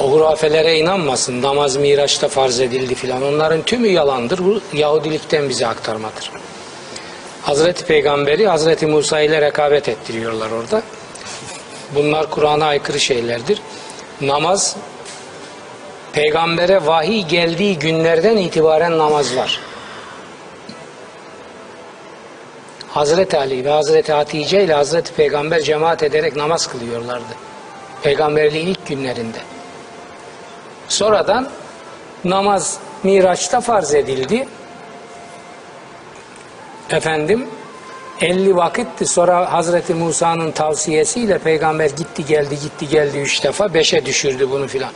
[0.00, 1.42] O hurafelere inanmasın.
[1.42, 3.22] Namaz Miraç'ta farz edildi filan.
[3.22, 4.38] Onların tümü yalandır.
[4.44, 6.30] Bu Yahudilikten bize aktarmadır.
[7.42, 10.82] Hazreti Peygamberi Hazreti Musa ile rekabet ettiriyorlar orada.
[11.94, 13.62] Bunlar Kur'an'a aykırı şeylerdir.
[14.20, 14.76] Namaz
[16.12, 19.60] peygambere vahiy geldiği günlerden itibaren namaz var.
[22.88, 27.34] Hazreti Ali ve Hazreti Hatice ile Hazreti Peygamber cemaat ederek namaz kılıyorlardı.
[28.02, 29.38] Peygamberliğin ilk günlerinde.
[30.88, 31.48] Sonradan
[32.24, 34.48] namaz Miraç'ta farz edildi.
[36.90, 37.48] Efendim
[38.20, 44.50] 50 vakitti sonra Hazreti Musa'nın tavsiyesiyle peygamber gitti geldi gitti geldi üç defa beşe düşürdü
[44.50, 44.90] bunu filan.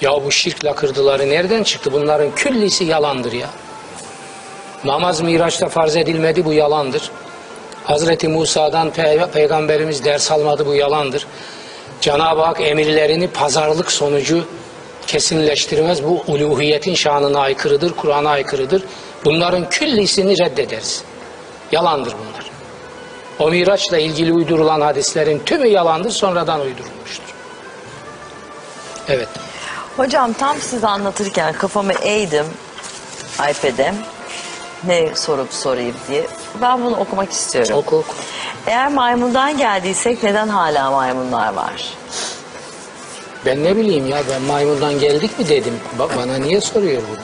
[0.00, 1.92] Ya bu şirk lakırdıları nereden çıktı?
[1.92, 3.46] Bunların küllisi yalandır ya.
[4.84, 7.10] Namaz Miraç'ta farz edilmedi bu yalandır.
[7.84, 11.26] Hazreti Musa'dan pe- peygamberimiz ders almadı bu yalandır.
[12.00, 14.44] Cenab-ı Hak emirlerini pazarlık sonucu
[15.06, 16.04] kesinleştirmez.
[16.04, 18.82] Bu uluhiyetin şanına aykırıdır, Kur'an'a aykırıdır.
[19.24, 21.02] Bunların küllisini reddederiz.
[21.72, 22.50] Yalandır bunlar.
[23.38, 27.34] O Miraç'la ilgili uydurulan hadislerin tümü yalandır, sonradan uydurulmuştur.
[29.08, 29.28] Evet.
[30.00, 32.46] Hocam tam siz anlatırken kafamı eğdim
[33.34, 33.94] iPad'e.
[34.84, 36.26] Ne sorup sorayım diye.
[36.62, 37.74] Ben bunu okumak istiyorum.
[37.74, 38.14] Oku oku.
[38.66, 41.94] Eğer maymundan geldiysek neden hala maymunlar var?
[43.46, 45.80] Ben ne bileyim ya ben maymundan geldik mi dedim.
[45.98, 47.18] Ba- bana niye soruyor bunu?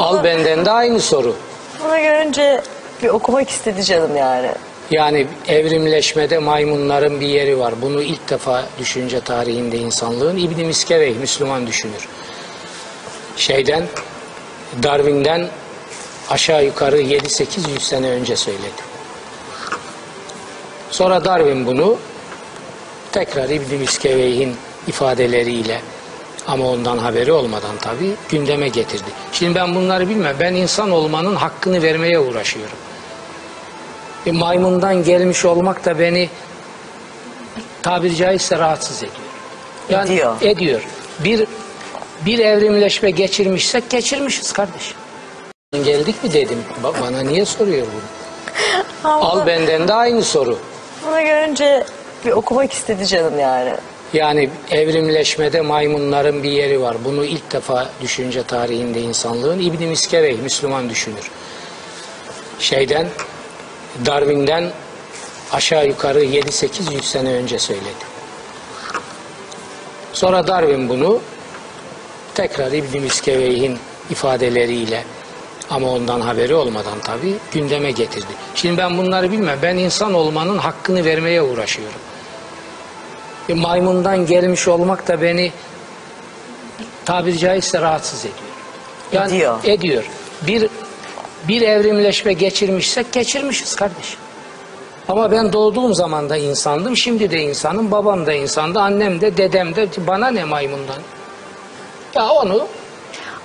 [0.00, 1.36] Al benden de aynı soru.
[1.84, 2.62] Bunu görünce
[3.02, 4.52] bir okumak istedi canım yani.
[4.90, 7.74] Yani evrimleşmede maymunların bir yeri var.
[7.82, 12.08] Bunu ilk defa düşünce tarihinde insanlığın İbn Miskevey Müslüman düşünür.
[13.36, 13.86] Şeyden
[14.82, 15.48] Darwin'den
[16.30, 18.82] aşağı yukarı 7-800 sene önce söyledi.
[20.90, 21.98] Sonra Darwin bunu
[23.12, 24.56] tekrar İbn Miskevey'in
[24.86, 25.80] ifadeleriyle
[26.46, 29.10] ama ondan haberi olmadan tabii gündeme getirdi.
[29.32, 30.36] Şimdi ben bunları bilmem.
[30.40, 32.76] Ben insan olmanın hakkını vermeye uğraşıyorum.
[34.26, 36.28] Bir maymundan gelmiş olmak da beni
[37.82, 39.12] tabiri caizse rahatsız ediyor.
[39.88, 40.36] Yani Ediyor.
[40.40, 40.80] ediyor.
[41.24, 41.46] Bir
[42.26, 44.96] bir evrimleşme geçirmişsek geçirmişiz kardeşim.
[45.84, 46.58] Geldik mi dedim.
[46.82, 49.10] Ba- Bana niye soruyor bunu?
[49.12, 50.58] Al benden de aynı soru.
[51.06, 51.84] Bunu görünce
[52.24, 53.72] bir okumak istedi canım yani.
[54.12, 56.96] Yani evrimleşmede maymunların bir yeri var.
[57.04, 61.30] Bunu ilk defa düşünce tarihinde insanlığın İbn Miskevey Müslüman düşünür.
[62.58, 63.06] Şeyden
[64.06, 64.72] Darwin'den
[65.52, 68.12] aşağı yukarı 7-800 sene önce söyledi.
[70.12, 71.20] Sonra Darwin bunu
[72.34, 73.78] tekrar İbn Miskevey'in
[74.10, 75.04] ifadeleriyle
[75.70, 78.32] ama ondan haberi olmadan tabii gündeme getirdi.
[78.54, 79.58] Şimdi ben bunları bilmem.
[79.62, 82.00] Ben insan olmanın hakkını vermeye uğraşıyorum.
[83.48, 85.52] E, maymundan gelmiş olmak da beni
[87.04, 88.36] tabiri caizse rahatsız ediyor.
[89.12, 89.58] Yani Ediyor.
[89.64, 90.04] Ediyor.
[90.46, 90.68] Bir
[91.48, 94.18] bir evrimleşme geçirmişsek geçirmişiz kardeşim.
[95.08, 99.74] Ama ben doğduğum zaman da insandım, şimdi de insanım, babam da insandı, annem de, dedem
[99.76, 99.88] de.
[100.06, 100.98] Bana ne maymundan?
[102.14, 102.66] Ya onu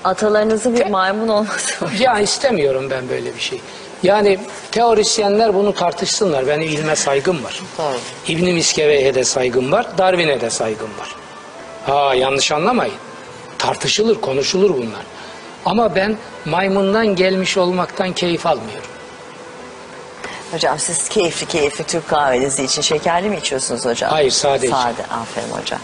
[0.03, 1.91] Atalarınızın bir maymun olması var.
[1.99, 3.61] ya istemiyorum ben böyle bir şey.
[4.03, 4.39] Yani
[4.71, 6.47] teorisyenler bunu tartışsınlar.
[6.47, 7.61] Benim ilme saygım var.
[7.77, 8.33] Tabii.
[8.33, 11.15] İbn Miskevey'e de saygım var, Darwin'e de saygım var.
[11.85, 12.93] Ha yanlış anlamayın.
[13.57, 15.01] Tartışılır, konuşulur bunlar.
[15.67, 18.89] Ama ben maymundan gelmiş olmaktan keyif almıyorum.
[20.51, 24.11] Hocam siz keyifli keyifli Türk kahvenizi için şekerli mi içiyorsunuz hocam?
[24.11, 25.03] Hayır, sade Sade.
[25.11, 25.79] Aferin hocam.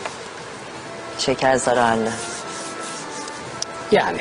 [1.19, 2.10] Şeker zararlı.
[3.91, 4.19] Yani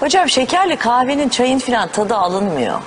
[0.00, 2.80] Hocam şekerli kahvenin çayın filan tadı alınmıyor.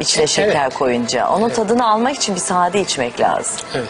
[0.00, 0.74] İçine şeker Evet.
[0.74, 1.28] koyunca.
[1.28, 3.66] Onun tadını almak için bir sade içmek lazım.
[3.74, 3.88] evet.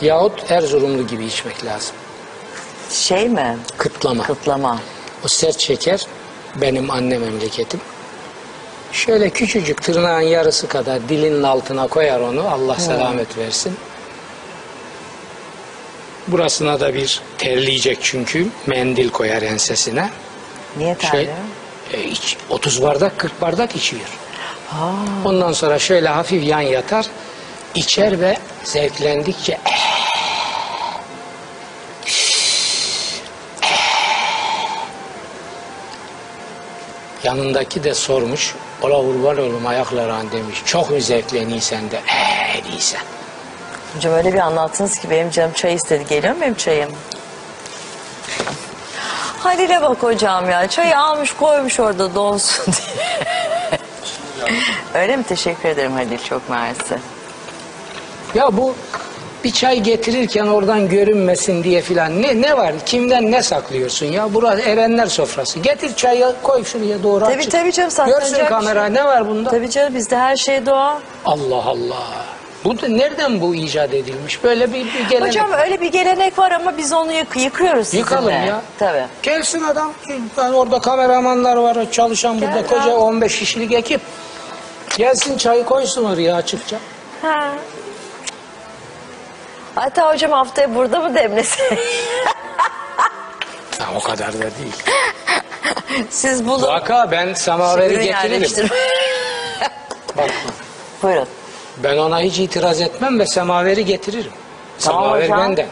[0.00, 1.96] Yahut Erzurumlu gibi içmek lazım.
[2.90, 3.56] Şey mi?
[3.78, 4.22] Kıtlama.
[4.24, 4.78] Kıtlama.
[5.24, 6.06] O sert şeker
[6.56, 7.80] benim anne memleketim.
[8.92, 12.48] Şöyle küçücük tırnağın yarısı kadar dilinin altına koyar onu.
[12.48, 13.76] Allah selamet versin.
[16.28, 18.48] Burasına da bir terleyecek çünkü.
[18.66, 20.10] Mendil koyar ensesine.
[20.76, 21.34] Niye Şey, terliyor?
[21.92, 24.02] e, iç- 30 bardak 40 bardak içiyor.
[24.68, 24.92] Ha.
[25.24, 27.06] Ondan sonra şöyle hafif yan yatar.
[27.74, 29.58] içer ve zevklendikçe
[37.26, 38.54] Yanındaki de sormuş.
[38.82, 40.62] Ola kurban oğlum ayaklarına demiş.
[40.64, 42.00] Çok mu zevkleniysen de.
[42.08, 43.00] Eee değilsen.
[43.94, 46.04] Hocam öyle bir anlattınız ki benim canım çay istedi.
[46.08, 46.90] Geliyor mu benim çayım?
[49.38, 50.68] Halil'e bak hocam ya.
[50.68, 53.20] Çayı almış koymuş orada donsun diye.
[55.02, 55.22] öyle mi?
[55.22, 56.18] Teşekkür ederim Halil.
[56.18, 56.98] Çok mersi.
[58.34, 58.74] Ya bu
[59.46, 62.74] bir çay getirirken oradan görünmesin diye filan ne ne var?
[62.86, 64.34] Kimden ne saklıyorsun ya?
[64.34, 65.58] Burası erenler sofrası.
[65.58, 67.52] Getir çayı koy şuraya doğru Tabii, açık.
[67.52, 68.94] tabii canım, saklanacak Görsün bir kamera şey.
[68.94, 69.50] ne var bunda?
[69.50, 71.00] Tabii canım bizde her şey doğa.
[71.24, 72.06] Allah Allah.
[72.64, 74.44] Bu da nereden bu icat edilmiş?
[74.44, 75.28] Böyle bir, bir gelenek.
[75.28, 78.00] Hocam öyle bir gelenek var ama biz onu yık yıkıyoruz sizinle.
[78.00, 78.62] Yıkalım ya.
[78.78, 79.04] Tabii.
[79.22, 79.92] Gelsin adam.
[80.36, 82.96] Yani orada kameramanlar var, çalışan burada Gel koca ya.
[82.96, 84.00] 15 kişilik ekip.
[84.96, 86.76] Gelsin çayı koysun oraya açıkça.
[87.22, 87.52] Ha.
[89.76, 91.76] Hatta hocam haftaya burada mı demlese?
[93.78, 94.82] Ha, o kadar da değil.
[96.10, 96.62] Siz bulun.
[96.68, 98.68] Vaka ben semaveri Ürün getiririm.
[100.16, 100.30] Bak,
[101.02, 101.28] Buyurun.
[101.76, 104.32] ben ona hiç itiraz etmem ve semaveri getiririm.
[104.80, 105.38] Tamam Semaver hocam.
[105.38, 105.66] benden.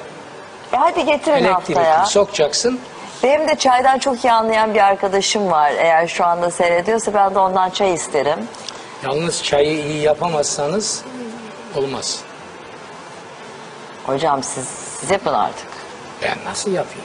[0.72, 1.80] E hadi getirin haftaya.
[1.94, 2.80] Elektrikli sokacaksın.
[3.22, 5.72] Benim de çaydan çok iyi anlayan bir arkadaşım var.
[5.78, 8.38] Eğer şu anda seyrediyorsa ben de ondan çay isterim.
[9.04, 11.02] Yalnız çayı iyi yapamazsanız
[11.76, 12.20] olmaz.
[14.06, 14.64] Hocam siz,
[15.00, 15.66] siz yapın artık.
[16.22, 17.04] Ben nasıl yapayım?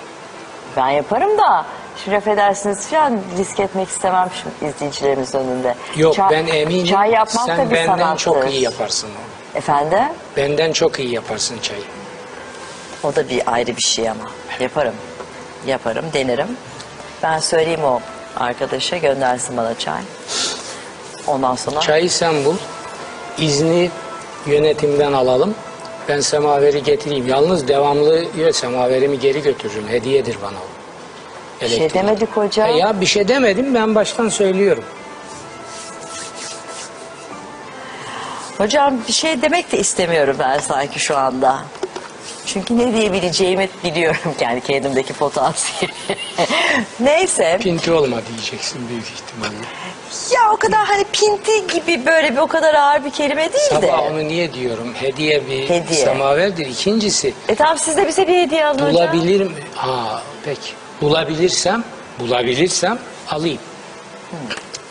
[0.78, 1.66] Ben yaparım da
[2.04, 5.76] şimdi affedersiniz falan risk etmek istemem şimdi izleyicilerimiz önünde.
[5.96, 8.24] Yok Çay- ben eminim Çay yapmak da sen bir benden sanattır.
[8.24, 9.58] çok iyi yaparsın onu.
[9.58, 10.00] Efendim?
[10.38, 11.82] Benden çok iyi yaparsın çayı.
[13.04, 14.24] O da bir ayrı bir şey ama.
[14.60, 14.96] Yaparım.
[15.68, 16.58] Yaparım, denerim.
[17.24, 18.00] Ben söyleyeyim o
[18.38, 20.02] arkadaşa göndersin bana çay.
[21.28, 22.56] Ondan sonra Çayı sen bul.
[23.38, 23.92] İzni
[24.46, 25.56] yönetimden alalım.
[26.10, 27.28] Ben semaveri getireyim.
[27.28, 29.88] Yalnız devamlı ya, semaverimi geri götürürüm.
[29.88, 31.62] Hediyedir bana o.
[31.62, 32.70] bir şey demedik hocam.
[32.70, 34.84] E ya bir şey demedim ben baştan söylüyorum.
[38.58, 41.60] Hocam bir şey demek de istemiyorum ben sanki şu anda.
[42.46, 45.94] Çünkü ne diyebileceğimi biliyorum yani kendimdeki potansiyeli.
[47.00, 47.58] Neyse.
[47.62, 49.66] Pinti olma diyeceksin büyük ihtimalle.
[50.34, 53.88] Ya o kadar hani pinti gibi böyle bir o kadar ağır bir kelime değil de.
[53.88, 54.94] Sabah onu niye diyorum?
[54.94, 56.00] Hediye bir Hediye.
[56.06, 56.66] semaverdir.
[56.66, 58.94] İkincisi E tamam siz de bize bir hediye alın hocam.
[58.94, 59.52] bulabilir mi?
[59.76, 60.72] Ha peki.
[61.02, 61.84] Bulabilirsem,
[62.20, 63.00] bulabilirsem
[63.30, 63.60] alayım.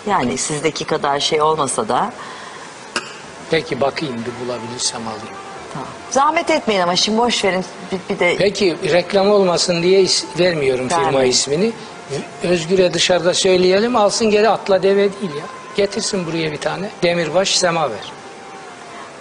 [0.06, 2.12] Yani sizdeki kadar şey olmasa da
[3.50, 5.36] Peki bakayım bir bulabilirsem alayım.
[5.72, 5.88] tamam.
[6.10, 10.88] Zahmet etmeyin ama şimdi boş verin bir, bir de Peki reklam olmasın diye is- vermiyorum
[10.88, 11.30] firma Vermeyin.
[11.30, 11.72] ismini.
[12.42, 15.44] Özgür'e dışarıda söyleyelim alsın geri atla deve değil ya.
[15.76, 16.90] Getirsin buraya bir tane.
[17.02, 18.12] Demirbaş semaver.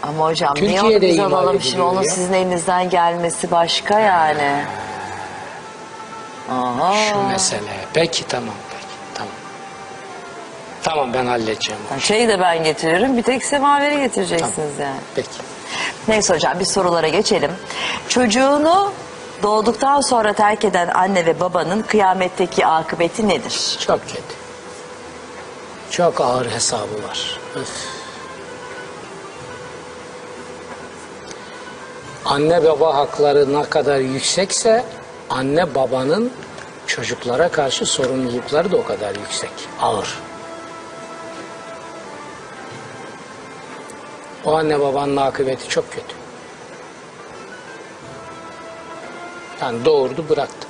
[0.03, 2.09] Ama hocam niye onu Türkiye'de biz imal alalım şimdi ediliyor onun ya.
[2.09, 4.63] sizin elinizden gelmesi başka yani.
[6.51, 6.93] Aha.
[7.13, 7.71] Şu mesele.
[7.93, 9.33] Peki tamam peki tamam.
[10.83, 11.81] Tamam ben halledeceğim.
[12.03, 14.99] Çayı da ben getiririm bir tek semaveri getireceksiniz yani.
[15.15, 15.29] Peki.
[16.07, 17.51] Neyse hocam bir sorulara geçelim.
[18.09, 18.91] Çocuğunu
[19.43, 23.77] doğduktan sonra terk eden anne ve babanın kıyametteki akıbeti nedir?
[23.79, 24.21] Çok kötü.
[25.91, 27.39] Çok ağır hesabı var.
[27.55, 27.69] Öf.
[32.25, 34.85] Anne baba hakları ne kadar yüksekse
[35.29, 36.31] anne babanın
[36.87, 39.51] çocuklara karşı sorumlulukları da o kadar yüksek,
[39.81, 40.19] ağır.
[44.45, 46.16] O anne babanın akıbeti çok kötü.
[49.61, 50.67] Yani doğurdu bıraktı.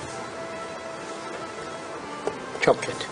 [2.61, 3.05] Çok kötü.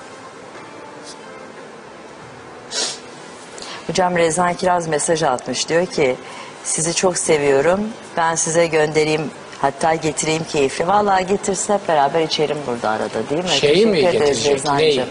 [3.87, 6.15] Hocam Rezan Kiraz mesaj atmış diyor ki
[6.63, 7.79] sizi çok seviyorum
[8.17, 9.31] ben size göndereyim
[9.61, 10.87] hatta getireyim keyifli.
[10.87, 13.49] Vallahi getirsin hep beraber içerim burada arada değil mi?
[13.49, 14.71] Şeyi mi Teşekkür ederiz getirecek?
[14.73, 15.05] Neyi?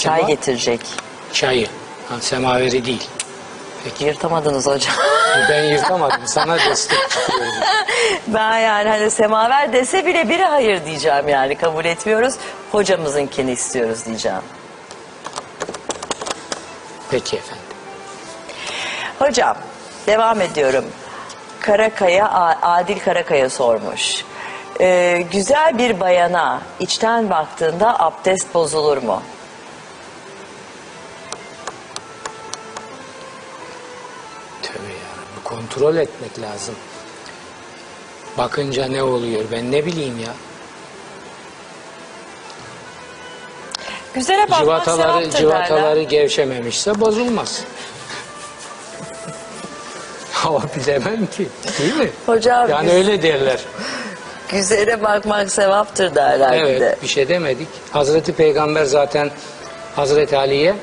[0.00, 0.80] Çay getirecek.
[1.32, 1.66] Çayı.
[2.08, 3.08] Ha, semaveri değil.
[3.84, 4.04] Peki.
[4.04, 4.94] Yırtamadınız hocam.
[5.50, 6.20] Ben yırtamadım.
[6.26, 7.52] Sana destek çıkıyorum.
[8.26, 12.34] ben yani hani semaver dese bile biri hayır diyeceğim yani kabul etmiyoruz.
[12.72, 14.42] Hocamızınkini istiyoruz diyeceğim.
[17.10, 17.64] Peki efendim.
[19.18, 19.56] Hocam
[20.06, 20.84] devam ediyorum.
[21.60, 24.24] Karakaya Adil Karakaya sormuş.
[24.80, 29.22] Ee, güzel bir bayana içten baktığında abdest bozulur mu?
[34.62, 35.14] Tövbe ya.
[35.20, 36.74] Bu kontrol etmek lazım.
[38.38, 40.32] Bakınca ne oluyor ben ne bileyim ya.
[44.14, 46.02] Güzele bakmak Civataları, civataları derler.
[46.10, 47.60] gevşememişse bozulmaz.
[50.44, 51.48] Ama bilemem ki.
[51.78, 52.10] Değil mi?
[52.26, 53.60] Hocam Yani güz- öyle derler.
[54.48, 56.86] güzele bakmak sevaptır derler bir de.
[56.86, 57.68] Evet bir şey demedik.
[57.92, 59.30] Hazreti Peygamber zaten
[59.96, 60.74] Hazreti Ali'ye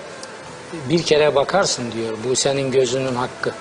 [0.90, 2.18] bir kere bakarsın diyor.
[2.30, 3.52] Bu senin gözünün hakkı.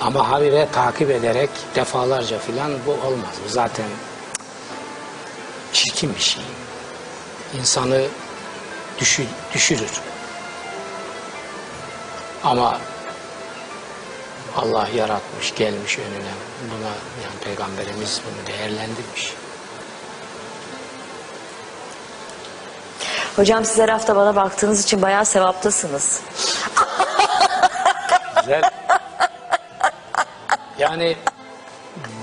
[0.00, 3.34] Ama habire takip ederek defalarca filan bu olmaz.
[3.44, 3.86] Bu zaten
[5.72, 6.42] çirkin bir şey.
[7.58, 8.02] İnsanı
[8.98, 9.90] düşü- düşürür.
[12.44, 12.78] Ama
[14.56, 16.32] Allah yaratmış, gelmiş önüne.
[16.70, 16.86] Buna
[17.24, 19.34] yani Peygamberimiz bunu değerlendirmiş.
[23.36, 26.20] Hocam siz her hafta bana baktığınız için bayağı sevaptasınız.
[28.40, 28.62] Güzel.
[30.80, 31.16] Yani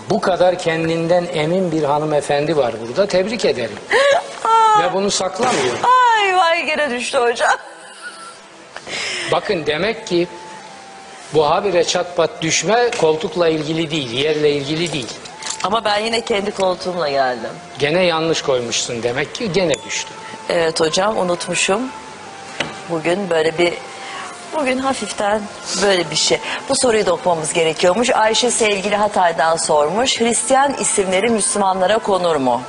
[0.09, 3.07] bu kadar kendinden emin bir hanımefendi var burada.
[3.07, 3.79] Tebrik ederim.
[4.81, 5.75] Ve bunu saklamıyor.
[5.83, 7.57] Ay vay gene düştü hocam.
[9.31, 10.27] Bakın demek ki
[11.33, 15.13] bu habire çat pat düşme koltukla ilgili değil, yerle ilgili değil.
[15.63, 17.49] Ama ben yine kendi koltuğumla geldim.
[17.79, 20.09] Gene yanlış koymuşsun demek ki gene düştü.
[20.49, 21.81] Evet hocam unutmuşum.
[22.89, 23.73] Bugün böyle bir
[24.57, 25.41] bugün hafiften
[25.81, 26.39] böyle bir şey.
[26.69, 28.09] Bu soruyu da okumamız gerekiyormuş.
[28.09, 30.21] Ayşe sevgili Hatay'dan sormuş.
[30.21, 32.61] Hristiyan isimleri Müslümanlara konur mu?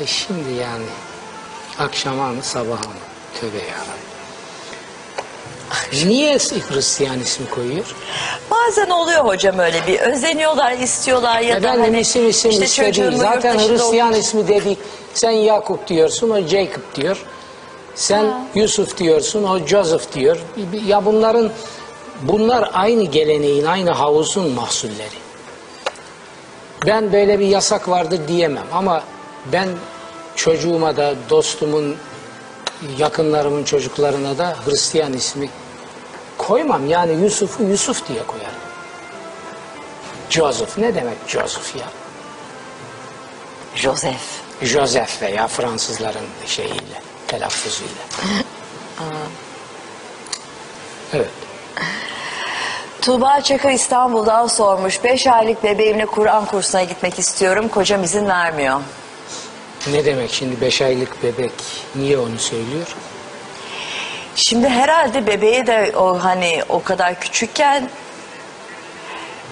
[0.00, 0.86] E şimdi yani
[1.78, 3.00] akşama mı sabaha mı?
[3.40, 4.10] Tövbe yarabbim.
[6.08, 7.94] Niye Hristiyan ismi koyuyor?
[8.50, 13.02] Bazen oluyor hocam öyle bir özeniyorlar, istiyorlar ya da Efendim hani isim isim işte işte
[13.02, 14.78] yurt Zaten dışında Hristiyan okut- ismi dedik.
[15.14, 17.24] Sen Yakup diyorsun, o Jacob diyor.
[18.00, 20.38] Sen Yusuf diyorsun, o Joseph diyor.
[20.86, 21.50] Ya bunların
[22.22, 25.18] bunlar aynı geleneğin, aynı havuzun mahsulleri.
[26.86, 29.02] Ben böyle bir yasak vardır diyemem ama
[29.52, 29.68] ben
[30.36, 31.96] çocuğuma da dostumun
[32.98, 35.50] yakınlarımın çocuklarına da Hristiyan ismi
[36.38, 36.88] koymam.
[36.88, 38.60] Yani Yusuf'u Yusuf diye koyarım.
[40.30, 41.86] Joseph ne demek Joseph ya?
[43.74, 44.40] Joseph.
[44.62, 48.02] Joseph veya Fransızların şeyiyle, telaffuzuyla.
[51.14, 51.30] evet.
[53.02, 55.04] Tuğba Çakır İstanbul'dan sormuş.
[55.04, 57.68] 5 aylık bebeğimle Kur'an kursuna gitmek istiyorum.
[57.68, 58.80] Kocam izin vermiyor.
[59.92, 61.52] Ne demek şimdi beş aylık bebek?
[61.94, 62.86] Niye onu söylüyor?
[64.36, 67.90] Şimdi herhalde bebeğe de o hani o kadar küçükken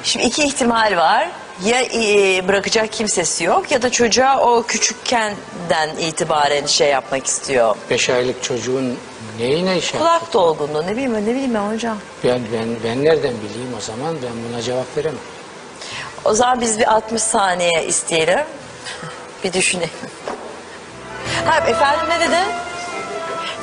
[0.02, 1.28] şimdi iki ihtimal var.
[1.64, 7.76] Ya e, bırakacak kimsesi yok ya da çocuğa o küçükkenden itibaren şey yapmak istiyor.
[7.90, 8.98] Beş aylık çocuğun
[9.38, 11.98] neyine şey Kulak dolgunluğu ne bileyim ne bileyim ben hocam.
[12.24, 15.18] Ben, ben, ben nereden bileyim o zaman ben buna cevap veremem.
[16.24, 18.38] O zaman biz bir 60 saniye isteyelim.
[19.44, 19.90] Bir düşünelim.
[21.44, 22.36] Ha efendim ne dedi?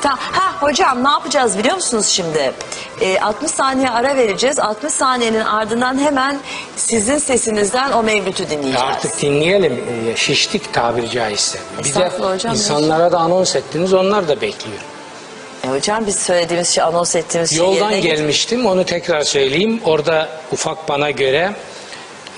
[0.06, 0.18] Tamam.
[0.32, 2.52] Ha hocam ne yapacağız biliyor musunuz şimdi?
[3.00, 4.58] e, 60 saniye ara vereceğiz.
[4.58, 6.40] 60 saniyenin ardından hemen
[6.76, 8.80] sizin sesinizden o mevlütü dinleyeceğiz.
[8.80, 9.84] Artık dinleyelim.
[10.12, 11.58] Ee, Şiştik tabiri caizse.
[11.78, 13.94] Bir de Estağfurullah hocam, insanlara da anons ettiniz.
[13.94, 14.78] Onlar da bekliyor.
[15.64, 18.66] E, hocam biz söylediğimiz şey, anons ettiğimiz şey Yoldan yerine getir- gelmiştim.
[18.66, 19.80] Onu tekrar söyleyeyim.
[19.84, 21.52] Orada ufak bana göre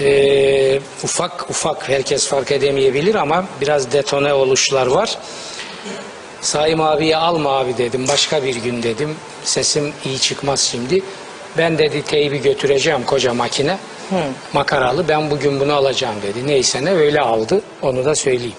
[0.01, 5.19] e, ufak ufak herkes fark edemeyebilir ama biraz detone oluşlar var.
[6.41, 8.09] Saim abiye alma abi dedim.
[8.09, 9.17] Başka bir gün dedim.
[9.45, 11.03] Sesim iyi çıkmaz şimdi.
[11.59, 13.79] Ben dedi teybi götüreceğim koca makine.
[14.53, 15.09] Makaralı.
[15.09, 16.47] Ben bugün bunu alacağım dedi.
[16.47, 17.61] Neyse ne öyle aldı.
[17.83, 18.55] Onu da söyleyeyim.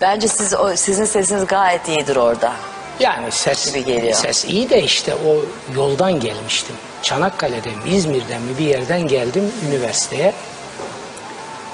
[0.00, 2.52] Bence siz, o, sizin sesiniz gayet iyidir orada.
[3.00, 4.14] Yani ses Gibi geliyor.
[4.14, 5.36] ses iyi de işte o
[5.76, 6.76] yoldan gelmiştim.
[7.02, 10.32] Çanakkale'den mi İzmir'den mi bir yerden geldim üniversiteye.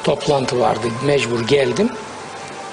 [0.04, 1.90] Toplantı vardı mecbur geldim.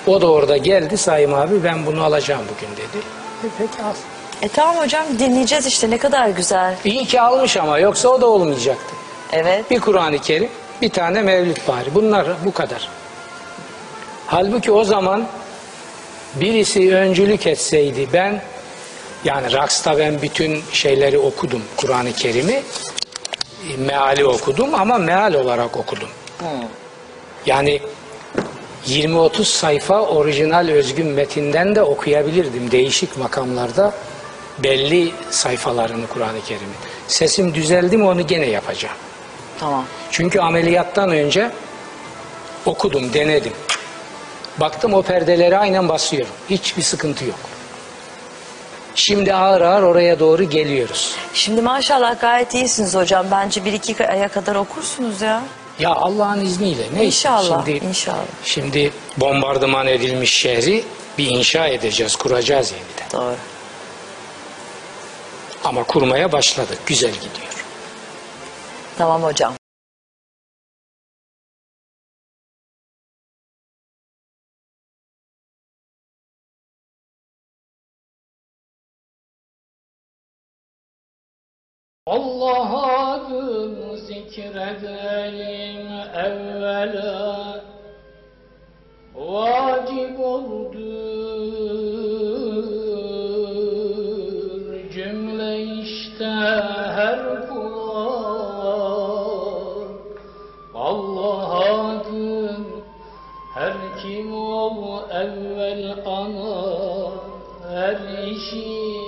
[0.07, 3.03] O da orada geldi Sayım abi ben bunu alacağım bugün dedi.
[3.43, 3.93] E, peki al.
[4.41, 6.75] E tamam hocam dinleyeceğiz işte ne kadar güzel.
[6.85, 8.95] İyi ki almış ama yoksa o da olmayacaktı.
[9.33, 9.71] Evet.
[9.71, 10.49] Bir Kur'an-ı Kerim,
[10.81, 11.95] bir tane Mevlüt bari.
[11.95, 12.89] Bunlar bu kadar.
[14.27, 15.27] Halbuki o zaman
[16.35, 18.41] birisi öncülük etseydi ben
[19.23, 26.09] yani Raks'ta ben bütün şeyleri okudum Kur'an-ı Kerim'i e, meali okudum ama meal olarak okudum.
[27.45, 27.81] Yani
[28.87, 33.93] 20-30 sayfa orijinal özgün metinden de okuyabilirdim değişik makamlarda
[34.59, 36.75] belli sayfalarını Kur'an-ı Kerim'in.
[37.07, 38.95] Sesim düzeldi mi onu gene yapacağım.
[39.59, 39.85] Tamam.
[40.11, 41.51] Çünkü ameliyattan önce
[42.65, 43.53] okudum, denedim.
[44.57, 46.33] Baktım o perdeleri aynen basıyorum.
[46.49, 47.39] Hiçbir sıkıntı yok.
[48.95, 51.15] Şimdi ağır ağır oraya doğru geliyoruz.
[51.33, 53.25] Şimdi maşallah gayet iyisiniz hocam.
[53.31, 55.43] Bence bir iki aya kadar okursunuz ya.
[55.79, 57.05] Ya Allah'ın izniyle neyse.
[57.05, 58.25] İnşallah, Şimdi, inşallah.
[58.43, 60.83] Şimdi bombardıman edilmiş şehri
[61.17, 63.11] bir inşa edeceğiz, kuracağız yeniden.
[63.21, 63.35] Doğru.
[65.63, 67.65] Ama kurmaya başladık, güzel gidiyor.
[68.97, 69.53] Tamam hocam.
[82.05, 83.02] Allah adını
[84.33, 85.87] zikredelim
[86.25, 87.61] evvela.
[89.15, 90.73] Vacip oldur
[94.93, 96.25] cümle işte
[96.95, 98.03] her kula
[100.75, 102.67] Allah adın
[103.55, 107.11] her kim ol evvel ana.
[107.69, 108.99] Her işi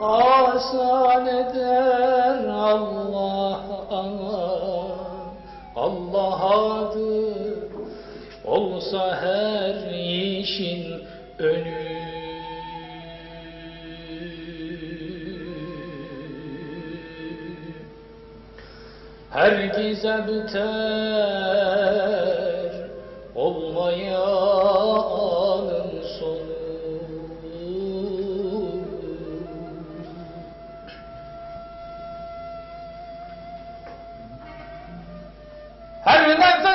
[0.00, 3.01] asan eder Allah
[6.42, 7.68] Allah adı
[8.44, 9.90] olsa her
[10.40, 11.02] işin
[11.38, 11.92] önü.
[19.30, 20.62] Herkese biter
[23.34, 24.51] olmayanın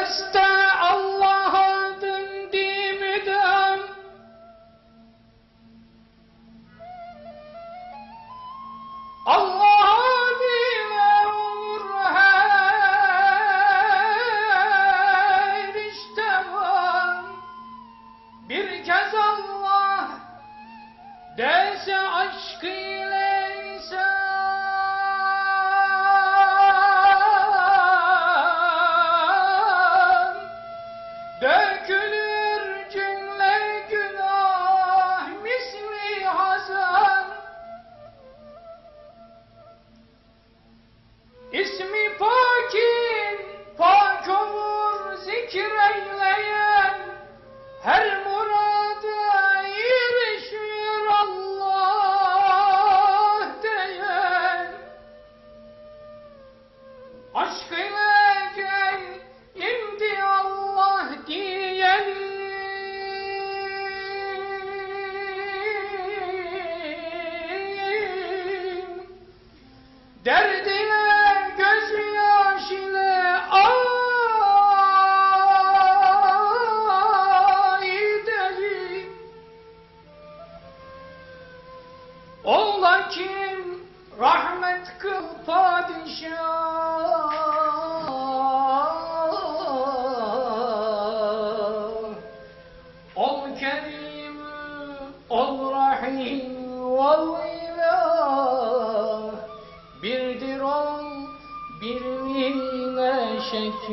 [0.10, 0.47] Stop.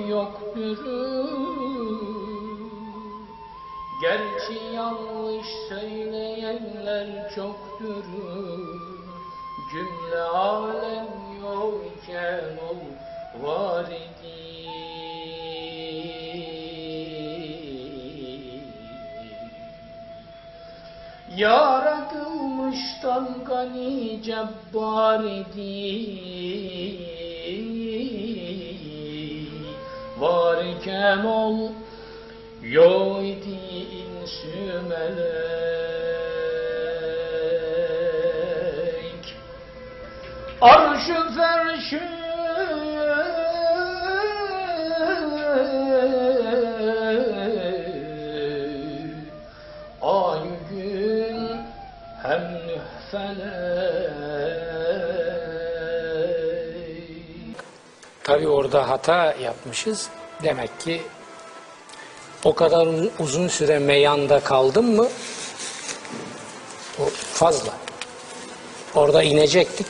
[0.09, 0.79] Yoktur.
[4.03, 8.05] Gerçi yanlış söyleyenler çoktur.
[9.73, 11.09] Cümle alem
[11.43, 12.81] yokken ol
[13.43, 14.15] var idi.
[21.37, 27.14] Yaratılmıştan gani cebbar idi
[30.19, 31.59] Varken ol
[32.63, 33.59] yo idi
[34.03, 35.65] insü melek
[40.61, 41.15] Arşı
[58.35, 60.07] Tabi orada hata yapmışız.
[60.43, 61.03] Demek ki
[62.45, 65.09] o kadar uz- uzun süre meyanda kaldım mı
[67.01, 67.03] o
[67.33, 67.71] fazla.
[68.95, 69.87] Orada inecektik.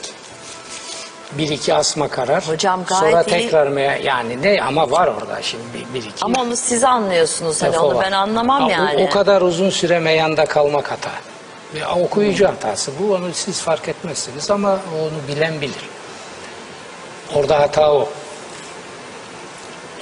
[1.31, 2.47] Bir iki asma karar.
[2.47, 3.29] Hocam gayet Sonra iyi.
[3.29, 6.25] tekrar meya yani ne ama var orada şimdi bir, bir iki.
[6.25, 7.61] Ama onu siz anlıyorsunuz.
[7.61, 8.05] Hani onu var.
[8.05, 9.07] ben anlamam Ha, o- yani.
[9.07, 11.11] O, kadar uzun süre meyanda kalmak hata.
[11.75, 13.13] Ve okuyucu hatası bu.
[13.13, 15.89] Onu siz fark etmezsiniz ama onu bilen bilir.
[17.35, 18.09] Orada hata o.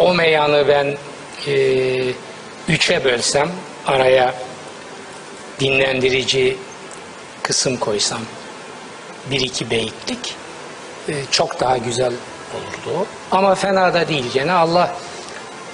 [0.03, 0.97] O meyanı ben
[1.47, 1.55] e,
[2.67, 3.51] üçe bölsem
[3.87, 4.33] araya
[5.59, 6.57] dinlendirici
[7.43, 8.19] kısım koysam
[9.31, 10.35] bir iki beyitlik
[11.09, 12.13] e, çok daha güzel
[12.53, 13.05] olurdu.
[13.31, 14.95] Ama fena da değil gene Allah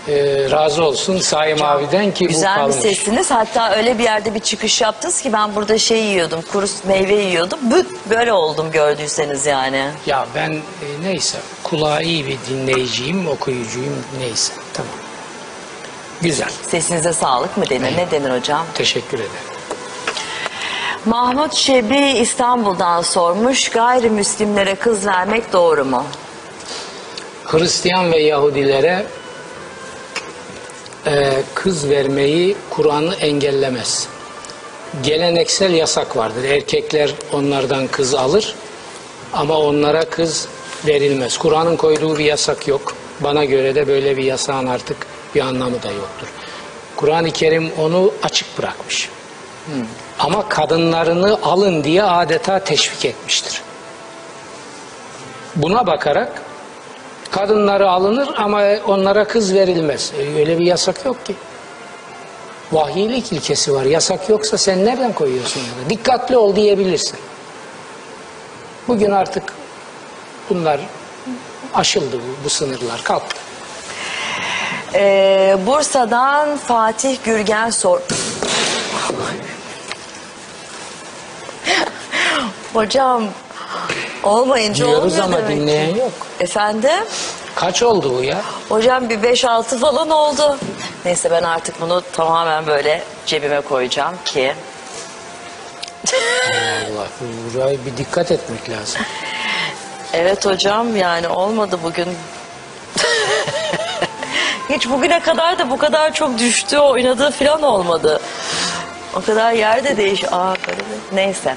[0.08, 0.14] e,
[0.52, 2.76] razı olsun Saim abiden ki bu Güzel bir kalmış.
[2.76, 3.32] sesiniz.
[3.32, 6.42] Hatta öyle bir yerde bir çıkış yaptınız ki ben burada şey yiyordum.
[6.52, 7.60] Kuru meyve yiyordum.
[7.72, 9.86] Büt böyle oldum gördüyseniz yani.
[10.06, 10.60] Ya ben e,
[11.04, 11.38] neyse
[11.70, 14.92] kulağı iyi bir dinleyiciyim, okuyucuyum neyse tamam.
[16.22, 16.50] Güzel.
[16.72, 17.98] Sesinize sağlık mı denir?
[17.98, 18.66] Ne denir hocam?
[18.74, 19.30] Teşekkür ederim.
[21.06, 23.70] Mahmut Şebi İstanbul'dan sormuş.
[23.70, 26.04] Gayrimüslimlere kız vermek doğru mu?
[27.46, 29.06] Hristiyan ve Yahudilere
[31.08, 34.08] e, kız vermeyi Kur'an'ı engellemez.
[35.04, 36.44] Geleneksel yasak vardır.
[36.44, 38.56] Erkekler onlardan kız alır
[39.34, 40.48] ama onlara kız
[40.88, 41.38] verilmez.
[41.38, 42.94] Kur'an'ın koyduğu bir yasak yok.
[43.20, 44.98] Bana göre de böyle bir yasağın artık
[45.36, 46.28] bir anlamı da yoktur.
[46.96, 49.10] Kur'an-ı Kerim onu açık bırakmış.
[50.20, 53.62] Ama kadınlarını alın diye adeta teşvik etmiştir.
[55.56, 56.42] Buna bakarak
[57.32, 60.12] Kadınları alınır ama onlara kız verilmez.
[60.20, 61.36] E, Öyle bir yasak yok ki.
[62.72, 63.84] Vahiylik ilkesi var.
[63.86, 65.62] Yasak yoksa sen nereden koyuyorsun?
[65.90, 67.20] Dikkatli ol diyebilirsin.
[68.88, 69.44] Bugün artık
[70.50, 70.80] bunlar
[71.74, 73.36] aşıldı bu, bu sınırlar kalktı.
[74.94, 78.00] Ee, Bursa'dan Fatih Gürgen sor.
[82.74, 83.24] Hocam
[84.24, 86.12] olmayınca Diyoruz olmuyor ama demek dinleyen yok.
[86.40, 87.06] Efendim?
[87.56, 88.42] Kaç oldu bu ya?
[88.70, 90.58] Hocam bir 5-6 falan oldu.
[91.06, 94.54] Neyse ben artık bunu tamamen böyle cebime koyacağım ki.
[96.94, 97.08] Allah
[97.54, 99.02] buraya bir dikkat etmek lazım.
[100.14, 102.08] Evet hocam yani olmadı bugün.
[104.70, 108.20] Hiç bugüne kadar da bu kadar çok düştü oynadığı falan olmadı.
[109.14, 110.24] O kadar yerde değiş.
[110.32, 110.80] Aa böyle
[111.12, 111.56] bir- Neyse.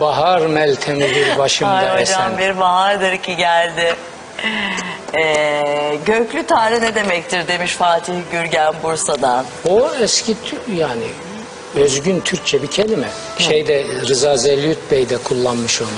[0.00, 2.38] Bahar meltemidir başımda Ay hocam esen.
[2.38, 3.94] bir bahardır ki geldi.
[5.14, 9.44] Ee, göklü Tanrı ne demektir demiş Fatih Gürgen Bursa'dan.
[9.68, 10.36] O eski
[10.76, 11.02] yani
[11.74, 13.08] özgün Türkçe bir kelime.
[13.38, 15.88] Şeyde Rıza Zelyut Bey de kullanmış onu.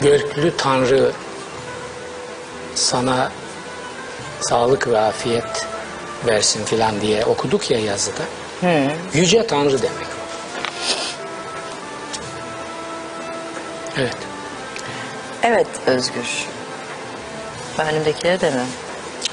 [0.00, 1.12] Göklü Tanrı
[2.74, 3.32] sana
[4.40, 5.66] sağlık ve afiyet
[6.26, 8.22] versin filan diye okuduk ya yazıda.
[9.14, 10.06] Yüce Tanrı demek.
[13.98, 14.16] Evet.
[15.42, 16.46] Evet Özgür.
[17.78, 18.66] Ben önümdekileri de mi?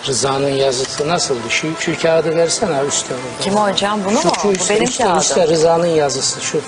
[0.08, 1.50] Rıza'nın yazısı nasıldı?
[1.50, 3.44] Şu, şu kağıdı versene abi üstte orada.
[3.44, 4.06] Kim hocam?
[4.06, 4.34] Bunu Şu, mu?
[4.42, 5.20] şu Bu üstte, benim üstte, kağıdım.
[5.20, 6.62] üstte Rıza'nın yazısı şu.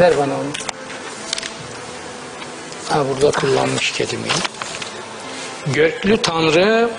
[0.00, 0.44] Ver bana onu.
[2.88, 4.32] Ha burada kullanmış kelimeyi.
[5.66, 6.90] Göklü Tanrı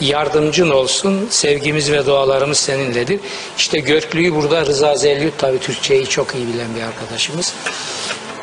[0.00, 1.26] yardımcın olsun.
[1.30, 3.20] Sevgimiz ve dualarımız seninledir.
[3.58, 7.54] İşte Göklü'yü burada Rıza Zelyut tabi Türkçeyi çok iyi bilen bir arkadaşımız.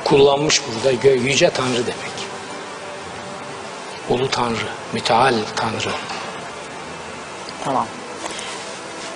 [0.03, 1.09] Kullanmış burada.
[1.13, 2.17] Yüce Tanrı demek.
[4.09, 5.89] Ulu Tanrı, müteal Tanrı.
[7.63, 7.85] Tamam.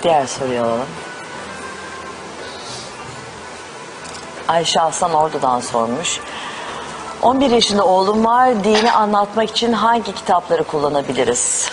[0.02, 0.86] Diğer soruyu alalım.
[4.48, 6.20] Ayşe Aslan Ordu'dan sormuş.
[7.22, 8.64] 11 yaşında oğlum var.
[8.64, 11.68] Dini anlatmak için hangi kitapları kullanabiliriz?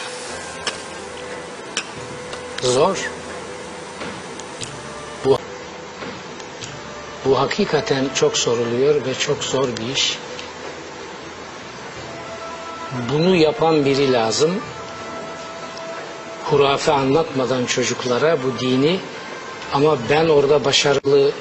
[2.61, 3.09] Zor.
[5.25, 5.37] Bu
[7.25, 10.19] bu hakikaten çok soruluyor ve çok zor bir iş.
[13.13, 14.61] Bunu yapan biri lazım.
[16.49, 18.99] Hurafe anlatmadan çocuklara bu dini
[19.73, 21.31] ama ben orada başarılı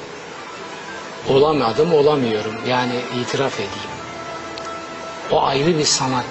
[1.29, 2.55] olamadım, olamıyorum.
[2.67, 3.93] Yani itiraf edeyim.
[5.31, 6.25] O ayrı bir sanat.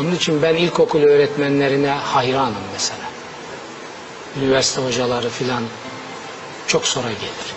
[0.00, 3.04] Onun için ben ilkokul öğretmenlerine hayranım mesela
[4.40, 5.62] üniversite hocaları filan
[6.66, 7.54] çok sonra gelir.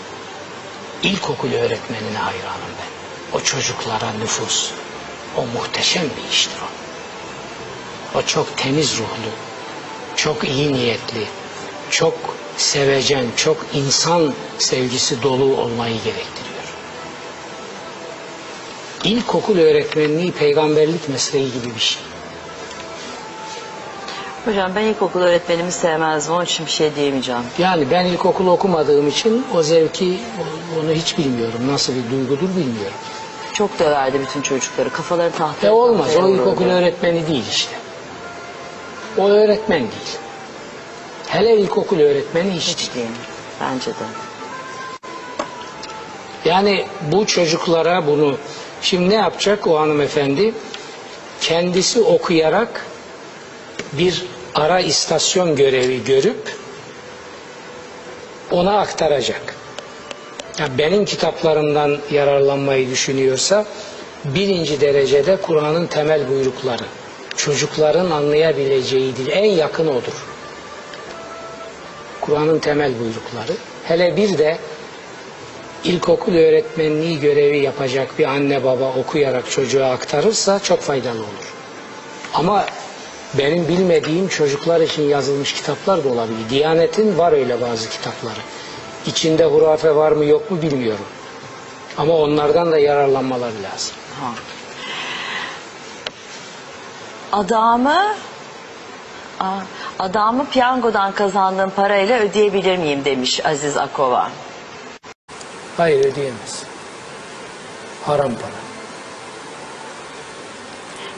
[1.03, 3.37] İlkokul öğretmenine hayranım ben.
[3.37, 4.71] O çocuklara nüfus.
[5.37, 8.19] O muhteşem bir iştir o.
[8.19, 9.31] O çok temiz ruhlu,
[10.17, 11.23] çok iyi niyetli,
[11.89, 12.13] çok
[12.57, 16.47] sevecen, çok insan sevgisi dolu olmayı gerektiriyor.
[19.03, 22.01] İlkokul öğretmenliği peygamberlik mesleği gibi bir şey.
[24.45, 26.33] Hocam ben ilkokul öğretmenimi sevmezdim.
[26.33, 27.41] Onun için bir şey diyemeyeceğim.
[27.57, 30.19] Yani ben ilkokul okumadığım için o zevki
[30.83, 31.59] onu hiç bilmiyorum.
[31.67, 32.97] Nasıl bir duygudur bilmiyorum.
[33.53, 34.89] Çok döverdi bütün çocukları.
[34.89, 36.09] Kafaları tahtaya E olmaz.
[36.21, 37.86] O ilkokul öğretmeni değil işte.
[39.17, 40.17] O öğretmen değil.
[41.27, 42.67] Hele ilkokul öğretmeni hiç.
[42.67, 43.07] Hiç değil.
[43.61, 44.05] Bence de.
[46.45, 48.37] Yani bu çocuklara bunu
[48.81, 50.53] şimdi ne yapacak o hanımefendi?
[51.41, 52.85] Kendisi okuyarak
[53.93, 54.25] bir
[54.55, 56.55] ara istasyon görevi görüp
[58.51, 59.55] ona aktaracak.
[60.59, 63.65] Ya benim kitaplarımdan yararlanmayı düşünüyorsa
[64.25, 66.83] birinci derecede Kur'an'ın temel buyrukları.
[67.37, 70.25] Çocukların anlayabileceği dil en yakın odur.
[72.21, 73.57] Kur'an'ın temel buyrukları.
[73.83, 74.57] Hele bir de
[75.83, 81.53] ilkokul öğretmenliği görevi yapacak bir anne baba okuyarak çocuğa aktarırsa çok faydalı olur.
[82.33, 82.65] Ama
[83.37, 86.49] benim bilmediğim çocuklar için yazılmış kitaplar da olabilir.
[86.49, 88.39] Diyanet'in var öyle bazı kitapları.
[89.05, 91.05] İçinde hurafe var mı yok mu bilmiyorum.
[91.97, 93.95] Ama onlardan da yararlanmaları lazım.
[94.21, 94.33] Ha.
[97.33, 98.15] Adamı
[99.99, 104.29] adamı piyangodan kazandığım parayla ödeyebilir miyim demiş Aziz Akova.
[105.77, 106.63] Hayır ödeyemez.
[108.05, 108.51] Haram para.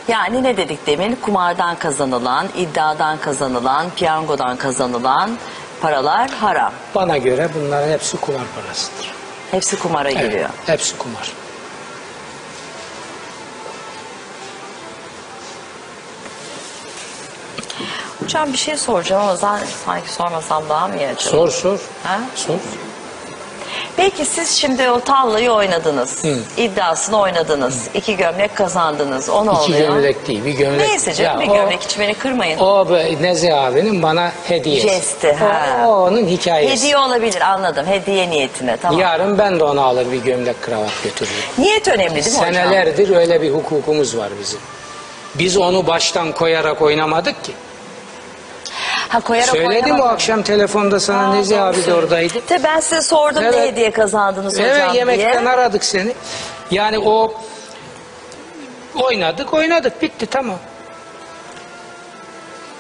[0.08, 1.16] Yani ne dedik demin?
[1.22, 5.38] Kumardan kazanılan, iddiadan kazanılan, piyangodan kazanılan
[5.82, 6.74] paralar haram.
[6.96, 9.12] Bana göre bunların hepsi kumar parasıdır.
[9.52, 10.50] Hepsi kumara Evet, giriyor.
[10.66, 11.32] hepsi kumar.
[18.30, 21.20] Hocam bir şey soracağım ama ben sanki sormasam daha mı iyi acaba?
[21.32, 21.80] Sor sor.
[22.04, 22.20] Ha?
[22.36, 22.54] Sor.
[23.98, 26.24] Peki siz şimdi o tallayı oynadınız.
[26.58, 27.88] İddiasını oynadınız.
[27.94, 29.30] İki gömlek kazandınız.
[29.30, 29.80] O ne İki oluyor?
[29.80, 30.88] gömlek değil, bir gömlek.
[30.90, 32.60] Neyse canım Ya bir o- gömlek hiç beni kırmayın.
[32.60, 34.90] O be- Nezi abinin bana hediyesi.
[34.90, 35.86] Jesti, ha.
[35.88, 36.76] O, o onun hikayesi.
[36.84, 37.86] Hediye olabilir anladım.
[37.88, 39.00] Hediye niyetine tamam.
[39.02, 41.36] Yarın ben de ona alır bir gömlek kravat götürürüm.
[41.58, 42.54] Niyet önemli değil mi hocam?
[42.54, 44.60] Senelerdir öyle bir hukukumuz var bizim.
[45.36, 47.52] Biz onu baştan koyarak oynamadık ki.
[49.10, 50.08] Ha, koyarak Söyledim oynamadım.
[50.08, 52.34] akşam telefonda sana Aa, Nezi doğru abi de oradaydı.
[52.48, 53.60] Tabii ben size sordum ne Evet.
[53.72, 55.52] hediye kazandınız hocam Evet yemekten diye.
[55.54, 56.14] aradık seni.
[56.72, 57.34] Yani o
[59.02, 60.58] oynadık oynadık bitti tamam.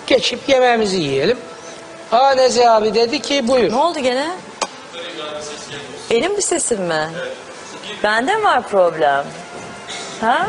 [0.08, 1.38] Geçip yemeğimizi yiyelim.
[2.12, 3.72] Aa Nezi abi dedi ki buyur.
[3.72, 4.28] Ne oldu gene?
[6.12, 7.10] Benim bir sesim mi?
[8.04, 9.26] Bende mi var problem?
[10.22, 10.48] Ha?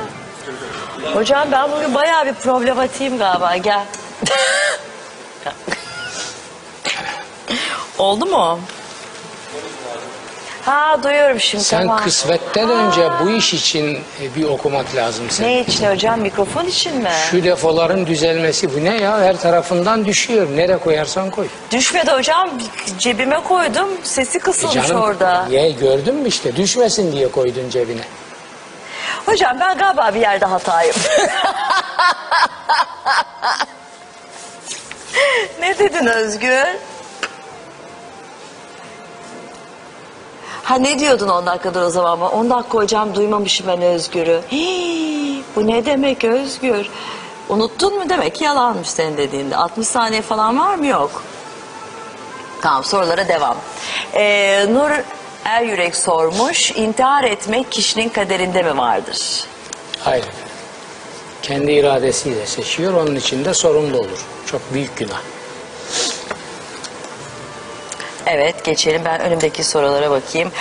[1.15, 3.57] Hocam ben bugün bayağı bir problematiyim galiba.
[3.57, 3.85] Gel.
[7.99, 8.61] Oldu mu?
[10.65, 12.05] Ha duyuyorum şimdi Sen tamam.
[12.05, 15.49] kısmetten önce bu iş için e, bir okumak lazım senin.
[15.49, 16.21] Ne için hocam?
[16.21, 17.11] Mikrofon için mi?
[17.31, 19.21] Şu defoların düzelmesi bu ne ya?
[19.21, 20.47] Her tarafından düşüyor.
[20.57, 21.47] Nereye koyarsan koy.
[21.73, 22.51] Düşmedi hocam.
[22.99, 23.89] Cebime koydum.
[24.03, 25.47] Sesi E kısılmış orada.
[25.51, 28.03] Ye, gördün mü işte düşmesin diye koydun cebine.
[29.27, 30.95] Hocam ben galiba bir yerde hatayım.
[35.61, 36.67] ne dedin Özgür?
[40.65, 42.21] Ha ne diyordun 10 dakikadır o zaman?
[42.33, 44.41] 10 dakika hocam duymamışım ben Özgür'ü.
[45.57, 46.87] Bu ne demek Özgür?
[47.49, 49.57] Unuttun mu demek yalanmış senin dediğinde.
[49.57, 51.23] 60 saniye falan var mı yok?
[52.63, 53.57] Tamam sorulara devam.
[54.15, 54.91] Ee, Nur
[55.45, 56.71] Er Yürek sormuş.
[56.71, 59.45] İntihar etmek kişinin kaderinde mi vardır?
[60.05, 60.25] Hayır.
[61.43, 62.93] Kendi iradesiyle seçiyor.
[62.93, 64.27] Onun için de sorumlu olur.
[64.47, 65.21] Çok büyük günah.
[68.27, 70.53] Evet geçelim ben önümdeki sorulara bakayım.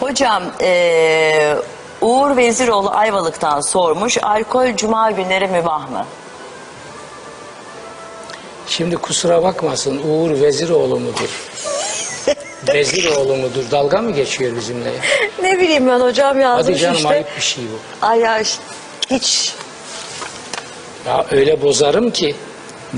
[0.00, 1.56] Hocam eee,
[2.00, 4.18] Uğur Veziroğlu Ayvalık'tan sormuş.
[4.22, 6.06] Alkol cuma günleri mübah mı?
[8.66, 11.48] Şimdi kusura bakmasın Uğur Veziroğlu mudur?
[12.74, 13.64] Veziroğlu mudur?
[13.70, 14.90] Dalga mı geçiyor bizimle?
[15.42, 17.08] ne bileyim ben hocam yazmış Hadi canım işte.
[17.08, 18.06] ayıp bir şey bu.
[18.06, 18.42] Ay ya
[19.10, 19.54] hiç
[21.06, 22.36] Ya öyle bozarım ki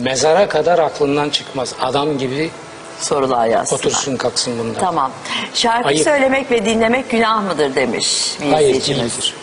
[0.02, 1.74] mezara kadar aklından çıkmaz.
[1.80, 2.50] Adam gibi
[2.98, 3.76] sorular yazsın.
[3.76, 4.80] otursun kalksın bundan.
[4.80, 5.12] Tamam.
[5.54, 6.04] Şarkı Ayıp.
[6.04, 9.34] söylemek ve dinlemek günah mıdır demiş bir Hayır değildir.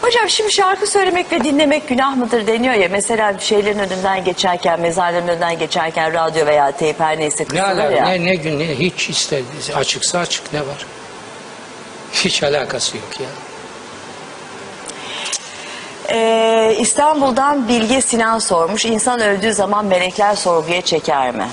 [0.00, 2.88] Hocam şimdi şarkı söylemek ve dinlemek günah mıdır deniyor ya.
[2.90, 7.90] Mesela şeylerin önünden geçerken, mezarların önünden geçerken radyo veya teyp her neyse Ne kısılır alaka?
[7.90, 8.04] ya.
[8.08, 9.44] Ne, ne gün ne hiç istedi.
[9.74, 10.86] Açıksa açık ne var?
[12.12, 13.26] Hiç alakası yok ya.
[16.10, 18.84] Ee, İstanbul'dan Bilge Sinan sormuş.
[18.84, 21.48] İnsan öldüğü zaman melekler sorguya çeker mi?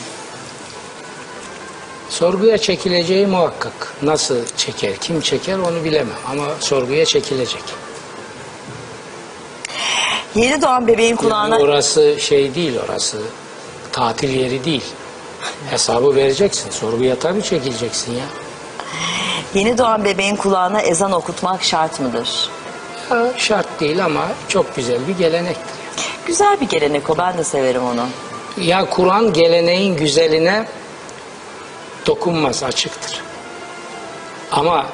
[2.09, 3.93] Sorguya çekileceği muhakkak.
[4.01, 7.63] Nasıl çeker, kim çeker onu bilemem ama sorguya çekilecek.
[10.35, 11.57] Yeni doğan bebeğin Yani kulağına...
[11.57, 13.17] orası şey değil orası.
[13.91, 14.83] Tatil yeri değil.
[15.69, 16.69] Hesabı vereceksin.
[16.69, 18.25] Sorguya tabii çekileceksin ya.
[19.53, 22.49] Yeni doğan bebeğin kulağına ezan okutmak şart mıdır?
[23.09, 25.75] Ha, şart değil ama çok güzel bir gelenektir.
[26.25, 27.17] Güzel bir gelenek o.
[27.17, 28.05] Ben de severim onu.
[28.57, 30.67] Ya Kur'an geleneğin güzeline
[32.07, 33.21] dokunmaz açıktır.
[34.51, 34.85] Ama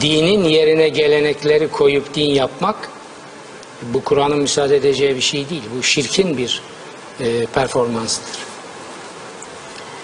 [0.00, 2.76] dinin yerine gelenekleri koyup din yapmak
[3.82, 5.62] bu Kur'an'ın müsaade edeceği bir şey değil.
[5.78, 6.62] Bu şirkin bir
[7.20, 8.40] e, performanstır.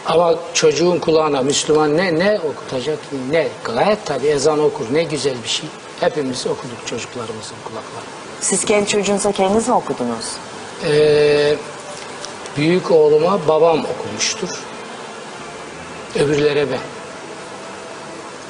[0.07, 2.99] Ama çocuğun kulağına Müslüman ne ne okutacak
[3.31, 5.69] ne gayet tabi ezan okur ne güzel bir şey.
[6.01, 8.11] Hepimiz okuduk çocuklarımızın kulaklarına.
[8.41, 10.27] Siz kendi çocuğunuza kendiniz mi okudunuz?
[10.85, 11.57] Ee,
[12.57, 14.49] büyük oğluma babam okumuştur.
[16.15, 16.79] Öbürlere ben.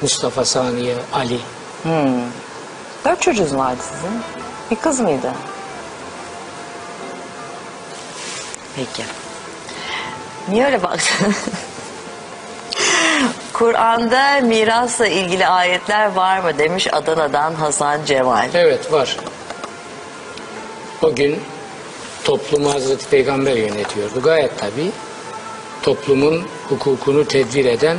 [0.01, 1.39] Mustafa Saniye, Ali.
[3.05, 4.21] Dört çocuğunuz vardı sizin.
[4.71, 5.33] Bir kız mıydı?
[8.75, 9.03] Peki.
[10.49, 11.35] Niye öyle baktın?
[13.57, 18.49] Kur'an'da mirasla ilgili ayetler var mı demiş Adana'dan Hasan Cemal.
[18.53, 19.17] Evet var.
[21.03, 21.39] O gün
[22.23, 24.21] toplumu Hazreti Peygamber yönetiyordu.
[24.23, 24.91] Gayet tabi
[25.81, 27.97] toplumun hukukunu tedbir eden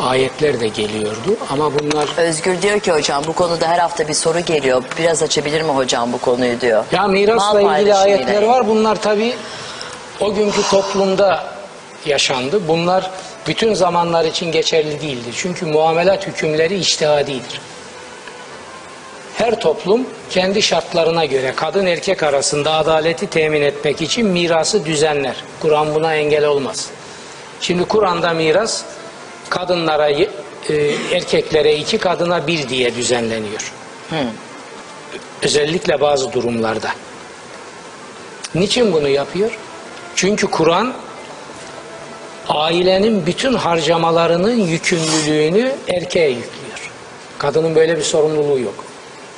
[0.00, 1.36] ayetler de geliyordu.
[1.50, 4.82] Ama bunlar Özgür diyor ki hocam bu konuda her hafta bir soru geliyor.
[4.98, 6.84] Biraz açabilir mi hocam bu konuyu diyor.
[6.92, 8.68] Ya mirasla Mal ilgili ayetler var.
[8.68, 9.34] Bunlar tabi
[10.20, 11.44] o günkü toplumda
[12.06, 12.68] yaşandı.
[12.68, 13.10] Bunlar
[13.46, 15.34] bütün zamanlar için geçerli değildir.
[15.36, 17.60] Çünkü muamelat hükümleri içtihadidir.
[19.38, 25.36] Her toplum kendi şartlarına göre kadın erkek arasında adaleti temin etmek için mirası düzenler.
[25.60, 26.90] Kur'an buna engel olmaz.
[27.60, 28.82] Şimdi Kur'an'da miras
[29.50, 30.26] kadınlara e,
[31.12, 33.72] erkeklere iki kadına bir diye düzenleniyor.
[35.42, 36.88] Özellikle bazı durumlarda.
[38.54, 39.58] Niçin bunu yapıyor?
[40.14, 40.94] Çünkü Kur'an
[42.48, 46.90] ailenin bütün harcamalarının yükümlülüğünü erkeğe yüklüyor.
[47.38, 48.84] Kadının böyle bir sorumluluğu yok.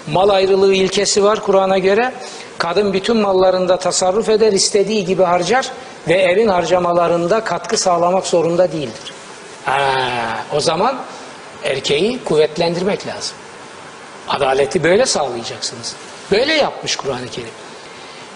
[0.07, 2.13] Mal ayrılığı ilkesi var Kur'an'a göre.
[2.59, 5.71] Kadın bütün mallarında tasarruf eder, istediği gibi harcar
[6.09, 9.13] ve evin harcamalarında katkı sağlamak zorunda değildir.
[9.65, 9.95] Ha,
[10.57, 10.99] o zaman
[11.65, 13.37] erkeği kuvvetlendirmek lazım.
[14.29, 15.95] Adaleti böyle sağlayacaksınız.
[16.31, 17.51] Böyle yapmış Kur'an-ı Kerim.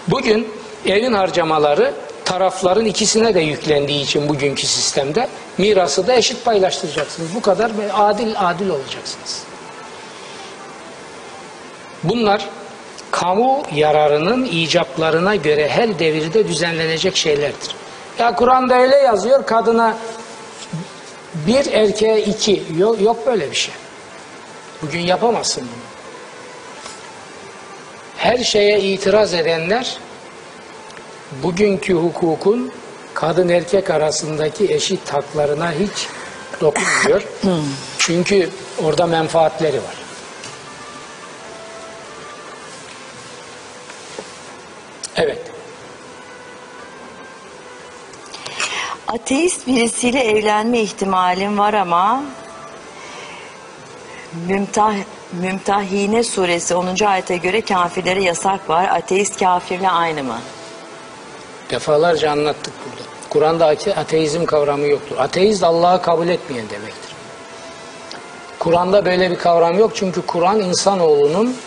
[0.07, 0.47] Bugün
[0.85, 1.93] evin harcamaları
[2.25, 5.27] tarafların ikisine de yüklendiği için bugünkü sistemde
[5.57, 7.35] mirası da eşit paylaştıracaksınız.
[7.35, 9.43] Bu kadar adil adil olacaksınız.
[12.03, 12.49] Bunlar
[13.11, 17.75] kamu yararının icaplarına göre her devirde düzenlenecek şeylerdir.
[18.19, 19.97] Ya Kur'an'da öyle yazıyor kadına
[21.47, 23.73] bir erkeğe iki yok, yok böyle bir şey.
[24.81, 25.83] Bugün yapamazsın bunu.
[28.17, 29.97] Her şeye itiraz edenler
[31.43, 32.71] bugünkü hukukun
[33.13, 36.07] kadın erkek arasındaki eşit haklarına hiç
[36.61, 37.23] dokunmuyor.
[37.99, 38.49] Çünkü
[38.83, 39.95] orada menfaatleri var.
[45.15, 45.41] Evet.
[49.07, 52.23] Ateist birisiyle evlenme ihtimalim var ama
[54.47, 54.93] Mümtah,
[55.31, 57.05] Mümtahine suresi 10.
[57.05, 58.87] ayete göre kafirlere yasak var.
[58.87, 60.37] Ateist kafirle aynı mı?
[61.73, 63.09] Defalarca anlattık burada.
[63.29, 65.15] Kur'an'da ate- ateizm kavramı yoktur.
[65.19, 67.15] Ateist Allah'ı kabul etmeyen demektir.
[68.59, 71.57] Kur'an'da böyle bir kavram yok çünkü Kur'an insanoğlunun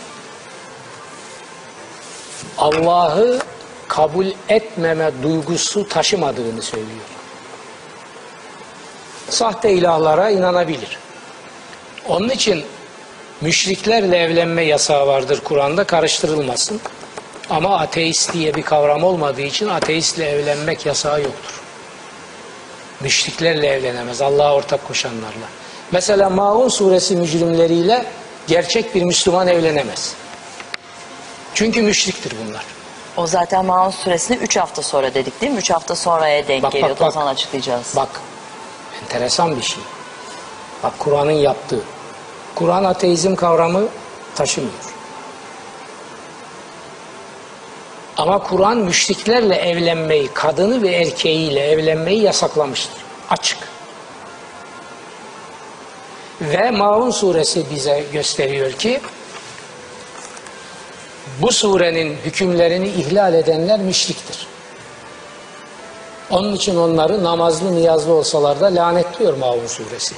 [2.58, 3.38] Allah'ı
[3.88, 7.06] kabul etmeme duygusu taşımadığını söylüyor.
[9.28, 10.98] Sahte ilahlara inanabilir.
[12.08, 12.64] Onun için
[13.40, 16.80] Müşriklerle evlenme yasağı vardır Kur'an'da karıştırılmasın.
[17.50, 21.60] Ama ateist diye bir kavram olmadığı için ateistle evlenmek yasağı yoktur.
[23.00, 24.22] Müşriklerle evlenemez.
[24.22, 25.46] Allah'a ortak koşanlarla.
[25.92, 28.04] Mesela Maun suresi mücrimleriyle
[28.46, 30.14] gerçek bir Müslüman evlenemez.
[31.54, 32.64] Çünkü müşriktir bunlar.
[33.16, 35.58] O zaten Maun suresini 3 hafta sonra dedik değil mi?
[35.58, 37.00] 3 hafta sonraya denk bak, geliyordu.
[37.00, 37.08] bak.
[37.08, 37.92] O zaman açıklayacağız.
[37.96, 38.08] Bak,
[39.02, 39.82] enteresan bir şey.
[40.82, 41.80] Bak Kur'an'ın yaptığı.
[42.54, 43.88] Kur'an ateizm kavramı
[44.34, 44.95] taşımıyor.
[48.16, 53.02] Ama Kur'an müşriklerle evlenmeyi, kadını ve erkeğiyle evlenmeyi yasaklamıştır.
[53.30, 53.58] Açık.
[56.40, 59.00] Ve Maun suresi bize gösteriyor ki
[61.42, 64.46] bu surenin hükümlerini ihlal edenler müşriktir.
[66.30, 70.14] Onun için onları namazlı niyazlı olsalar da lanetliyor Maun suresi.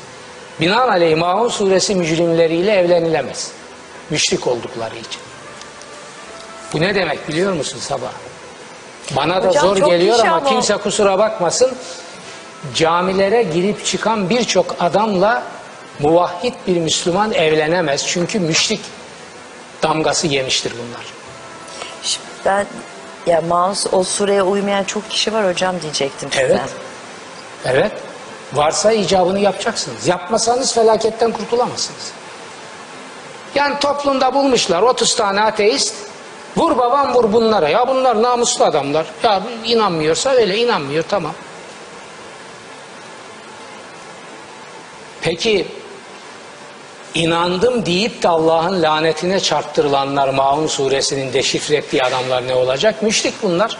[0.60, 3.50] Binaenaleyh Maun suresi mücrimleriyle evlenilemez.
[4.10, 5.27] Müşrik oldukları için.
[6.72, 8.10] Bu ne demek biliyor musun sabah?
[9.16, 11.72] Bana da Hocam zor çok geliyor ama ama- kimse kusura bakmasın.
[12.74, 15.42] Camilere girip çıkan birçok adamla
[15.98, 18.06] muvahhid bir Müslüman evlenemez.
[18.06, 18.80] Çünkü müşrik
[19.82, 21.06] damgası yemiştir bunlar.
[22.02, 22.66] Şimdi ben
[23.26, 26.42] ya Maun o sureye uymayan çok kişi var hocam diyecektim size.
[26.44, 26.60] Evet.
[27.64, 27.92] Evet.
[28.52, 30.06] Varsa icabını yapacaksınız.
[30.06, 32.12] Yapmasanız felaketten kurtulamazsınız.
[33.54, 35.94] Yani toplumda bulmuşlar 30 tane ateist.
[36.59, 37.68] Vur babam vur bunlara.
[37.68, 39.06] Ya bunlar namuslu adamlar.
[39.22, 41.35] Ya inanmıyorsa öyle inanmıyor tamam.
[45.20, 45.66] Peki
[47.14, 53.02] inandım deyip de Allah'ın lanetine çarptırılanlar Maun suresinin deşifre ettiği adamlar ne olacak?
[53.02, 53.78] Müşrik bunlar.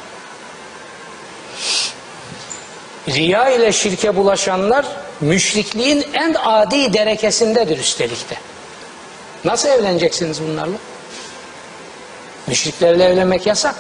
[3.09, 4.87] Riya ile şirke bulaşanlar
[5.21, 8.35] müşrikliğin en adi derekesindedir üstelik de.
[9.45, 10.77] Nasıl evleneceksiniz bunlarla?
[12.49, 13.75] Müşriklerle evlenmek yasak.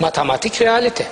[0.00, 1.06] Matematik realite.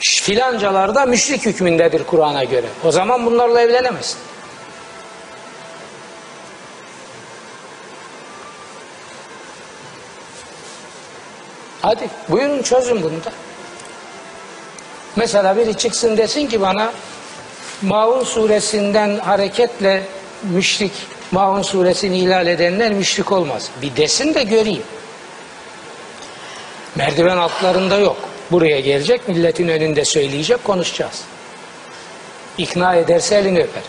[0.00, 2.66] Filancalar da müşrik hükmündedir Kur'an'a göre.
[2.84, 4.18] O zaman bunlarla evlenemezsin.
[11.82, 13.32] Hadi buyurun çözün bunu da.
[15.16, 16.92] Mesela biri çıksın desin ki bana
[17.82, 20.02] Maun suresinden hareketle
[20.42, 20.92] müşrik,
[21.32, 23.70] Maun suresini ihlal edenler müşrik olmaz.
[23.82, 24.82] Bir desin de göreyim.
[26.96, 28.16] Merdiven altlarında yok.
[28.50, 31.24] Buraya gelecek, milletin önünde söyleyecek, konuşacağız.
[32.58, 33.82] İkna ederse elini öper.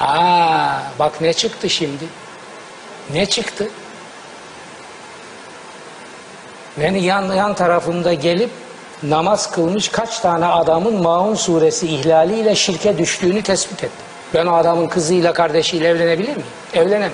[0.00, 2.04] Aa, bak ne çıktı şimdi?
[3.12, 3.70] Ne çıktı?
[6.76, 8.50] Beni yan, yan tarafımda gelip
[9.02, 14.02] namaz kılmış kaç tane adamın Maun suresi ihlaliyle şirke düştüğünü tespit etti.
[14.34, 16.46] Ben o adamın kızıyla kardeşiyle evlenebilir miyim?
[16.74, 17.12] Evlenemem.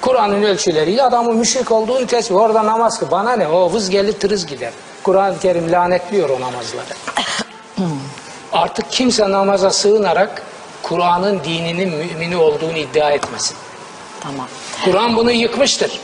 [0.00, 3.10] Kur'an'ın ölçüleriyle adamın müşrik olduğunu tespit Orada namaz kıl.
[3.10, 3.48] Bana ne?
[3.48, 4.72] O vız gelir tırız gider.
[5.02, 6.94] Kur'an-ı Kerim lanetliyor o namazları.
[8.52, 10.42] Artık kimse namaza sığınarak
[10.82, 13.56] Kur'an'ın dininin mümini olduğunu iddia etmesin.
[14.20, 14.46] Tamam.
[14.84, 16.00] Kur'an bunu yıkmıştır.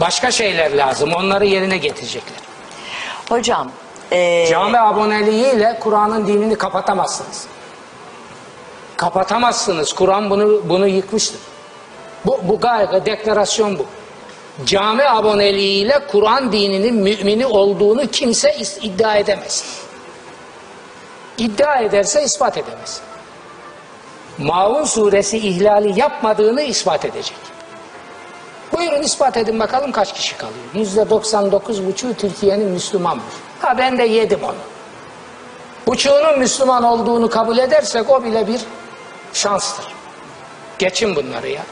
[0.00, 1.12] Başka şeyler lazım.
[1.12, 2.38] Onları yerine getirecekler.
[3.28, 3.70] Hocam
[4.12, 7.46] e, Cami aboneliğiyle Kur'an'ın dinini kapatamazsınız.
[8.96, 9.92] Kapatamazsınız.
[9.92, 11.40] Kur'an bunu bunu yıkmıştır.
[12.26, 13.86] Bu, bu gayet deklarasyon bu.
[14.64, 19.64] Cami aboneliğiyle Kur'an dininin mümini olduğunu kimse iddia edemez.
[21.38, 23.00] İddia ederse ispat edemez.
[24.38, 27.36] Maun suresi ihlali yapmadığını ispat edecek.
[28.76, 30.58] Buyurun ispat edin bakalım kaç kişi kalıyor.
[30.74, 33.24] Yüzde 99 buçuğu Türkiye'nin Müslümanmış.
[33.60, 34.54] Ha ben de yedim onu.
[35.86, 38.60] Buçuğunun Müslüman olduğunu kabul edersek o bile bir
[39.32, 39.84] şanstır.
[40.78, 41.62] Geçin bunları ya.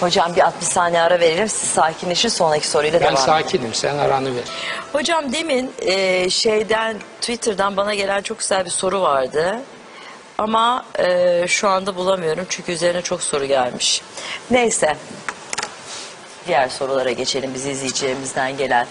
[0.00, 1.48] hocam bir 60 saniye ara verelim.
[1.48, 3.42] Siz sakinleşin sonraki soruyla Ben devam edelim.
[3.42, 4.44] sakinim sen aranı ver.
[4.92, 9.60] Hocam demin e, şeyden Twitter'dan bana gelen çok güzel bir soru vardı.
[10.38, 14.02] Ama e, şu anda bulamıyorum çünkü üzerine çok soru gelmiş.
[14.50, 14.96] Neyse.
[16.46, 17.54] Diğer sorulara geçelim.
[17.54, 18.86] Bizi izleyicilerimizden gelen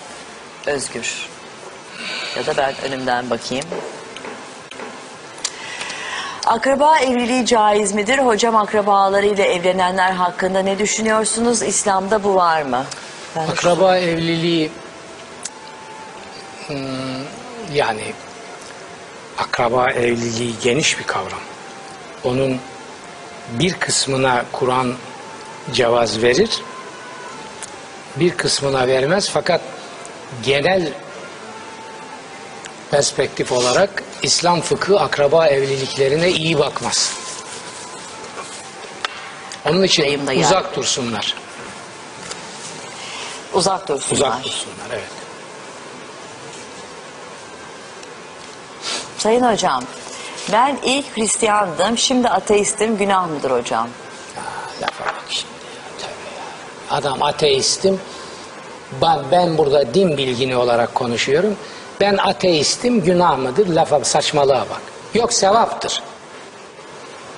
[0.65, 1.27] Özgür.
[2.37, 3.65] Ya da ben önümden bakayım.
[6.45, 8.17] Akraba evliliği caiz midir?
[8.17, 11.61] Hocam akrabalarıyla evlenenler hakkında ne düşünüyorsunuz?
[11.61, 12.85] İslam'da bu var mı?
[13.35, 14.71] Ben Akraba evliliği
[16.67, 16.77] hmm,
[17.73, 18.13] yani
[19.37, 21.39] akraba evliliği geniş bir kavram.
[22.23, 22.59] Onun
[23.49, 24.95] bir kısmına Kur'an
[25.73, 26.61] cevaz verir,
[28.15, 29.61] bir kısmına vermez fakat
[30.43, 30.93] genel
[32.91, 37.13] perspektif olarak İslam fıkı akraba evliliklerine iyi bakmaz.
[39.65, 40.45] Onun için Dayım da geldi.
[40.45, 41.35] uzak dursunlar.
[43.53, 44.27] Uzak dursunlar.
[44.27, 45.09] Uzak dursunlar evet.
[49.17, 49.83] Sayın hocam,
[50.51, 53.89] ben ilk Hristiyandım, şimdi ateistim, günah mıdır hocam?
[54.81, 55.60] Lafa bak şimdi ya, ya.
[56.91, 57.99] Adam ateistim.
[59.01, 61.55] Ben, ben burada din bilgini olarak konuşuyorum.
[62.01, 63.67] Ben ateistim günah mıdır?
[63.67, 64.81] Lafa saçmalığa bak.
[65.13, 66.03] Yok sevaptır.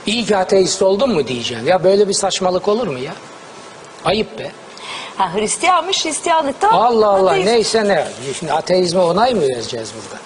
[0.06, 1.68] İyi ki ateist oldun mu diyeceğim.
[1.68, 3.14] Ya böyle bir saçmalık olur mu ya?
[4.06, 4.52] Ayıp be.
[5.18, 7.48] Ha Hristiyanmış, Hristiyanlıktan Allah Allah ateist.
[7.48, 8.08] neyse ne.
[8.40, 10.22] Şimdi ateizme onay mı vereceğiz burada?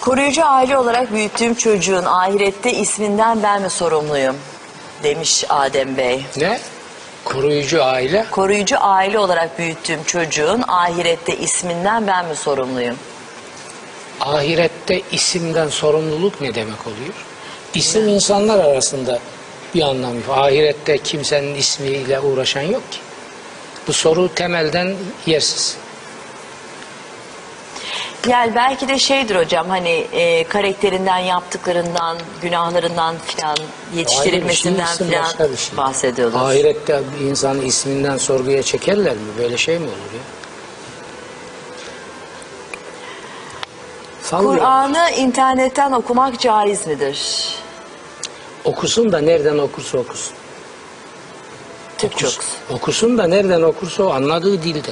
[0.00, 4.36] Koruyucu aile olarak büyüttüğüm çocuğun ahirette isminden ben mi sorumluyum?
[5.02, 6.24] Demiş Adem Bey.
[6.36, 6.60] Ne?
[7.24, 8.26] Koruyucu aile.
[8.30, 12.96] Koruyucu aile olarak büyüttüğüm çocuğun ahirette isminden ben mi sorumluyum?
[14.20, 17.14] Ahirette isimden sorumluluk ne demek oluyor?
[17.74, 19.18] İsim insanlar arasında
[19.74, 20.24] bir anlam yok.
[20.30, 22.98] Ahirette kimsenin ismiyle uğraşan yok ki.
[23.88, 24.94] Bu soru temelden
[25.26, 25.76] yersiz.
[28.28, 33.56] Yani belki de şeydir hocam hani e, karakterinden, yaptıklarından, günahlarından filan
[33.94, 35.76] yetiştirilmesinden Ayrı bir şey, filan başka bir şey.
[35.76, 36.34] bahsediyoruz.
[36.36, 39.28] Ahirette bir insanı isminden sorguya çekerler mi?
[39.38, 40.20] Böyle şey mi olur ya?
[44.30, 47.44] Kur'an'ı internetten okumak caiz midir?
[48.64, 50.34] Okusun da nereden okursa okusun.
[51.98, 52.40] Türkçe Okusun.
[52.40, 52.76] okusun.
[52.76, 54.90] Okusun da nereden okursa o anladığı dilde.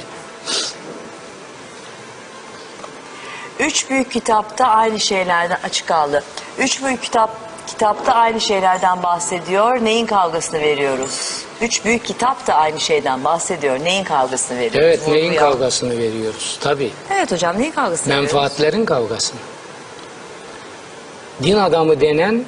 [3.59, 6.23] Üç büyük kitapta aynı şeylerden açık aldı.
[6.59, 7.29] Üç büyük kitap
[7.67, 9.85] kitapta aynı şeylerden bahsediyor.
[9.85, 11.43] Neyin kavgasını veriyoruz?
[11.61, 13.79] Üç büyük kitap da aynı şeyden bahsediyor.
[13.79, 14.79] Neyin kavgasını veriyoruz?
[14.87, 15.51] Evet neyin Vurguyor.
[15.51, 16.57] kavgasını veriyoruz?
[16.61, 16.91] Tabii.
[17.13, 18.33] Evet hocam neyin kavgasını veriyoruz?
[18.33, 19.39] Menfaatlerin kavgasını.
[21.43, 22.45] Din adamı denen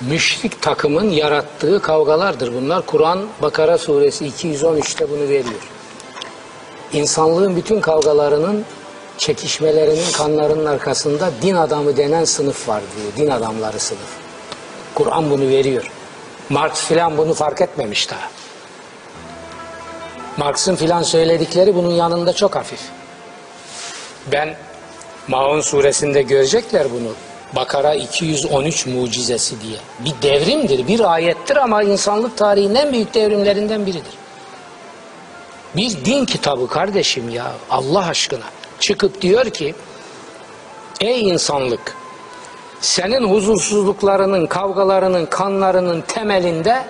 [0.00, 2.86] müşrik takımın yarattığı kavgalardır bunlar.
[2.86, 5.70] Kur'an Bakara suresi 213'te bunu veriyor.
[6.92, 8.64] İnsanlığın bütün kavgalarının,
[9.20, 13.12] çekişmelerinin, kanlarının arkasında din adamı denen sınıf var diyor.
[13.16, 14.08] Din adamları sınıf.
[14.94, 15.90] Kur'an bunu veriyor.
[16.48, 18.28] Marx filan bunu fark etmemiş daha.
[20.36, 22.80] Marx'ın filan söyledikleri bunun yanında çok hafif.
[24.32, 24.56] Ben
[25.28, 27.12] Maun suresinde görecekler bunu.
[27.56, 29.78] Bakara 213 mucizesi diye.
[29.98, 34.14] Bir devrimdir, bir ayettir ama insanlık tarihinin en büyük devrimlerinden biridir.
[35.76, 38.59] Bir din kitabı kardeşim ya Allah aşkına.
[38.80, 39.74] Çıkıp diyor ki
[41.00, 41.96] ey insanlık
[42.80, 46.84] senin huzursuzluklarının, kavgalarının, kanlarının temelinde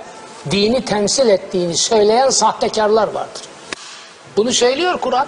[0.50, 3.42] dini temsil ettiğini söyleyen sahtekarlar vardır.
[4.36, 5.26] Bunu söylüyor Kur'an.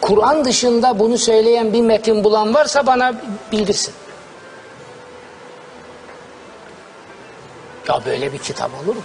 [0.00, 3.14] Kur'an dışında bunu söyleyen bir metin bulan varsa bana
[3.52, 3.94] bildirsin.
[7.88, 9.02] Ya böyle bir kitap olur mu?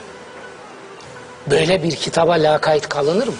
[1.48, 3.34] Böyle bir kitaba lakayt kalınır mı?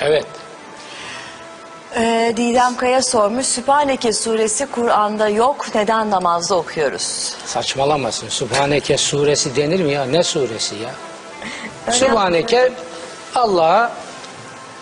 [0.00, 0.26] Evet.
[1.96, 3.46] Ee, Didem Kaya sormuş.
[3.46, 5.66] Sübhaneke suresi Kur'an'da yok.
[5.74, 7.34] Neden namazda okuyoruz?
[7.44, 8.28] Saçmalamasın.
[8.28, 10.04] Sübhaneke suresi denir mi ya?
[10.04, 10.90] Ne suresi ya?
[11.92, 12.72] Sübhaneke
[13.34, 13.92] Allah'a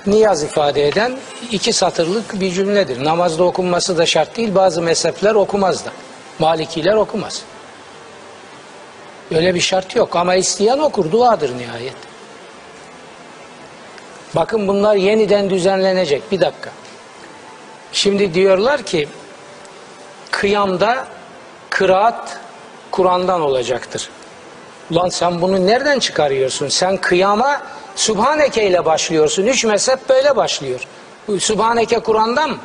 [0.07, 1.17] niyaz ifade eden
[1.51, 3.05] iki satırlık bir cümledir.
[3.05, 4.55] Namazda okunması da şart değil.
[4.55, 5.91] Bazı mezhepler okumaz da.
[6.39, 7.43] Malikiler okumaz.
[9.35, 11.13] Öyle bir şart yok ama isteyen okur.
[11.13, 11.97] Duadır nihayet.
[14.37, 16.33] Bakın bunlar yeniden düzenlenecek.
[16.33, 16.71] Bir dakika.
[17.93, 19.09] Şimdi diyorlar ki
[20.31, 21.07] kıyamda
[21.71, 22.39] kıraat
[22.91, 24.11] Kur'an'dan olacaktır.
[24.91, 26.69] Ulan sen bunu nereden çıkarıyorsun?
[26.69, 27.63] Sen kıyama
[27.97, 29.47] Sübhaneke ile başlıyorsun.
[29.47, 30.81] Üç mezhep böyle başlıyor.
[31.29, 32.59] Bu Sübhaneke Kur'an'dan mı?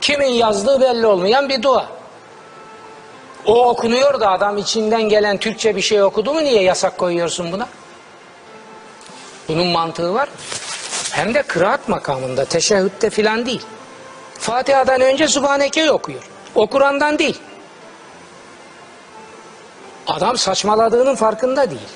[0.00, 1.86] Kimin yazdığı belli olmayan bir dua.
[3.46, 7.68] O okunuyor da adam içinden gelen Türkçe bir şey okudu mu niye yasak koyuyorsun buna?
[9.48, 10.28] Bunun mantığı var.
[11.10, 13.62] Hem de kıraat makamında, teşehhütte filan değil.
[14.38, 16.22] Fatiha'dan önce Sübhaneke'yi okuyor.
[16.54, 17.38] O Kur'an'dan değil.
[20.06, 21.88] Adam saçmaladığının farkında değil.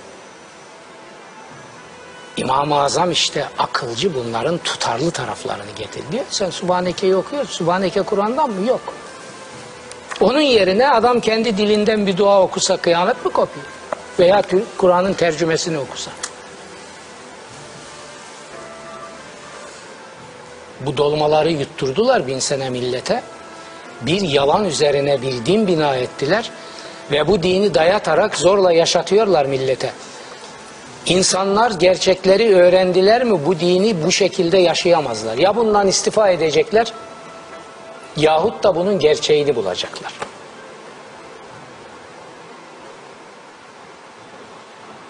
[2.37, 6.25] İmam-ı Azam işte akılcı bunların tutarlı taraflarını getiriyor.
[6.31, 7.53] Sen Sübhaneke'yi okuyorsun.
[7.53, 8.67] Sübhaneke Kur'an'dan mı?
[8.69, 8.81] Yok.
[10.21, 13.67] Onun yerine adam kendi dilinden bir dua okusa kıyamet mi kopuyor?
[14.19, 14.43] Veya
[14.79, 16.11] Kur'an'ın tercümesini okusa.
[20.81, 23.23] Bu dolmaları yutturdular bin sene millete.
[24.01, 26.51] Bir yalan üzerine bir din bina ettiler.
[27.11, 29.93] Ve bu dini dayatarak zorla yaşatıyorlar millete.
[31.07, 35.37] İnsanlar gerçekleri öğrendiler mi bu dini bu şekilde yaşayamazlar.
[35.37, 36.93] Ya bundan istifa edecekler
[38.17, 40.13] yahut da bunun gerçeğini bulacaklar.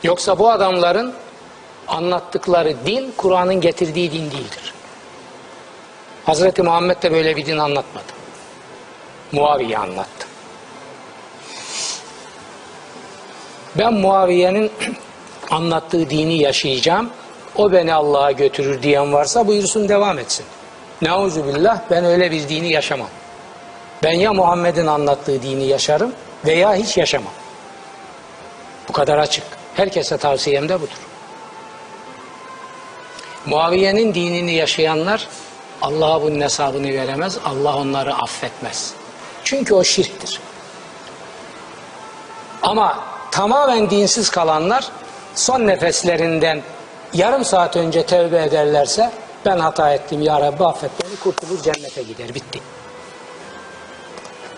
[0.03, 1.15] Yoksa bu adamların
[1.89, 4.76] anlattıkları din Kur'an'ın getirdiği din değildir.
[6.27, 8.05] Hazreti Muhammed de böyle bir din anlatmadı.
[9.33, 10.27] Muaviye anlattı.
[13.79, 14.73] Ben Muaviye'nin
[15.51, 17.11] anlattığı dini yaşayacağım.
[17.57, 20.47] O beni Allah'a götürür diyen varsa buyursun devam etsin.
[21.03, 23.09] Neuzubillah ben öyle bir dini yaşamam.
[24.03, 26.13] Ben ya Muhammed'in anlattığı dini yaşarım
[26.45, 27.33] veya hiç yaşamam.
[28.89, 29.45] Bu kadar açık.
[29.75, 30.99] Herkese tavsiyem de budur.
[33.47, 35.29] Muaviye'nin dinini yaşayanlar
[35.83, 37.39] Allah'a bunun hesabını veremez.
[37.45, 38.95] Allah onları affetmez.
[39.45, 40.41] Çünkü o şirktir.
[42.63, 44.89] Ama tamamen dinsiz kalanlar
[45.35, 46.63] son nefeslerinden
[47.13, 49.11] yarım saat önce tevbe ederlerse
[49.45, 52.61] ben hata ettim ya Rabbi affet beni kurtulur cennete gider bitti.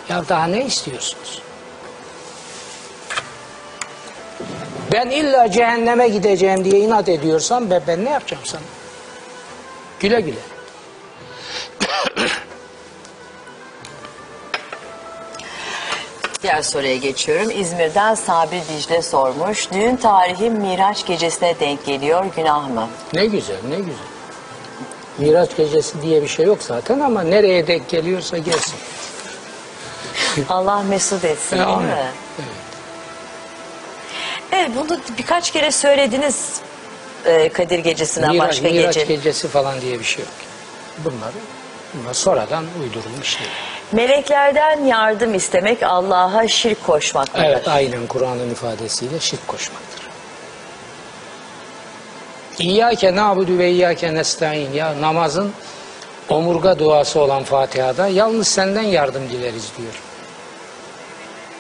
[0.09, 1.43] Ya daha ne istiyorsunuz?
[4.93, 8.63] Ben illa cehenneme gideceğim diye inat ediyorsam ben, ben ne yapacağım sana?
[10.01, 10.58] Güle güle.
[16.49, 17.51] Diğer soruya geçiyorum.
[17.51, 19.73] İzmir'den Sabri Dicle sormuş.
[19.73, 22.25] Düğün tarihi Miraç gecesine denk geliyor.
[22.37, 22.89] Günah mı?
[23.13, 24.09] Ne güzel, ne güzel.
[25.19, 28.75] Miraç gecesi diye bir şey yok zaten ama nereye denk geliyorsa gelsin.
[30.49, 31.87] Allah mesut etsin değil Amin.
[31.87, 31.95] mi?
[32.39, 32.49] Evet.
[34.53, 36.61] Evet bunu birkaç kere söylediniz
[37.25, 39.15] e, Kadir gecesinden Miraç, başka Miraç gece.
[39.15, 40.33] gecesi falan diye bir şey yok.
[40.99, 41.33] Bunlar,
[41.95, 43.47] bunlar sonradan uydurulmuş şey.
[43.93, 47.45] Meleklerden yardım istemek Allah'a şirk koşmak mıdır?
[47.45, 50.09] Evet aynen Kur'an'ın ifadesiyle şirk koşmaktır.
[52.59, 55.53] İyyâke na'budu ve iyyâke nestaîn ya namazın
[56.29, 60.03] omurga duası olan Fatiha'da yalnız senden yardım dileriz diyor.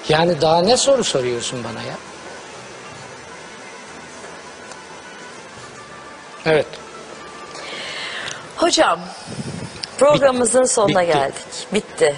[0.08, 1.94] Yani daha ne soru soruyorsun bana ya?
[6.46, 6.66] Evet.
[8.56, 9.00] Hocam
[9.98, 11.12] programımızın sonuna bitti.
[11.12, 11.34] geldik.
[11.74, 12.14] Bitti.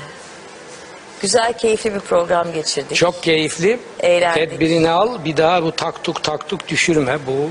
[1.21, 2.97] Güzel keyifli bir program geçirdik.
[2.97, 3.81] Çok keyifli.
[4.01, 4.51] Eğlendik.
[4.51, 5.25] Tedbirini al.
[5.25, 7.19] Bir daha bu taktuk taktuk düşürme.
[7.27, 7.51] Bu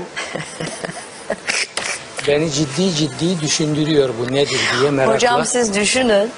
[2.28, 5.14] beni ciddi ciddi düşündürüyor bu nedir diye merakla.
[5.14, 6.30] Hocam siz düşünün.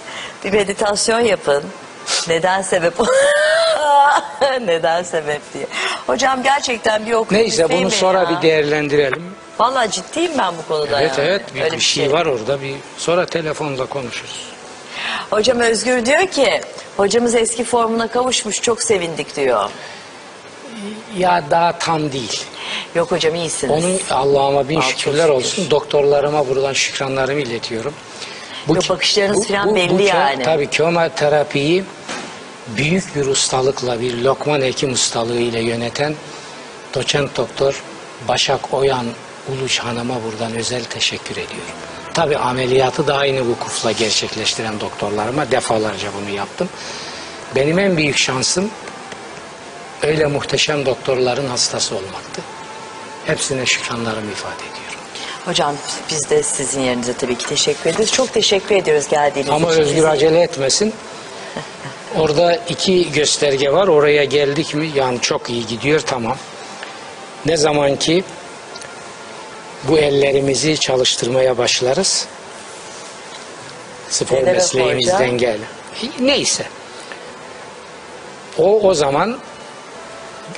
[0.44, 1.64] Bir meditasyon yapın.
[2.28, 2.94] Neden sebep
[4.60, 5.66] Neden sebep diye.
[6.06, 8.30] Hocam gerçekten bir okuyup Neyse bunu sonra ya.
[8.30, 9.22] bir değerlendirelim.
[9.58, 11.28] Vallahi ciddiyim ben bu konuda Evet yani.
[11.28, 14.52] evet bir, Öyle bir şey var orada bir sonra telefonda konuşuruz.
[15.30, 16.60] Hocam Özgür diyor ki
[16.96, 19.70] hocamız eski formuna kavuşmuş çok sevindik diyor.
[21.18, 22.44] Ya daha tam değil.
[22.94, 23.84] Yok hocam iyisiniz.
[23.84, 25.34] Onun Allah'ıma bin Al, çok şükürler şükür.
[25.34, 25.70] olsun.
[25.70, 27.94] Doktorlarıma buradan şükranlarımı iletiyorum.
[28.68, 30.42] Yok, bakışlarınız falan belli kö- yani.
[30.42, 31.84] Tabii kemoterapiyi
[32.76, 36.14] büyük bir ustalıkla bir Lokman Hekim ustalığıyla yöneten
[36.94, 37.82] doçent doktor
[38.28, 39.06] Başak Oyan
[39.48, 41.74] Uluç Hanım'a buradan özel teşekkür ediyorum.
[42.14, 46.68] Tabii ameliyatı da aynı vukufla gerçekleştiren doktorlarıma defalarca bunu yaptım.
[47.56, 48.70] Benim en büyük şansım
[50.02, 52.42] öyle muhteşem doktorların hastası olmaktı.
[53.26, 54.98] Hepsine şükranlarımı ifade ediyorum.
[55.44, 55.74] Hocam
[56.10, 58.12] biz de sizin yerinize tabii ki teşekkür ederiz.
[58.12, 59.80] Çok teşekkür ediyoruz geldiğiniz Ama için.
[59.80, 60.94] Özgür Bizi- acele etmesin.
[62.16, 63.88] Orada iki gösterge var.
[63.88, 66.36] Oraya geldik mi yani çok iyi gidiyor tamam.
[67.46, 68.24] Ne zaman ki
[69.84, 72.26] bu ellerimizi çalıştırmaya başlarız.
[74.08, 75.58] Spor Nelere mesleğimizden gel.
[76.20, 76.64] Neyse.
[78.58, 79.38] O o zaman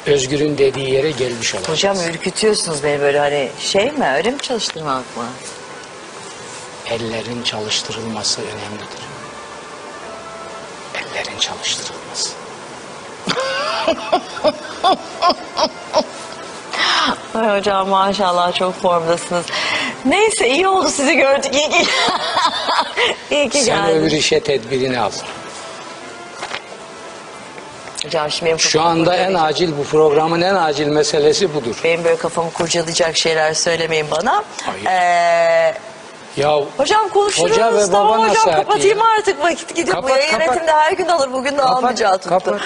[0.06, 1.78] Özgür'ün dediği yere gelmiş olacağız.
[1.78, 5.26] Hocam ürkütüyorsunuz beni böyle hani şey mi öyle mi çalıştırmak mı?
[6.90, 9.04] Ellerin çalıştırılması önemlidir.
[10.94, 12.30] Ellerin çalıştırılması.
[17.34, 19.44] Ay hocam maşallah çok formdasınız.
[20.04, 21.54] Neyse iyi oldu sizi gördük.
[21.54, 21.86] İyi ki,
[23.30, 24.12] iyi ki Sen öbür geldiniz.
[24.12, 25.10] işe tedbirini al.
[28.04, 31.80] Hocam şimdi benim Şu kafamı anda en kurcalayacak- acil bu programın en acil meselesi budur.
[31.84, 34.44] Benim böyle kafamı kurcalayacak şeyler söylemeyin bana.
[34.66, 34.84] Hayır.
[34.86, 35.74] Ee,
[36.36, 37.50] Ya hocam konuşuruz.
[37.50, 39.04] Hoca ve tamam hocam nasihatı kapatayım ya.
[39.18, 39.96] artık vakit gidiyor.
[39.96, 40.46] Kapat, Bu yayın kapat.
[40.46, 42.28] yönetimde her gün alır bugün de Kapat, almayacağı tuttu.
[42.28, 42.60] kapat.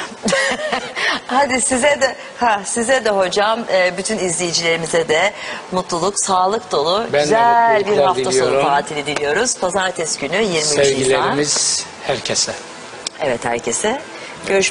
[1.26, 5.32] Hadi size de ha size de hocam e, bütün izleyicilerimize de
[5.72, 8.64] mutluluk, sağlık dolu Ben güzel bir hafta sonu diliyorum.
[8.64, 9.58] tatili diliyoruz.
[9.58, 10.82] Pazartesi günü 23 Nisan.
[10.82, 12.52] sevgilerimiz herkese.
[13.22, 14.00] Evet herkese.
[14.46, 14.64] Görüşmek